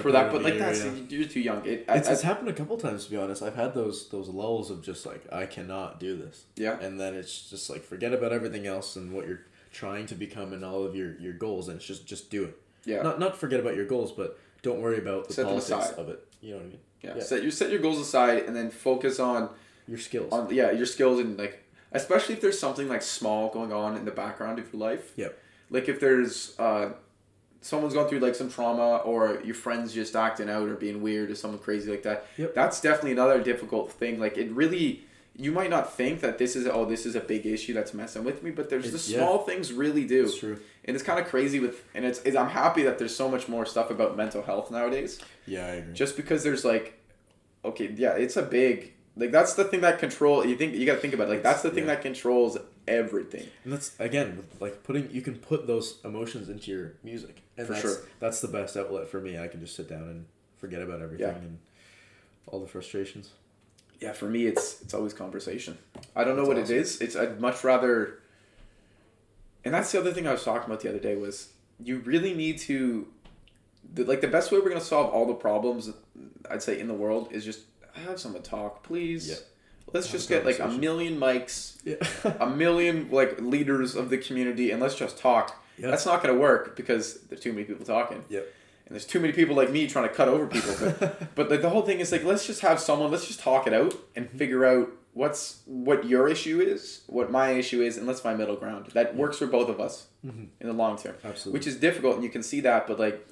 for 0.00 0.10
that. 0.10 0.32
But 0.32 0.42
like 0.42 0.54
year, 0.54 0.62
that's 0.64 0.82
yeah. 0.84 0.92
you're 1.08 1.28
too 1.28 1.40
young. 1.40 1.64
It 1.66 1.84
It's, 1.88 2.08
I, 2.08 2.12
it's 2.12 2.24
I- 2.24 2.26
happened 2.26 2.48
a 2.48 2.52
couple 2.54 2.76
times 2.78 3.04
to 3.04 3.10
be 3.10 3.16
honest. 3.18 3.42
I've 3.42 3.56
had 3.56 3.74
those 3.74 4.08
those 4.08 4.28
lulls 4.28 4.70
of 4.70 4.82
just 4.82 5.04
like 5.06 5.22
I 5.30 5.44
cannot 5.46 6.00
do 6.00 6.16
this, 6.16 6.44
yeah 6.56 6.78
and 6.80 6.98
then 6.98 7.14
it's 7.14 7.50
just 7.50 7.68
like 7.70 7.82
forget 7.84 8.12
about 8.14 8.32
everything 8.32 8.66
else 8.66 8.96
and 8.96 9.12
what 9.12 9.26
you're 9.28 9.42
trying 9.70 10.06
to 10.06 10.14
become 10.14 10.52
and 10.54 10.64
all 10.64 10.82
of 10.84 10.96
your 10.96 11.14
your 11.20 11.34
goals, 11.34 11.68
and 11.68 11.76
it's 11.76 11.86
just 11.86 12.06
just 12.06 12.30
do 12.30 12.44
it. 12.44 12.54
yeah 12.86 13.02
Not 13.02 13.18
not 13.20 13.36
forget 13.36 13.60
about 13.60 13.76
your 13.76 13.86
goals, 13.86 14.12
but 14.12 14.38
don't 14.62 14.80
worry 14.80 14.98
about 14.98 15.28
the 15.28 15.34
Set 15.34 15.44
politics 15.46 15.90
of 15.98 16.08
it. 16.08 16.26
You 16.40 16.52
know 16.52 16.56
what 16.56 16.64
I 16.66 16.68
mean? 16.70 16.78
Yeah. 17.02 17.14
yeah. 17.16 17.22
Set 17.22 17.42
your 17.42 17.50
set 17.52 17.70
your 17.70 17.80
goals 17.80 17.98
aside 17.98 18.44
and 18.44 18.54
then 18.56 18.70
focus 18.70 19.18
on 19.20 19.48
Your 19.88 19.98
skills. 19.98 20.32
on 20.32 20.52
yeah 20.54 20.70
your 20.70 20.86
skills 20.86 21.18
and 21.20 21.38
like 21.38 21.64
especially 21.92 22.34
if 22.34 22.40
there's 22.40 22.58
something 22.58 22.88
like 22.88 23.02
small 23.02 23.48
going 23.50 23.72
on 23.72 23.96
in 23.96 24.04
the 24.04 24.10
background 24.10 24.58
of 24.58 24.72
your 24.72 24.80
life 24.80 25.12
Yep. 25.16 25.38
like 25.70 25.88
if 25.88 26.00
there's 26.00 26.54
uh 26.58 26.92
someone's 27.60 27.94
gone 27.94 28.08
through 28.08 28.18
like 28.20 28.34
some 28.34 28.50
trauma 28.50 28.96
or 29.04 29.40
your 29.44 29.54
friends 29.54 29.92
just 29.92 30.16
acting 30.16 30.48
out 30.50 30.68
or 30.68 30.74
being 30.74 31.00
weird 31.02 31.30
or 31.30 31.34
something 31.34 31.60
crazy 31.60 31.90
like 31.90 32.02
that 32.02 32.26
Yep. 32.36 32.54
that's 32.54 32.80
definitely 32.80 33.12
another 33.12 33.42
difficult 33.42 33.92
thing 33.92 34.18
like 34.18 34.36
it 34.38 34.50
really 34.52 35.04
you 35.36 35.50
might 35.52 35.70
not 35.70 35.92
think 35.94 36.20
that 36.20 36.36
this 36.38 36.54
is 36.56 36.66
oh 36.66 36.84
this 36.84 37.06
is 37.06 37.14
a 37.14 37.20
big 37.20 37.46
issue 37.46 37.72
that's 37.72 37.94
messing 37.94 38.22
with 38.24 38.42
me 38.42 38.50
but 38.50 38.68
there's 38.70 38.86
It's- 38.86 39.06
the 39.06 39.12
yeah. 39.12 39.18
small 39.18 39.38
things 39.44 39.72
really 39.72 40.04
do 40.04 40.24
It's 40.24 40.38
true. 40.38 40.58
and 40.84 40.94
it's 40.94 41.02
kind 41.04 41.18
of 41.18 41.26
crazy 41.26 41.58
with 41.58 41.82
and 41.94 42.04
it's, 42.04 42.20
it's 42.20 42.36
i'm 42.36 42.50
happy 42.50 42.82
that 42.82 42.98
there's 42.98 43.16
so 43.16 43.28
much 43.28 43.48
more 43.48 43.64
stuff 43.64 43.90
about 43.90 44.16
mental 44.16 44.42
health 44.42 44.70
nowadays 44.70 45.18
Yeah, 45.46 45.64
I 45.66 45.70
agree. 45.76 45.94
just 45.94 46.16
because 46.16 46.42
there's 46.44 46.64
like 46.64 46.98
okay 47.64 47.90
yeah 47.96 48.12
it's 48.12 48.36
a 48.36 48.42
big 48.42 48.92
like 49.16 49.30
that's 49.30 49.54
the 49.54 49.64
thing 49.64 49.80
that 49.82 49.98
control 49.98 50.44
you 50.44 50.56
think 50.56 50.74
you 50.74 50.84
got 50.86 50.94
to 50.94 51.00
think 51.00 51.14
about 51.14 51.28
it, 51.28 51.30
like 51.30 51.42
that's 51.42 51.62
the 51.62 51.70
thing 51.70 51.84
Yeah. 51.86 51.94
that 51.94 52.02
controls 52.02 52.58
everything 52.88 53.46
And 53.64 53.72
that's 53.72 53.98
again 54.00 54.44
like 54.60 54.82
putting 54.82 55.10
you 55.10 55.22
can 55.22 55.36
put 55.36 55.66
those 55.66 55.98
emotions 56.04 56.48
into 56.48 56.70
your 56.70 56.92
music, 57.04 57.40
and 57.56 57.66
For 57.66 57.72
that's, 57.74 57.82
sure. 57.82 57.96
That's 58.20 58.40
the 58.40 58.48
best 58.48 58.76
outlet 58.76 59.08
for 59.08 59.20
me. 59.20 59.38
I 59.38 59.46
can 59.48 59.60
just 59.60 59.76
sit 59.76 59.88
down 59.88 60.02
and 60.04 60.24
forget 60.56 60.82
about 60.82 61.00
everything 61.02 61.26
Yeah. 61.28 61.34
and 61.36 61.58
all 62.48 62.58
the 62.60 62.66
frustrations. 62.66 63.30
Yeah 64.02 64.12
for 64.12 64.26
me 64.26 64.46
it's 64.46 64.80
it's 64.82 64.94
always 64.94 65.12
conversation 65.14 65.78
i 66.16 66.24
don't 66.24 66.36
know 66.36 66.42
That's 66.44 66.48
what 66.48 66.58
awesome. 66.58 66.76
it 66.76 66.80
is 66.80 67.00
it's 67.00 67.16
i'd 67.16 67.40
much 67.40 67.62
rather 67.64 68.18
and 69.64 69.72
that's 69.74 69.92
the 69.92 69.98
other 70.00 70.12
thing 70.12 70.26
i 70.26 70.32
was 70.32 70.44
talking 70.44 70.66
about 70.66 70.80
the 70.80 70.88
other 70.88 70.98
day 70.98 71.16
was 71.16 71.52
you 71.82 71.98
really 72.00 72.34
need 72.34 72.58
to 72.58 73.06
the, 73.94 74.04
like 74.04 74.20
the 74.20 74.28
best 74.28 74.50
way 74.52 74.58
we're 74.58 74.68
going 74.68 74.80
to 74.80 74.84
solve 74.84 75.12
all 75.12 75.26
the 75.26 75.34
problems 75.34 75.90
i'd 76.50 76.62
say 76.62 76.78
in 76.78 76.88
the 76.88 76.94
world 76.94 77.28
is 77.32 77.44
just 77.44 77.60
have 78.06 78.18
someone 78.18 78.42
talk 78.42 78.82
please 78.82 79.28
Yeah. 79.28 79.36
let's 79.92 80.06
Have 80.06 80.12
just 80.16 80.28
get 80.28 80.44
like 80.44 80.58
a 80.58 80.68
million 80.68 81.18
mics 81.18 81.76
Yeah. 81.84 81.96
a 82.40 82.48
million 82.50 83.08
like 83.10 83.40
leaders 83.40 83.94
of 83.94 84.10
the 84.10 84.18
community 84.18 84.70
and 84.70 84.80
let's 84.80 84.94
just 84.94 85.18
talk 85.18 85.62
Yeah. 85.78 85.90
that's 85.90 86.06
not 86.06 86.22
going 86.22 86.34
to 86.34 86.40
work 86.40 86.74
because 86.76 87.20
there's 87.28 87.40
too 87.40 87.52
many 87.52 87.64
people 87.64 87.84
talking 87.84 88.24
Yep. 88.28 88.46
And 88.92 89.00
there's 89.00 89.06
too 89.06 89.20
many 89.20 89.32
people 89.32 89.56
like 89.56 89.70
me 89.70 89.86
trying 89.86 90.06
to 90.06 90.14
cut 90.14 90.28
over 90.28 90.46
people 90.46 90.74
but, 91.00 91.34
but 91.34 91.50
like 91.50 91.62
the 91.62 91.70
whole 91.70 91.80
thing 91.82 91.98
is 92.00 92.12
like 92.12 92.24
let's 92.24 92.46
just 92.46 92.60
have 92.60 92.78
someone 92.78 93.10
let's 93.10 93.26
just 93.26 93.40
talk 93.40 93.66
it 93.66 93.72
out 93.72 93.94
and 94.14 94.26
Mm-hmm. 94.26 94.36
figure 94.38 94.64
out 94.66 94.88
what's 95.14 95.60
what 95.66 96.04
your 96.06 96.28
issue 96.28 96.60
is 96.60 97.02
what 97.06 97.30
my 97.30 97.50
issue 97.52 97.80
is 97.82 97.96
and 97.96 98.06
let's 98.06 98.20
find 98.20 98.36
middle 98.38 98.56
ground 98.56 98.86
that 98.92 99.16
works 99.16 99.38
for 99.38 99.46
both 99.46 99.68
of 99.70 99.80
us 99.80 100.06
Mhm. 100.26 100.48
in 100.60 100.66
the 100.66 100.72
long 100.74 100.98
term 100.98 101.14
Absolutely. 101.24 101.58
which 101.58 101.66
is 101.66 101.76
difficult 101.76 102.14
and 102.16 102.22
you 102.24 102.30
can 102.30 102.42
see 102.42 102.60
that 102.60 102.86
but 102.86 102.98
like 102.98 103.26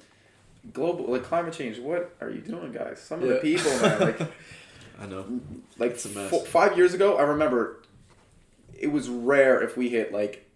global 0.73 1.05
like 1.11 1.23
climate 1.23 1.53
change 1.53 1.77
what 1.79 2.15
are 2.21 2.29
you 2.29 2.41
doing 2.41 2.71
guys 2.71 2.99
some 2.99 3.21
of 3.21 3.29
the 3.29 3.35
people 3.35 3.71
man 3.81 3.99
like 3.99 4.19
I 4.99 5.05
know. 5.07 5.25
like 5.79 5.91
It's 5.91 6.05
a 6.05 6.09
mess. 6.09 6.29
fo- 6.31 6.39
five 6.39 6.75
years 6.77 6.93
ago 6.95 7.17
i 7.17 7.23
remember 7.23 7.81
it 8.77 8.91
was 8.91 9.09
rare 9.09 9.61
if 9.61 9.75
we 9.77 9.89
hit 9.89 10.11
like 10.13 10.47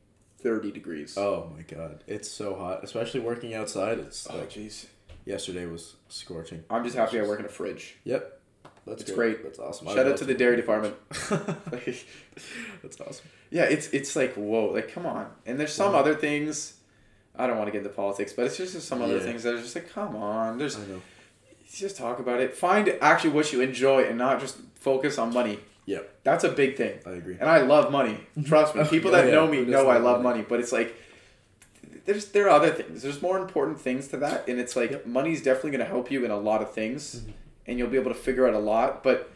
30 0.41 0.71
degrees 0.71 1.17
Oh 1.17 1.49
my 1.55 1.63
god, 1.63 2.03
it's 2.05 2.29
so 2.29 2.53
hot, 2.55 2.83
especially 2.83 3.19
working 3.19 3.55
outside. 3.55 3.97
It's 3.97 4.27
oh 4.29 4.37
like 4.37 4.51
jeez 4.51 4.85
yesterday 5.25 5.65
was 5.65 5.95
scorching. 6.07 6.63
i'm 6.69 6.83
just 6.83 6.95
happy 6.95 7.19
i 7.19 7.23
work 7.23 7.39
in 7.39 7.45
a 7.45 7.49
fridge 7.49 7.95
Yep. 8.03 8.31
That's 8.87 9.01
It's 9.01 9.11
great. 9.13 9.41
That's 9.43 9.57
awesome. 9.57 9.87
Shout 9.87 10.05
out 10.05 10.17
to 10.17 10.25
the 10.25 10.35
dairy 10.35 10.55
department 10.57 10.95
That's 12.83 13.01
awesome. 13.01 13.25
Yeah, 13.49 13.63
it's 13.63 13.87
it's 13.89 14.15
like 14.15 14.33
whoa, 14.35 14.65
like 14.73 14.91
come 14.93 15.05
on. 15.05 15.27
And 15.45 15.59
there's 15.59 15.73
some 15.73 15.93
Yeah. 15.93 15.99
other 15.99 16.15
things. 16.15 16.75
I 17.35 17.47
don't 17.47 17.57
want 17.57 17.67
to 17.67 17.71
get 17.71 17.79
into 17.79 17.89
politics, 17.89 18.31
but 18.33 18.45
it's 18.45 18.57
just 18.57 18.79
some 18.87 19.01
other 19.01 19.17
Yeah. 19.17 19.23
things 19.23 19.43
that 19.43 19.55
are 19.55 19.59
just 19.61 19.75
like 19.75 19.89
come 19.89 20.15
on. 20.15 20.57
There's 20.59 20.77
I 20.77 20.85
know. 20.85 21.01
just 21.73 21.97
talk 21.97 22.19
about 22.19 22.39
it. 22.41 22.53
Find 22.53 22.87
actually 23.01 23.31
what 23.31 23.51
you 23.51 23.61
enjoy 23.61 24.03
and 24.03 24.17
not 24.17 24.39
just 24.39 24.57
focus 24.75 25.17
on 25.17 25.33
money. 25.33 25.59
Yep. 25.87 26.19
That's 26.23 26.43
a 26.43 26.49
big 26.51 26.77
thing. 26.77 26.99
I 27.05 27.11
agree. 27.11 27.37
And 27.39 27.49
I 27.49 27.61
love 27.61 27.91
money. 27.91 28.19
Trust 28.45 28.75
me. 28.75 28.83
People 28.89 29.09
Oh, 29.09 29.13
that 29.15 29.25
yeah. 29.27 29.31
know 29.33 29.47
me 29.47 29.65
know 29.65 29.87
I 29.89 29.95
love 29.95 30.03
love 30.03 30.21
money? 30.21 30.37
money, 30.39 30.45
but 30.47 30.59
it's 30.59 30.71
like 30.71 30.95
there's 32.05 32.25
there 32.27 32.45
are 32.45 32.51
other 32.51 32.71
things. 32.71 33.01
There's 33.01 33.21
more 33.21 33.37
important 33.37 33.79
things 33.79 34.07
to 34.09 34.17
that, 34.17 34.47
and 34.47 34.59
it's 34.59 34.75
like 34.75 34.91
Yep. 34.91 35.05
money's 35.07 35.41
definitely 35.41 35.71
going 35.71 35.79
to 35.79 35.85
help 35.91 36.09
you 36.11 36.23
in 36.25 36.31
a 36.31 36.37
lot 36.39 36.61
of 36.61 36.71
things, 36.73 37.15
Mhm. 37.21 37.33
and 37.67 37.77
you'll 37.79 37.89
be 37.89 37.97
able 37.97 38.11
to 38.11 38.17
figure 38.17 38.47
out 38.47 38.53
a 38.53 38.59
lot. 38.59 39.03
But 39.03 39.29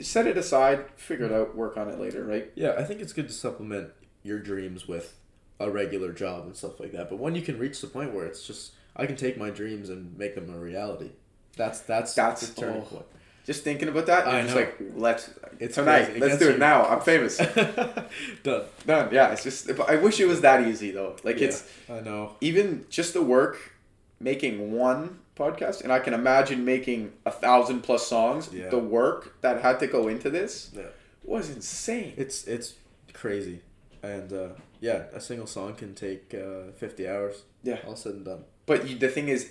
set 0.00 0.26
it 0.26 0.36
aside, 0.36 0.86
figure 0.96 1.26
it 1.26 1.32
out, 1.32 1.56
work 1.56 1.76
on 1.76 1.88
it 1.88 1.98
later, 1.98 2.24
right? 2.24 2.50
Yeah, 2.54 2.74
I 2.76 2.84
think 2.84 3.00
it's 3.00 3.12
good 3.12 3.28
to 3.28 3.34
supplement 3.34 3.90
your 4.22 4.38
dreams 4.38 4.86
with 4.88 5.16
a 5.60 5.70
regular 5.70 6.12
job 6.12 6.46
and 6.46 6.56
stuff 6.56 6.80
like 6.80 6.92
that. 6.92 7.08
But 7.08 7.16
when 7.18 7.34
you 7.34 7.42
can 7.42 7.58
reach 7.58 7.80
the 7.80 7.86
point 7.86 8.12
where 8.12 8.26
it's 8.26 8.46
just 8.46 8.72
I 8.96 9.06
can 9.06 9.16
take 9.16 9.36
my 9.36 9.50
dreams 9.50 9.88
and 9.88 10.16
make 10.16 10.34
them 10.36 10.48
a 10.54 10.58
reality. 10.58 11.10
That's 11.56 11.80
that's 11.80 12.14
That's- 12.14 12.48
the 12.48 12.60
turning 12.60 12.82
oh. 12.82 12.84
point. 12.84 13.06
Just 13.44 13.62
thinking 13.62 13.88
about 13.88 14.06
that, 14.06 14.26
I 14.26 14.38
I'm 14.38 14.44
just 14.46 14.54
know. 14.56 14.60
like, 14.62 14.76
let's 14.96 15.30
It's 15.58 15.74
tonight. 15.74 16.04
crazy. 16.06 16.20
Let's 16.20 16.38
do 16.38 16.48
it 16.48 16.52
you- 16.52 16.58
now. 16.58 16.84
I'm 16.86 17.00
famous. 17.00 17.36
Done. 18.42 18.62
Done. 18.86 19.08
Yeah, 19.12 19.32
it's 19.32 19.42
just. 19.42 19.70
I 19.88 19.96
wish 19.96 20.18
it 20.20 20.26
was 20.26 20.40
that 20.40 20.66
easy 20.66 20.90
though. 20.90 21.16
Like 21.24 21.38
Yeah, 21.40 21.48
it's 21.48 21.68
I 21.88 22.00
know. 22.00 22.36
even 22.40 22.86
just 22.88 23.12
the 23.14 23.22
work 23.22 23.72
making 24.20 24.72
one 24.72 25.18
podcast, 25.36 25.82
and 25.82 25.92
I 25.92 25.98
can 25.98 26.14
imagine 26.14 26.64
making 26.64 27.12
a 27.26 27.30
thousand 27.30 27.82
plus 27.82 28.06
songs. 28.06 28.50
Yeah. 28.52 28.68
The 28.70 28.78
work 28.78 29.40
that 29.42 29.60
had 29.62 29.78
to 29.80 29.86
go 29.86 30.08
into 30.08 30.30
this 30.30 30.70
Yeah. 30.74 30.84
was 31.22 31.50
insane. 31.50 32.14
It's 32.16 32.46
it's 32.46 32.74
crazy, 33.12 33.60
and 34.02 34.32
uh, 34.32 34.48
yeah, 34.80 35.04
a 35.12 35.20
single 35.20 35.46
song 35.46 35.74
can 35.74 35.94
take 35.94 36.34
uh, 36.34 36.72
fifty 36.76 37.06
hours. 37.08 37.42
Yeah. 37.62 37.78
all 37.86 37.96
said 37.96 38.12
and 38.14 38.24
done. 38.24 38.44
But 38.66 38.88
you, 38.88 38.96
the 38.98 39.08
thing 39.08 39.28
is, 39.28 39.50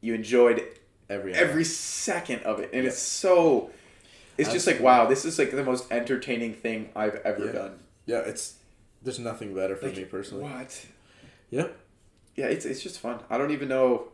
you 0.00 0.14
enjoyed 0.14 0.62
Every 1.10 1.34
hour. 1.34 1.40
every 1.42 1.64
second 1.64 2.42
of 2.44 2.60
it, 2.60 2.70
and 2.72 2.84
Yeah. 2.84 2.90
it's 2.90 2.98
so. 2.98 3.70
It's 4.36 4.50
just 4.50 4.66
like 4.66 4.80
wow, 4.80 5.06
this 5.06 5.24
is 5.24 5.38
like 5.38 5.50
the 5.52 5.62
most 5.64 5.90
entertaining 5.92 6.54
thing 6.54 6.90
I've 6.96 7.16
ever 7.24 7.46
Yeah. 7.46 7.52
done. 7.52 7.78
yeah, 8.06 8.18
it's 8.20 8.54
there's 9.02 9.18
nothing 9.18 9.54
better 9.54 9.76
for 9.76 9.86
Like, 9.86 9.96
me 9.96 10.04
personally. 10.04 10.44
What? 10.44 10.86
Yeah, 11.50 11.68
Yeah, 12.36 12.46
it's 12.46 12.64
it's 12.64 12.82
just 12.82 12.98
fun. 13.00 13.20
I 13.30 13.38
don't 13.38 13.50
even 13.52 13.68
know. 13.68 14.08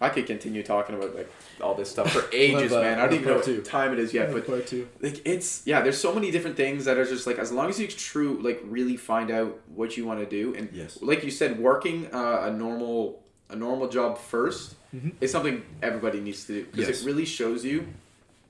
I 0.00 0.08
could 0.10 0.26
continue 0.26 0.62
talking 0.62 0.94
about 0.96 1.14
like 1.14 1.28
all 1.60 1.74
this 1.74 1.90
stuff 1.90 2.12
for 2.12 2.24
ages, 2.32 2.70
man. 2.72 2.98
I 3.00 3.06
don't 3.06 3.14
even 3.14 3.26
know 3.28 3.34
what 3.36 3.44
two. 3.44 3.62
time 3.62 3.92
it 3.92 3.98
is 3.98 4.14
yet, 4.14 4.32
but 4.32 4.46
part 4.46 4.66
two. 4.66 4.88
like 5.00 5.20
it's 5.26 5.62
yeah. 5.66 5.80
There's 5.82 5.98
so 6.00 6.14
many 6.14 6.30
different 6.30 6.56
things 6.56 6.84
that 6.86 6.96
are 6.98 7.04
just 7.04 7.26
like 7.26 7.38
as 7.38 7.52
long 7.52 7.68
as 7.68 7.78
you 7.80 7.86
true 7.88 8.40
like 8.42 8.60
really 8.64 8.96
find 8.96 9.30
out 9.30 9.60
what 9.68 9.96
you 9.96 10.04
want 10.06 10.20
to 10.20 10.26
do, 10.26 10.54
and 10.54 10.68
Yes. 10.72 10.98
like 11.02 11.22
you 11.24 11.30
said, 11.32 11.58
working 11.60 12.08
uh, 12.14 12.42
a 12.44 12.50
normal 12.52 13.22
a 13.50 13.56
normal 13.56 13.88
job 13.88 14.18
1st 14.18 14.74
Mhm. 14.94 15.12
is 15.20 15.30
something 15.30 15.62
everybody 15.82 16.20
needs 16.20 16.44
to 16.46 16.52
do 16.54 16.64
because 16.70 16.88
Yes. 16.88 17.02
it 17.02 17.06
really 17.06 17.24
shows 17.24 17.64
you. 17.64 17.86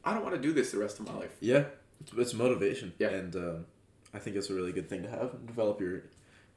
I 0.04 0.14
don't 0.14 0.22
want 0.22 0.34
to 0.36 0.40
do 0.40 0.52
this 0.52 0.70
the 0.70 0.78
rest 0.78 0.98
of 1.00 1.06
my 1.06 1.14
life. 1.16 1.34
Yeah, 1.40 1.64
it's, 2.00 2.12
it's 2.16 2.34
motivation. 2.34 2.92
Yeah. 2.98 3.08
and 3.10 3.34
um, 3.36 3.66
I 4.14 4.18
think 4.18 4.36
it's 4.36 4.48
a 4.50 4.54
really 4.54 4.72
good 4.72 4.88
thing 4.88 5.02
to 5.02 5.08
have 5.10 5.46
develop 5.46 5.80
your 5.80 6.02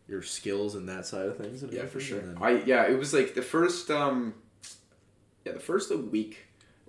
your 0.08 0.22
skills 0.22 0.76
in 0.76 0.86
that 0.88 1.06
side 1.06 1.26
of 1.28 1.38
things. 1.38 1.64
Yeah, 1.72 1.86
for 1.86 2.00
sure. 2.00 2.20
then- 2.20 2.38
I 2.42 2.64
yeah, 2.64 2.84
it 2.90 2.98
was 2.98 3.14
like 3.14 3.34
the 3.34 3.42
first 3.42 3.90
um, 3.90 4.34
yeah, 5.46 5.54
the 5.54 5.60
first 5.60 5.94
week 5.96 6.38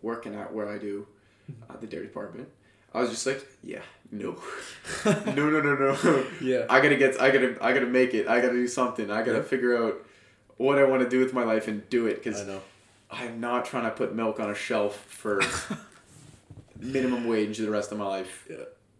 working 0.02 0.34
at 0.34 0.52
where 0.52 0.68
I 0.68 0.78
do, 0.78 1.06
uh, 1.70 1.76
the 1.80 1.86
dairy 1.86 2.06
department. 2.06 2.48
I 2.94 3.00
was 3.00 3.08
just 3.10 3.24
like, 3.26 3.42
yeah, 3.62 3.80
no, 4.10 4.36
no, 5.06 5.48
no, 5.50 5.60
no, 5.60 5.74
no. 5.76 6.26
Yeah. 6.42 6.66
I 6.68 6.80
gotta 6.82 6.96
get, 6.96 7.18
I 7.20 7.30
gotta, 7.30 7.56
I 7.62 7.72
gotta 7.72 7.86
make 7.86 8.12
it. 8.12 8.28
I 8.28 8.40
gotta 8.42 8.52
do 8.54 8.68
something. 8.68 9.10
I 9.10 9.20
gotta 9.22 9.38
Yeah. 9.38 9.42
figure 9.44 9.74
out 9.82 10.04
what 10.58 10.78
I 10.78 10.84
want 10.84 11.02
to 11.02 11.08
do 11.08 11.18
with 11.20 11.32
my 11.32 11.44
life 11.44 11.68
and 11.68 11.88
do 11.90 12.06
it 12.06 12.22
because. 12.22 12.44
I'm 13.14 13.40
not 13.40 13.66
trying 13.66 13.84
to 13.84 13.90
put 13.90 14.14
milk 14.14 14.40
on 14.40 14.48
a 14.48 14.54
shelf 14.54 15.04
for 15.06 15.42
minimum 16.78 17.26
wage 17.26 17.58
the 17.58 17.70
rest 17.70 17.92
of 17.92 17.98
my 17.98 18.06
life. 18.06 18.46
Yeah. 18.50 18.56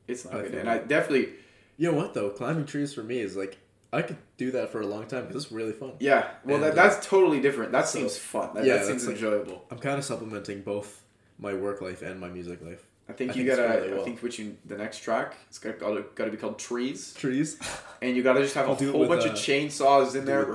It's 0.06 0.24
not 0.24 0.34
I 0.34 0.42
good, 0.42 0.54
and. 0.54 0.68
I 0.70 0.78
definitely, 0.78 1.30
You 1.76 1.90
know 1.90 1.96
what 1.96 2.14
though? 2.14 2.30
Climbing 2.30 2.66
trees 2.66 2.92
for 2.92 3.02
me 3.02 3.20
is 3.20 3.36
like 3.36 3.56
I 3.92 4.02
could 4.02 4.18
do 4.36 4.50
that 4.52 4.70
for 4.70 4.80
a 4.80 4.86
long 4.86 5.06
time 5.06 5.26
because 5.26 5.44
it's 5.44 5.52
really 5.52 5.72
fun. 5.72 5.92
yeah. 5.98 6.28
Well, 6.44 6.56
And, 6.56 6.64
that, 6.64 6.72
uh, 6.72 6.74
that's 6.74 7.06
totally 7.06 7.40
different. 7.40 7.72
That 7.72 7.86
so- 7.88 7.98
seems 8.00 8.16
fun. 8.18 8.50
That, 8.54 8.64
Yeah, 8.64 8.76
that 8.78 8.86
seems 8.86 9.04
that's 9.06 9.20
like- 9.22 9.30
enjoyable. 9.32 9.64
I'm 9.70 9.78
kind 9.78 9.98
of 9.98 10.04
supplementing 10.04 10.62
both 10.62 11.02
my 11.38 11.54
work 11.54 11.80
life 11.82 12.02
and 12.02 12.18
my 12.20 12.28
music 12.28 12.62
life. 12.62 12.84
I 13.08 13.12
think 13.14 13.32
I 13.32 13.34
you 13.34 13.44
think 13.44 13.56
gotta. 13.58 13.68
really 13.80 13.90
I 13.92 13.94
well. 13.96 14.04
think 14.04 14.22
what 14.22 14.38
you 14.38 14.56
the 14.64 14.76
next 14.78 14.98
track 15.00 15.34
it's 15.48 15.58
got 15.58 15.78
gotta, 15.78 16.04
gotta 16.14 16.30
be 16.30 16.36
called 16.36 16.58
trees, 16.58 17.12
Trees. 17.14 17.58
and 18.00 18.16
you 18.16 18.22
gotta 18.22 18.40
just 18.42 18.54
have 18.54 18.68
I'll 18.68 18.76
a 18.76 18.78
do 18.78 18.92
whole 18.92 19.06
bunch 19.08 19.24
uh, 19.26 19.30
of 19.30 19.34
chainsaws 19.34 20.14
in 20.14 20.24
there. 20.24 20.46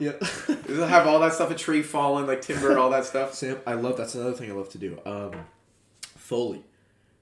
yeah. 0.00 0.12
It'll 0.68 0.86
have 0.86 1.06
all 1.06 1.20
that 1.20 1.34
stuff, 1.34 1.50
a 1.50 1.54
tree 1.54 1.82
falling, 1.82 2.26
like 2.26 2.40
timber, 2.40 2.78
all 2.78 2.90
that 2.90 3.04
stuff. 3.04 3.34
Sam, 3.40 3.58
I 3.66 3.74
love 3.74 3.96
that's 3.96 4.14
another 4.14 4.32
thing 4.32 4.50
I 4.50 4.54
love 4.54 4.70
to 4.70 4.78
do. 4.78 4.98
Um, 5.04 5.32
Foley. 6.16 6.64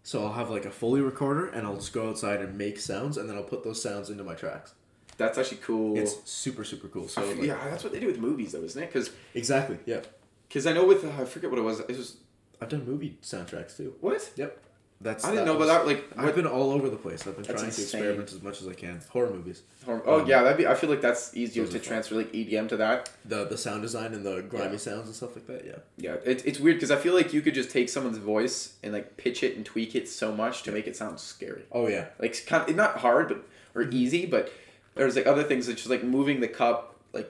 So 0.05 0.25
I'll 0.25 0.33
have 0.33 0.51
like 0.51 0.65
a 0.65 0.71
Foley 0.71 1.01
recorder 1.01 1.47
and 1.49 1.67
I'll 1.67 1.77
just 1.77 1.93
go 1.93 2.09
outside 2.09 2.41
and 2.41 2.57
make 2.59 2.79
sounds 2.81 3.17
and 3.17 3.29
then 3.29 3.37
I'll 3.37 3.43
put 3.45 3.63
those 3.65 3.81
sounds 3.83 4.11
into 4.11 4.25
my 4.25 4.35
tracks. 4.35 4.75
That's 5.17 5.39
actually 5.39 5.59
cool. 5.59 5.97
It's 5.99 6.17
super 6.31 6.65
super 6.65 6.89
cool. 6.89 7.07
So 7.09 7.23
I 7.23 7.27
f- 7.27 7.37
like- 7.39 7.47
yeah, 7.47 7.69
that's 7.69 7.85
what 7.85 7.93
they 7.93 8.01
do 8.01 8.07
with 8.07 8.19
movies, 8.19 8.53
though, 8.53 8.63
isn't 8.63 8.83
it? 8.83 8.87
Because 8.93 9.11
exactly. 9.35 9.79
Yeah, 9.87 10.01
Because 10.49 10.67
I 10.67 10.73
know 10.73 10.85
with 10.87 11.05
uh, 11.05 11.11
I 11.21 11.25
forget 11.25 11.51
what 11.51 11.59
it 11.59 11.63
was. 11.63 11.81
It 11.81 11.89
was 11.97 12.17
I've 12.63 12.69
done 12.69 12.87
movie 12.87 13.17
soundtracks 13.23 13.77
too. 13.77 13.95
what 14.01 14.31
Yep. 14.37 14.59
That's 15.01 15.25
I 15.25 15.31
didn't 15.33 15.47
know 15.47 15.57
was- 15.57 15.69
about 15.69 15.85
that. 15.85 15.93
Like, 15.93 16.05
I've 16.17 16.27
what, 16.27 16.35
been 16.37 16.47
all 16.47 16.71
over 16.71 16.89
the 16.89 16.95
place. 16.97 17.27
I've 17.27 17.35
been 17.35 17.43
That's 17.43 17.61
trying 17.61 17.73
to 17.73 17.83
experiment 17.83 18.31
as 18.31 18.41
much 18.41 18.63
as 18.63 18.69
I 18.69 18.73
can. 18.75 19.01
Horror 19.11 19.31
movies. 19.31 19.63
horror- 19.85 20.01
oh 20.07 20.21
um, 20.21 20.29
yeah, 20.29 20.45
that'd 20.45 20.57
be. 20.57 20.65
I 20.69 20.77
feel 20.77 20.89
like 20.91 21.01
that's 21.01 21.37
easier 21.37 21.65
those 21.65 21.73
to 21.73 21.79
are 21.79 21.81
fun. 21.81 21.89
transfer 21.89 22.15
like 22.15 22.33
EDM 22.33 22.69
to 22.69 22.77
that. 22.77 23.11
The 23.25 23.45
the 23.47 23.59
sound 23.59 23.83
design 23.83 24.15
and 24.15 24.25
the 24.25 24.43
grimy 24.43 24.73
Yeah. 24.73 24.77
sounds 24.79 25.07
and 25.09 25.15
stuff 25.17 25.35
like 25.35 25.49
that. 25.49 25.65
Yeah. 25.67 25.79
Yeah, 25.99 26.17
it, 26.25 26.47
it's 26.47 26.61
weird 26.61 26.77
because 26.77 26.93
I 26.93 26.97
feel 26.97 27.15
like 27.15 27.33
you 27.33 27.43
could 27.43 27.55
just 27.55 27.71
take 27.73 27.89
someone's 27.89 28.19
voice 28.19 28.75
and 28.85 28.93
like 28.93 29.17
pitch 29.17 29.43
it 29.43 29.57
and 29.57 29.67
tweak 29.67 29.97
it 29.97 30.09
so 30.09 30.33
much 30.33 30.63
to 30.65 30.71
make 30.71 30.87
it 30.87 30.95
sound 30.97 31.19
scary. 31.19 31.63
Oh 31.73 31.89
yeah. 31.89 32.07
like 32.21 32.41
kind 32.47 32.71
of 32.71 32.77
not 32.77 32.99
hard 32.99 33.27
but 33.27 33.39
or 33.75 33.83
Mm-hmm. 33.83 33.97
easy 33.97 34.27
but 34.27 34.53
there's 34.95 35.17
like 35.17 35.27
other 35.27 35.43
things 35.43 35.67
that 35.67 35.75
just 35.79 35.91
like 35.91 36.05
moving 36.05 36.39
the 36.39 36.47
cup 36.49 36.95
like 37.13 37.29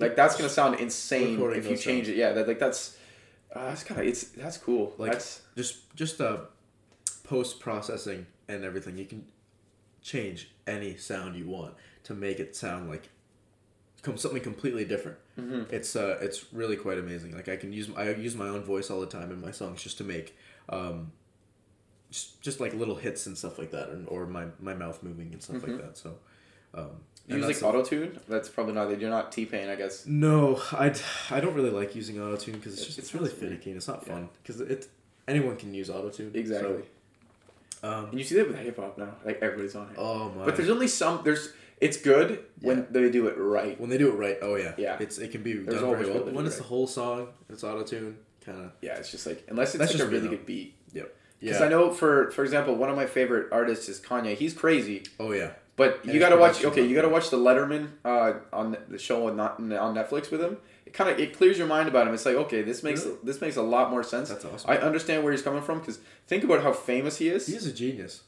like 0.00 0.16
that's 0.16 0.36
gonna 0.36 0.48
sound 0.48 0.80
insane 0.80 1.34
Recording 1.34 1.58
if 1.60 1.64
you 1.66 1.70
those 1.76 1.84
change 1.84 2.08
it 2.08 2.16
yeah 2.16 2.32
that 2.32 2.48
like 2.48 2.58
that's 2.58 2.96
uh, 3.54 3.68
that's 3.68 3.84
kind 3.84 4.00
of 4.00 4.06
it's 4.06 4.24
that's 4.28 4.58
cool 4.58 4.94
Like- 4.98 5.12
that's 5.12 5.42
Just 5.56 5.94
just 5.96 6.20
uh, 6.20 6.38
post 7.24 7.60
processing 7.60 8.26
and 8.48 8.64
everything. 8.64 8.96
You 8.98 9.04
can 9.06 9.24
change 10.02 10.50
any 10.66 10.96
sound 10.96 11.36
you 11.36 11.46
want 11.46 11.74
to 12.04 12.14
make 12.14 12.38
it 12.40 12.54
sound 12.56 12.88
like 12.88 13.08
something 14.16 14.40
completely 14.40 14.84
different. 14.86 15.18
Mhm. 15.38 15.70
It's 15.70 15.94
uh 15.96 16.18
it's 16.22 16.52
really 16.52 16.76
quite 16.76 16.98
amazing. 16.98 17.32
Like 17.34 17.48
I 17.48 17.56
can 17.56 17.72
use 17.72 17.90
I 17.96 18.10
use 18.10 18.34
my 18.34 18.48
own 18.48 18.62
voice 18.62 18.90
all 18.90 19.00
the 19.00 19.06
time 19.06 19.30
in 19.30 19.40
my 19.40 19.50
songs 19.50 19.82
just 19.82 19.98
to 19.98 20.04
make 20.04 20.36
um 20.70 21.12
just, 22.10 22.40
just 22.40 22.58
like 22.60 22.72
little 22.72 22.94
hits 22.94 23.26
and 23.26 23.36
stuff 23.36 23.58
like 23.58 23.70
that 23.72 23.90
and 23.90 24.08
or 24.08 24.26
my, 24.26 24.46
my 24.60 24.72
mouth 24.72 25.02
moving 25.02 25.30
and 25.34 25.42
stuff 25.42 25.56
Mhm. 25.56 25.68
like 25.68 25.76
that. 25.84 25.98
So 25.98 26.16
um 26.74 27.00
and 27.28 27.38
use 27.38 27.46
like 27.46 27.54
that's 27.56 27.62
auto 27.62 27.82
tune 27.84 28.18
that's 28.28 28.48
probably 28.48 28.72
not 28.74 29.00
you're 29.00 29.10
not 29.10 29.30
t-pain 29.32 29.68
i 29.68 29.74
guess 29.74 30.06
No, 30.06 30.60
I 30.72 30.94
I 31.30 31.40
don't 31.40 31.54
really 31.54 31.70
like 31.70 31.94
using 31.94 32.16
autotune 32.16 32.52
because 32.54 32.74
it's 32.74 32.86
just 32.86 32.98
it 32.98 33.02
it's 33.02 33.14
really 33.14 33.30
finicky 33.30 33.70
and 33.70 33.76
it's 33.76 33.88
not 33.88 34.04
fun 34.06 34.28
because 34.42 34.60
it 34.60 34.88
anyone 35.26 35.56
can 35.56 35.74
use 35.74 35.88
autotune. 35.90 36.34
exactly 36.34 36.82
So, 37.82 37.88
um, 37.88 38.04
and 38.10 38.18
you 38.18 38.24
see 38.24 38.34
that 38.36 38.48
with 38.48 38.56
hip-hop 38.58 38.98
now 38.98 39.14
like 39.24 39.40
everybody's 39.42 39.74
on 39.76 39.88
it 39.90 39.96
oh 39.98 40.30
my! 40.30 40.44
but 40.46 40.56
there's 40.56 40.70
only 40.70 40.88
some 40.88 41.20
there's 41.24 41.52
it's 41.80 41.96
good 41.96 42.44
when 42.60 42.78
Yeah. 42.78 42.84
they 42.90 43.10
do 43.10 43.28
it 43.28 43.36
right 43.38 43.78
when 43.80 43.88
they 43.90 43.98
do 43.98 44.08
it 44.08 44.16
right, 44.16 44.38
oh 44.42 44.56
yeah, 44.56 44.72
Yeah. 44.76 44.96
it's 44.98 45.18
it 45.18 45.30
can 45.30 45.42
be 45.44 45.52
There's 45.52 45.80
done 45.80 45.90
very 45.90 46.06
well. 46.06 46.14
what 46.14 46.24
they 46.24 46.30
But 46.30 46.34
when 46.34 46.46
it's 46.46 46.56
the 46.56 46.64
whole 46.64 46.88
song, 46.88 47.28
it's 47.48 47.62
autotune, 47.62 48.14
kind 48.44 48.58
of. 48.64 48.72
yeah 48.80 48.96
it's 48.96 49.10
just 49.12 49.26
like 49.26 49.44
unless 49.48 49.74
it's 49.74 49.78
That's 49.78 49.92
like 49.92 49.96
a 49.96 49.98
just 49.98 50.10
me, 50.10 50.16
really 50.18 50.28
good 50.36 50.44
beat 50.46 50.74
Yep. 50.92 51.14
because 51.40 51.60
Yeah. 51.60 51.66
i 51.66 51.68
know 51.68 51.92
for 51.92 52.30
for 52.32 52.42
example 52.42 52.74
one 52.74 52.90
of 52.90 52.96
my 52.96 53.06
favorite 53.06 53.46
artists 53.52 53.88
is 53.88 54.00
kanye 54.00 54.34
he's 54.34 54.54
crazy 54.54 55.04
oh 55.20 55.30
yeah. 55.32 55.50
But 55.78 56.00
And 56.04 56.12
you 56.12 56.20
gotta 56.20 56.36
watch. 56.36 56.62
Okay, 56.62 56.86
you 56.86 56.94
gotta 56.94 57.08
watch 57.08 57.30
the 57.30 57.38
Letterman 57.38 57.84
uh, 58.04 58.34
on 58.52 58.76
the 58.88 58.98
show 58.98 59.28
on 59.28 59.36
not 59.36 59.58
on 59.58 59.94
Netflix 59.94 60.30
with 60.30 60.42
him. 60.42 60.58
It 60.84 60.92
kind 60.92 61.08
of 61.08 61.18
it 61.18 61.34
clears 61.36 61.56
your 61.56 61.66
mind 61.68 61.88
about 61.88 62.06
him. 62.06 62.12
It's 62.12 62.26
like 62.26 62.34
okay, 62.34 62.62
this 62.62 62.82
makes 62.82 63.04
Really? 63.04 63.18
this 63.22 63.40
makes 63.40 63.56
a 63.56 63.62
lot 63.62 63.90
more 63.90 64.02
sense. 64.02 64.28
That's 64.28 64.44
awesome. 64.44 64.68
I 64.68 64.78
understand 64.78 65.22
where 65.22 65.32
he's 65.32 65.42
coming 65.42 65.62
from 65.62 65.78
because 65.78 66.00
think 66.26 66.44
about 66.44 66.62
how 66.62 66.72
famous 66.72 67.16
he 67.18 67.28
is. 67.28 67.46
He's 67.46 67.66
a 67.66 67.72
genius. 67.72 68.22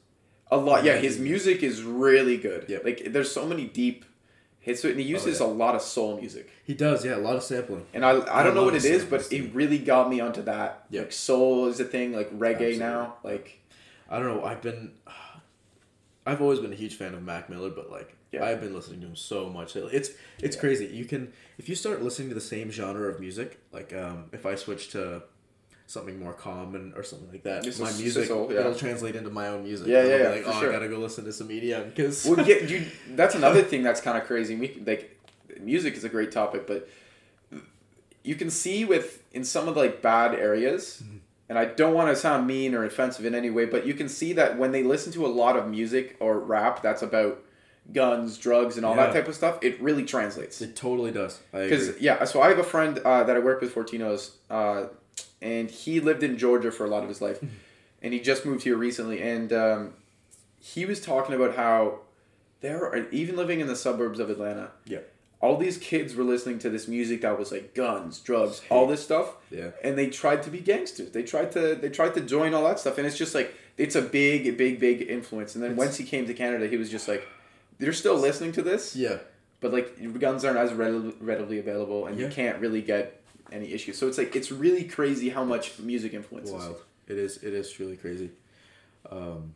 a 0.50 0.56
lot. 0.56 0.84
Yeah, 0.84 0.96
his 0.96 1.18
music 1.18 1.62
is 1.62 1.82
really 1.82 2.36
good. 2.36 2.66
Yep. 2.68 2.84
Like 2.84 3.12
there's 3.12 3.32
so 3.32 3.44
many 3.46 3.66
deep 3.66 4.04
hits 4.60 4.84
it, 4.84 4.90
and 4.92 5.00
he 5.00 5.06
uses 5.06 5.40
yeah. 5.40 5.46
a 5.46 5.48
lot 5.48 5.74
of 5.74 5.82
soul 5.82 6.18
music. 6.20 6.50
He 6.64 6.74
does, 6.74 7.04
yeah, 7.04 7.16
a 7.16 7.24
lot 7.28 7.34
of 7.34 7.42
sampling. 7.42 7.86
And 7.94 8.04
I 8.04 8.10
I 8.32 8.42
don't 8.44 8.54
know 8.54 8.64
what 8.64 8.74
it 8.76 8.84
is, 8.84 9.04
but 9.04 9.22
samples, 9.22 9.32
it 9.32 9.54
really 9.54 9.79
got 9.79 10.08
me 10.08 10.20
onto 10.20 10.42
that. 10.42 10.85
Yep. 10.90 11.02
Like 11.02 11.12
soul 11.12 11.66
is 11.66 11.81
a 11.81 11.85
thing. 11.85 12.12
Like 12.12 12.31
reggae 12.38 12.52
Absolutely. 12.52 12.79
now. 12.79 13.14
Like 13.25 13.58
I 14.08 14.18
don't 14.18 14.27
know. 14.29 14.44
I've 14.44 14.60
been, 14.60 14.92
I've 16.31 16.40
always 16.40 16.60
been 16.60 16.72
a 16.72 16.76
huge 16.76 16.94
fan 16.94 17.14
of 17.14 17.22
Mac 17.22 17.48
Miller, 17.50 17.70
but 17.70 17.90
like 17.90 18.16
Yeah. 18.33 18.44
I've 18.44 18.60
been 18.60 18.74
listening 18.74 19.00
to 19.00 19.06
him 19.08 19.16
so 19.16 19.48
much. 19.48 19.74
It's 19.76 20.10
it's 20.40 20.56
Yeah. 20.56 20.60
crazy. 20.60 20.87
You 20.87 21.04
can 21.04 21.33
if 21.58 21.68
you 21.68 21.74
start 21.74 22.02
listening 22.02 22.28
to 22.28 22.35
the 22.35 22.40
same 22.40 22.70
genre 22.70 23.08
of 23.08 23.20
music, 23.20 23.58
like 23.72 23.92
um, 23.92 24.26
if 24.33 24.46
I 24.46 24.54
switch 24.54 24.88
to 24.90 25.22
something 25.87 26.20
more 26.20 26.33
common 26.33 26.92
or 26.96 27.02
something 27.02 27.28
like 27.33 27.42
that, 27.42 27.64
Just 27.64 27.81
my 27.81 27.90
music 27.92 28.22
sizzle, 28.24 28.48
yeah. 28.52 28.60
it'll 28.60 28.76
translate 28.76 29.16
into 29.16 29.28
my 29.31 29.48
own 29.48 29.64
music. 29.64 29.88
Yeah, 29.88 30.04
yeah, 30.04 30.28
Like, 30.28 30.44
oh, 30.46 30.60
sure. 30.60 30.68
I 30.70 30.72
gotta 30.72 30.88
go 30.88 30.98
listen 30.98 31.24
to 31.24 31.33
some 31.33 31.48
EDM 31.48 31.88
because 31.94 32.24
well, 32.24 32.46
yeah, 32.46 32.58
you, 32.58 32.87
that's 33.16 33.35
another 33.35 33.62
thing 33.62 33.83
that's 33.83 34.00
kind 34.00 34.16
of 34.16 34.24
crazy. 34.24 34.54
We 34.54 34.81
like 34.87 35.18
music 35.60 35.94
is 35.94 36.04
a 36.04 36.08
great 36.08 36.31
topic, 36.31 36.66
but 36.68 36.88
you 38.22 38.35
can 38.37 38.50
see 38.50 38.85
with 38.85 39.22
in 39.33 39.42
some 39.44 39.66
of 39.68 39.74
the 39.74 39.81
like 39.81 40.00
bad 40.02 40.35
areas, 40.35 41.02
and 41.51 41.59
I 41.59 41.65
don't 41.65 41.94
want 41.94 42.09
to 42.09 42.17
sound 42.17 42.46
mean 42.46 42.77
or 42.77 42.85
offensive 42.85 43.27
in 43.27 43.35
any 43.35 43.51
way, 43.51 43.65
but 43.65 43.85
you 43.85 43.92
can 43.92 44.09
see 44.09 44.33
that 44.35 44.57
when 44.57 44.71
they 44.71 44.85
listen 44.85 45.13
to 45.15 45.27
a 45.27 45.29
lot 45.29 45.57
of 45.57 45.69
music 45.69 46.17
or 46.21 46.38
rap 46.38 46.81
that's 46.81 47.03
about 47.03 47.42
guns, 47.92 48.38
drugs, 48.38 48.77
and 48.77 48.87
all 48.87 48.94
that 48.94 49.13
type 49.13 49.27
of 49.27 49.35
stuff, 49.35 49.59
it 49.61 49.81
really 49.83 50.05
translates. 50.05 50.63
It 50.63 50.77
totally 50.77 51.11
does. 51.11 51.40
Because 51.51 52.01
yeah, 52.01 52.23
so 52.23 52.40
I 52.40 52.51
have 52.51 52.61
a 52.61 52.65
friend 52.65 53.01
uh, 53.01 53.25
that 53.25 53.35
I 53.35 53.40
work 53.40 53.61
with, 53.61 53.75
Fortinos, 53.75 54.31
uh, 54.48 54.85
and 55.42 55.69
he 55.69 55.98
lived 55.98 56.23
in 56.23 56.38
Georgia 56.38 56.71
for 56.71 56.87
a 56.87 56.88
lot 56.88 57.03
of 57.03 57.09
his 57.09 57.21
life, 57.21 57.42
and 58.01 58.15
he 58.15 58.21
just 58.21 58.46
moved 58.46 58.63
here 58.63 58.77
recently, 58.77 59.21
and 59.21 59.53
um, 59.53 59.94
he 60.61 60.87
was 60.87 61.01
talking 61.01 61.35
about 61.35 61.57
how 61.57 61.98
there 62.61 62.85
are 62.85 63.09
even 63.11 63.35
living 63.35 63.59
in 63.59 63.67
the 63.67 63.75
suburbs 63.75 64.21
of 64.21 64.31
Atlanta. 64.31 64.71
Yeah. 64.87 65.01
All 65.42 65.56
these 65.56 65.78
kids 65.78 66.14
were 66.14 66.24
listening 66.24 66.58
to 66.60 66.68
this 66.70 66.86
music 66.86 67.22
that 67.22 67.38
was 67.38 67.50
like 67.50 67.74
guns, 67.74 68.20
drugs, 68.20 68.60
all 68.70 68.86
this 68.86 69.02
stuff, 69.02 69.36
Yeah. 69.50 69.70
and 69.82 69.96
they 69.96 70.08
tried 70.08 70.42
to 70.42 70.50
be 70.50 70.60
gangsters. 70.60 71.10
They 71.12 71.22
tried 71.22 71.50
to 71.52 71.74
they 71.74 71.88
tried 71.88 72.14
to 72.14 72.20
join 72.20 72.52
all 72.54 72.64
that 72.64 72.78
stuff, 72.78 72.98
and 72.98 73.06
it's 73.06 73.16
just 73.16 73.34
like 73.34 73.54
it's 73.78 73.94
a 73.94 74.02
big, 74.02 74.58
big, 74.58 74.78
big 74.78 75.00
influence. 75.08 75.54
And 75.54 75.64
then 75.64 75.70
It's- 75.72 75.86
once 75.86 75.96
he 75.96 76.04
came 76.04 76.26
to 76.26 76.34
Canada, 76.34 76.66
he 76.68 76.76
was 76.76 76.90
just 76.90 77.08
like, 77.08 77.26
they're 77.78 77.94
still 77.94 78.16
listening 78.18 78.52
to 78.52 78.62
this, 78.62 78.94
Yeah. 78.94 79.18
but 79.60 79.72
like 79.72 79.96
guns 80.20 80.44
aren't 80.44 80.58
as 80.58 80.74
readily, 80.74 81.14
readily 81.20 81.58
available 81.58 82.04
and 82.06 82.18
you 82.20 82.28
can't 82.28 82.58
really 82.60 82.82
get 82.82 83.16
any 83.50 83.72
issues 83.72 83.98
so 83.98 84.06
it's 84.06 84.16
like 84.18 84.36
it's 84.36 84.52
really 84.52 84.84
crazy 84.84 85.30
how 85.30 85.42
much 85.44 85.78
music 85.80 86.12
influences 86.14 86.52
Wild. 86.54 86.82
It 87.08 87.16
is. 87.18 87.38
It 87.42 87.52
is 87.54 87.70
truly 87.72 87.96
crazy. 87.96 88.30
Um, 89.10 89.54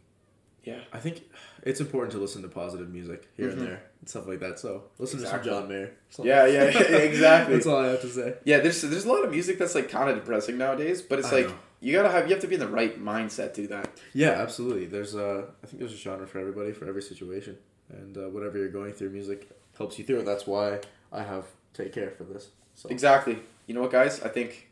yeah 0.64 0.80
I 0.92 0.98
think 0.98 1.22
it's 1.62 1.80
important 1.80 2.12
to 2.12 2.18
listen 2.18 2.42
to 2.42 2.48
positive 2.48 2.88
music 2.88 3.28
here 3.36 3.48
Mhm. 3.48 3.52
and 3.52 3.60
there 3.62 3.82
and 4.00 4.08
stuff 4.08 4.26
like 4.26 4.40
that. 4.40 4.58
So 4.58 4.84
listen 4.98 5.20
Exactly. 5.20 5.50
to 5.50 5.54
some 5.56 5.62
John 5.62 5.68
Mayer. 5.68 5.90
Yeah, 6.22 6.46
yeah, 6.46 6.64
yeah, 6.70 6.96
exactly. 7.10 7.54
That's 7.54 7.66
all 7.66 7.78
I 7.78 7.88
have 7.88 8.00
to 8.02 8.08
say. 8.08 8.34
yeah 8.44 8.58
there's 8.60 8.80
there's 8.82 9.04
a 9.04 9.08
lot 9.12 9.24
of 9.24 9.30
music 9.30 9.58
that's 9.58 9.74
like 9.74 9.88
kind 9.88 10.08
of 10.10 10.16
depressing 10.16 10.56
nowadays 10.58 11.00
but 11.02 11.18
it's 11.20 11.32
I 11.32 11.36
like 11.38 11.48
know. 11.48 11.54
you 11.80 11.92
gotta 11.92 12.10
have 12.10 12.24
you 12.28 12.32
have 12.34 12.42
to 12.42 12.48
be 12.48 12.54
in 12.54 12.60
the 12.60 12.68
right 12.80 12.94
mindset 13.02 13.54
to 13.54 13.62
do 13.62 13.66
that 13.68 13.88
Yeah, 14.12 14.30
absolutely. 14.44 14.86
There's 14.86 15.14
a 15.14 15.46
I 15.62 15.66
think 15.66 15.78
there's 15.80 15.92
a 16.00 16.02
genre 16.06 16.26
for 16.26 16.38
everybody 16.38 16.72
for 16.72 16.86
every 16.88 17.02
situation, 17.02 17.56
and 17.90 18.16
uh, 18.16 18.28
whatever 18.34 18.58
you're 18.58 18.68
going 18.80 18.92
through, 18.92 19.10
music 19.10 19.48
helps 19.78 19.98
you 19.98 20.04
through 20.04 20.20
it. 20.20 20.24
That's 20.26 20.46
why 20.46 20.80
I 21.12 21.22
have 21.22 21.44
take 21.72 21.92
care 21.92 22.10
for 22.18 22.24
this. 22.24 22.48
So 22.76 22.88
exactly 22.88 23.38
you 23.66 23.74
know 23.74 23.80
what 23.82 23.92
guys 23.92 24.20
i 24.22 24.28
think 24.28 24.68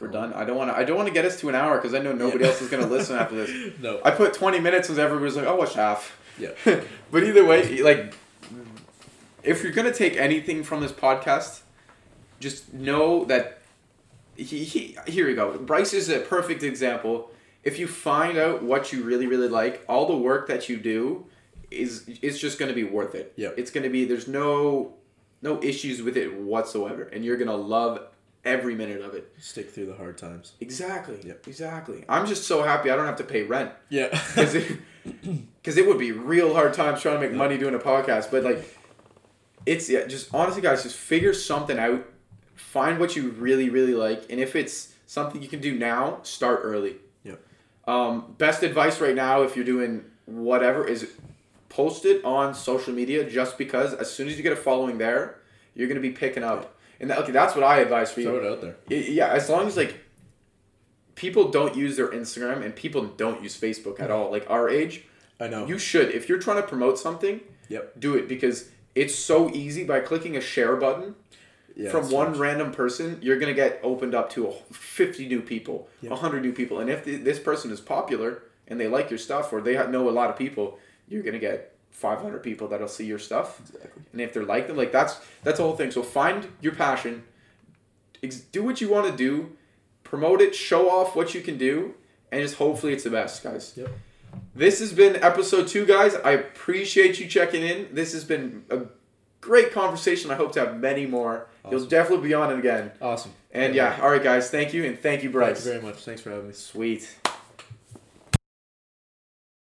we're 0.00 0.08
done 0.08 0.32
i 0.34 0.44
don't 0.44 0.56
want 0.56 0.70
to 0.70 0.76
i 0.76 0.84
don't 0.84 0.96
want 0.96 1.08
to 1.08 1.14
get 1.14 1.24
us 1.24 1.40
to 1.40 1.48
an 1.48 1.54
hour 1.54 1.76
because 1.76 1.94
i 1.94 1.98
know 1.98 2.12
nobody 2.12 2.44
Yeah. 2.44 2.50
else 2.50 2.60
is 2.62 2.68
gonna 2.70 2.86
listen 2.86 3.16
after 3.16 3.34
this 3.34 3.72
no. 3.80 4.00
i 4.04 4.10
put 4.10 4.34
20 4.34 4.60
minutes 4.60 4.88
and 4.88 4.98
everybody 4.98 5.24
was 5.24 5.36
like 5.36 5.46
i'll 5.46 5.56
watch 5.58 5.74
half 5.74 6.18
Yeah. 6.38 6.50
but 7.10 7.24
either 7.24 7.44
way, 7.46 7.80
like, 7.82 8.14
if 9.42 9.62
you're 9.62 9.72
gonna 9.72 9.92
take 9.92 10.16
anything 10.16 10.62
from 10.64 10.80
this 10.80 10.92
podcast, 10.92 11.60
just 12.40 12.72
know 12.74 13.24
that 13.26 13.62
he, 14.36 14.64
he 14.64 14.98
here 15.06 15.26
we 15.26 15.34
go. 15.34 15.56
Bryce 15.58 15.94
is 15.94 16.10
a 16.10 16.18
perfect 16.18 16.62
example. 16.62 17.30
If 17.64 17.78
you 17.78 17.86
find 17.86 18.36
out 18.36 18.62
what 18.62 18.92
you 18.92 19.02
really 19.02 19.26
really 19.26 19.48
like, 19.48 19.82
all 19.88 20.06
the 20.06 20.16
work 20.16 20.46
that 20.48 20.68
you 20.68 20.76
do 20.76 21.24
is 21.70 22.06
is 22.20 22.38
just 22.38 22.58
gonna 22.58 22.74
be 22.74 22.84
worth 22.84 23.14
it. 23.14 23.32
Yeah. 23.36 23.50
It's 23.56 23.70
gonna 23.70 23.88
be 23.88 24.04
there's 24.04 24.28
no 24.28 24.94
no 25.40 25.62
issues 25.62 26.02
with 26.02 26.16
it 26.18 26.34
whatsoever, 26.38 27.04
and 27.04 27.24
you're 27.24 27.38
gonna 27.38 27.56
love 27.56 28.00
every 28.46 28.74
minute 28.74 29.02
of 29.02 29.14
it. 29.14 29.30
Stick 29.38 29.70
through 29.70 29.86
the 29.86 29.94
hard 29.94 30.16
times. 30.16 30.52
Exactly. 30.60 31.18
Yep. 31.24 31.46
Exactly. 31.48 32.04
I'm 32.08 32.26
just 32.26 32.44
so 32.46 32.62
happy 32.62 32.90
I 32.90 32.96
don't 32.96 33.04
have 33.06 33.16
to 33.16 33.24
pay 33.24 33.42
rent 33.42 33.72
Yeah. 33.90 34.08
because 34.34 34.54
it, 34.54 34.78
cause 35.62 35.76
it 35.76 35.86
would 35.86 35.98
be 35.98 36.12
real 36.12 36.54
hard 36.54 36.72
times 36.74 37.02
trying 37.02 37.20
to 37.20 37.28
make 37.28 37.36
money 37.36 37.58
doing 37.58 37.74
a 37.74 37.78
podcast 37.78 38.30
but 38.30 38.42
like 38.42 38.76
it's 39.64 39.88
yeah 39.88 40.04
just 40.06 40.32
honestly 40.34 40.60
guys 40.62 40.82
just 40.82 40.96
figure 40.96 41.32
something 41.32 41.78
out 41.78 42.04
find 42.54 42.98
what 42.98 43.14
you 43.14 43.30
really 43.30 43.68
really 43.68 43.94
like 43.94 44.24
and 44.30 44.40
if 44.40 44.56
it's 44.56 44.94
something 45.06 45.40
you 45.42 45.48
can 45.48 45.60
do 45.60 45.78
now 45.78 46.18
start 46.22 46.60
early 46.64 46.96
Yep. 47.24 47.40
um, 47.86 48.34
best 48.38 48.62
advice 48.64 49.00
right 49.00 49.14
now 49.14 49.42
if 49.42 49.54
you're 49.56 49.64
doing 49.64 50.04
whatever 50.24 50.86
is 50.86 51.08
post 51.68 52.04
it 52.04 52.24
on 52.24 52.52
social 52.54 52.92
media 52.92 53.28
just 53.28 53.58
because 53.58 53.94
as 53.94 54.12
soon 54.12 54.26
as 54.28 54.36
you 54.36 54.42
get 54.42 54.52
a 54.52 54.56
following 54.56 54.98
there 54.98 55.38
you're 55.74 55.86
going 55.88 56.00
to 56.00 56.08
be 56.08 56.14
picking 56.14 56.42
up 56.42 56.75
and 57.00 57.10
that, 57.10 57.18
okay 57.18 57.32
that's 57.32 57.54
what 57.54 57.64
i 57.64 57.78
advise 57.78 58.10
for 58.12 58.20
you 58.20 58.26
Throw 58.28 58.38
it 58.38 58.46
out 58.52 58.60
there. 58.60 58.76
Yeah, 58.88 59.28
as 59.28 59.48
long 59.50 59.66
as 59.66 59.76
like 59.76 60.00
people 61.14 61.50
don't 61.50 61.74
use 61.76 61.96
their 61.96 62.08
Instagram 62.08 62.62
and 62.64 62.74
people 62.74 63.04
don't 63.04 63.42
use 63.42 63.58
Facebook 63.58 64.00
at 64.00 64.10
all, 64.10 64.30
like 64.30 64.48
our 64.50 64.68
age, 64.68 65.04
I 65.40 65.48
know. 65.48 65.66
you 65.66 65.78
should. 65.78 66.10
If 66.10 66.28
you're 66.28 66.38
trying 66.38 66.60
to 66.60 66.66
promote 66.68 66.98
something, 66.98 67.40
Yep. 67.68 67.94
do 67.98 68.14
it 68.14 68.28
because 68.28 68.68
it's 68.94 69.14
so 69.14 69.50
easy 69.50 69.84
by 69.84 70.00
clicking 70.00 70.36
a 70.36 70.40
share 70.40 70.76
button 70.76 71.14
Yeah. 71.74 71.90
from 71.90 72.10
one 72.10 72.38
random 72.38 72.70
person, 72.72 73.18
you're 73.22 73.38
going 73.38 73.48
to 73.54 73.54
get 73.54 73.80
opened 73.82 74.14
up 74.14 74.30
to 74.32 74.52
50 74.72 75.26
new 75.26 75.40
people, 75.42 75.88
a 76.02 76.06
Yep. 76.06 76.10
100 76.12 76.42
new 76.42 76.52
people. 76.52 76.80
And 76.80 76.88
if 76.90 77.04
this 77.04 77.38
person 77.38 77.70
is 77.70 77.80
popular 77.80 78.42
and 78.68 78.78
they 78.80 78.88
like 78.88 79.10
your 79.10 79.18
stuff 79.18 79.52
or 79.52 79.60
they 79.60 79.74
ha- 79.74 79.86
know 79.86 80.08
a 80.08 80.10
lot 80.12 80.28
of 80.30 80.36
people, 80.36 80.78
you're 81.08 81.22
going 81.22 81.34
to 81.34 81.38
get 81.40 81.75
500 81.96 82.42
people 82.42 82.68
that'll 82.68 82.88
see 82.88 83.06
your 83.06 83.18
stuff. 83.18 83.58
Exactly. 83.60 84.02
and 84.12 84.20
if 84.20 84.34
they're 84.34 84.44
like 84.44 84.66
them 84.68 84.76
like 84.76 84.92
that's 84.92 85.18
that's 85.42 85.56
the 85.56 85.64
whole 85.64 85.76
thing. 85.76 85.90
So 85.90 86.02
find 86.02 86.46
your 86.60 86.74
passion 86.74 87.24
ex- 88.22 88.40
do 88.40 88.62
what 88.62 88.80
you 88.82 88.88
want 88.90 89.06
to 89.10 89.16
do 89.16 89.56
promote 90.04 90.40
it 90.42 90.54
show 90.54 90.88
off 90.90 91.16
what 91.16 91.34
you 91.34 91.40
can 91.40 91.56
do 91.58 91.94
and 92.30 92.42
just 92.42 92.56
hopefully 92.56 92.92
it's 92.92 93.04
the 93.04 93.10
best 93.10 93.42
guys. 93.42 93.72
Yep. 93.76 93.88
this 94.54 94.78
has 94.80 94.92
been 94.92 95.16
episode 95.16 95.68
two 95.68 95.86
guys. 95.86 96.14
I 96.16 96.32
appreciate 96.32 97.18
you 97.18 97.26
checking 97.28 97.62
in. 97.62 97.88
This 97.92 98.12
has 98.12 98.24
been 98.24 98.64
a 98.70 98.80
great 99.40 99.72
conversation. 99.72 100.30
I 100.30 100.34
hope 100.34 100.52
to 100.52 100.60
have 100.60 100.78
many 100.78 101.06
more. 101.06 101.48
You'll 101.70 101.86
definitely 101.86 102.28
be 102.28 102.34
on 102.34 102.52
it 102.52 102.58
again. 102.58 102.92
Awesome. 103.00 103.32
and 103.52 103.74
yeah 103.74 103.98
all 104.02 104.10
right 104.10 104.22
guys. 104.22 104.50
Thank 104.50 104.74
you 104.74 104.84
and 104.84 104.98
thank 104.98 105.22
you 105.24 105.30
bryce 105.30 105.64
Thank 105.64 105.64
you 105.64 105.72
very 105.80 105.82
much. 105.92 106.04
Thanks 106.04 106.20
for 106.20 106.30
having 106.30 106.48
me. 106.48 106.52
sweet 106.52 107.16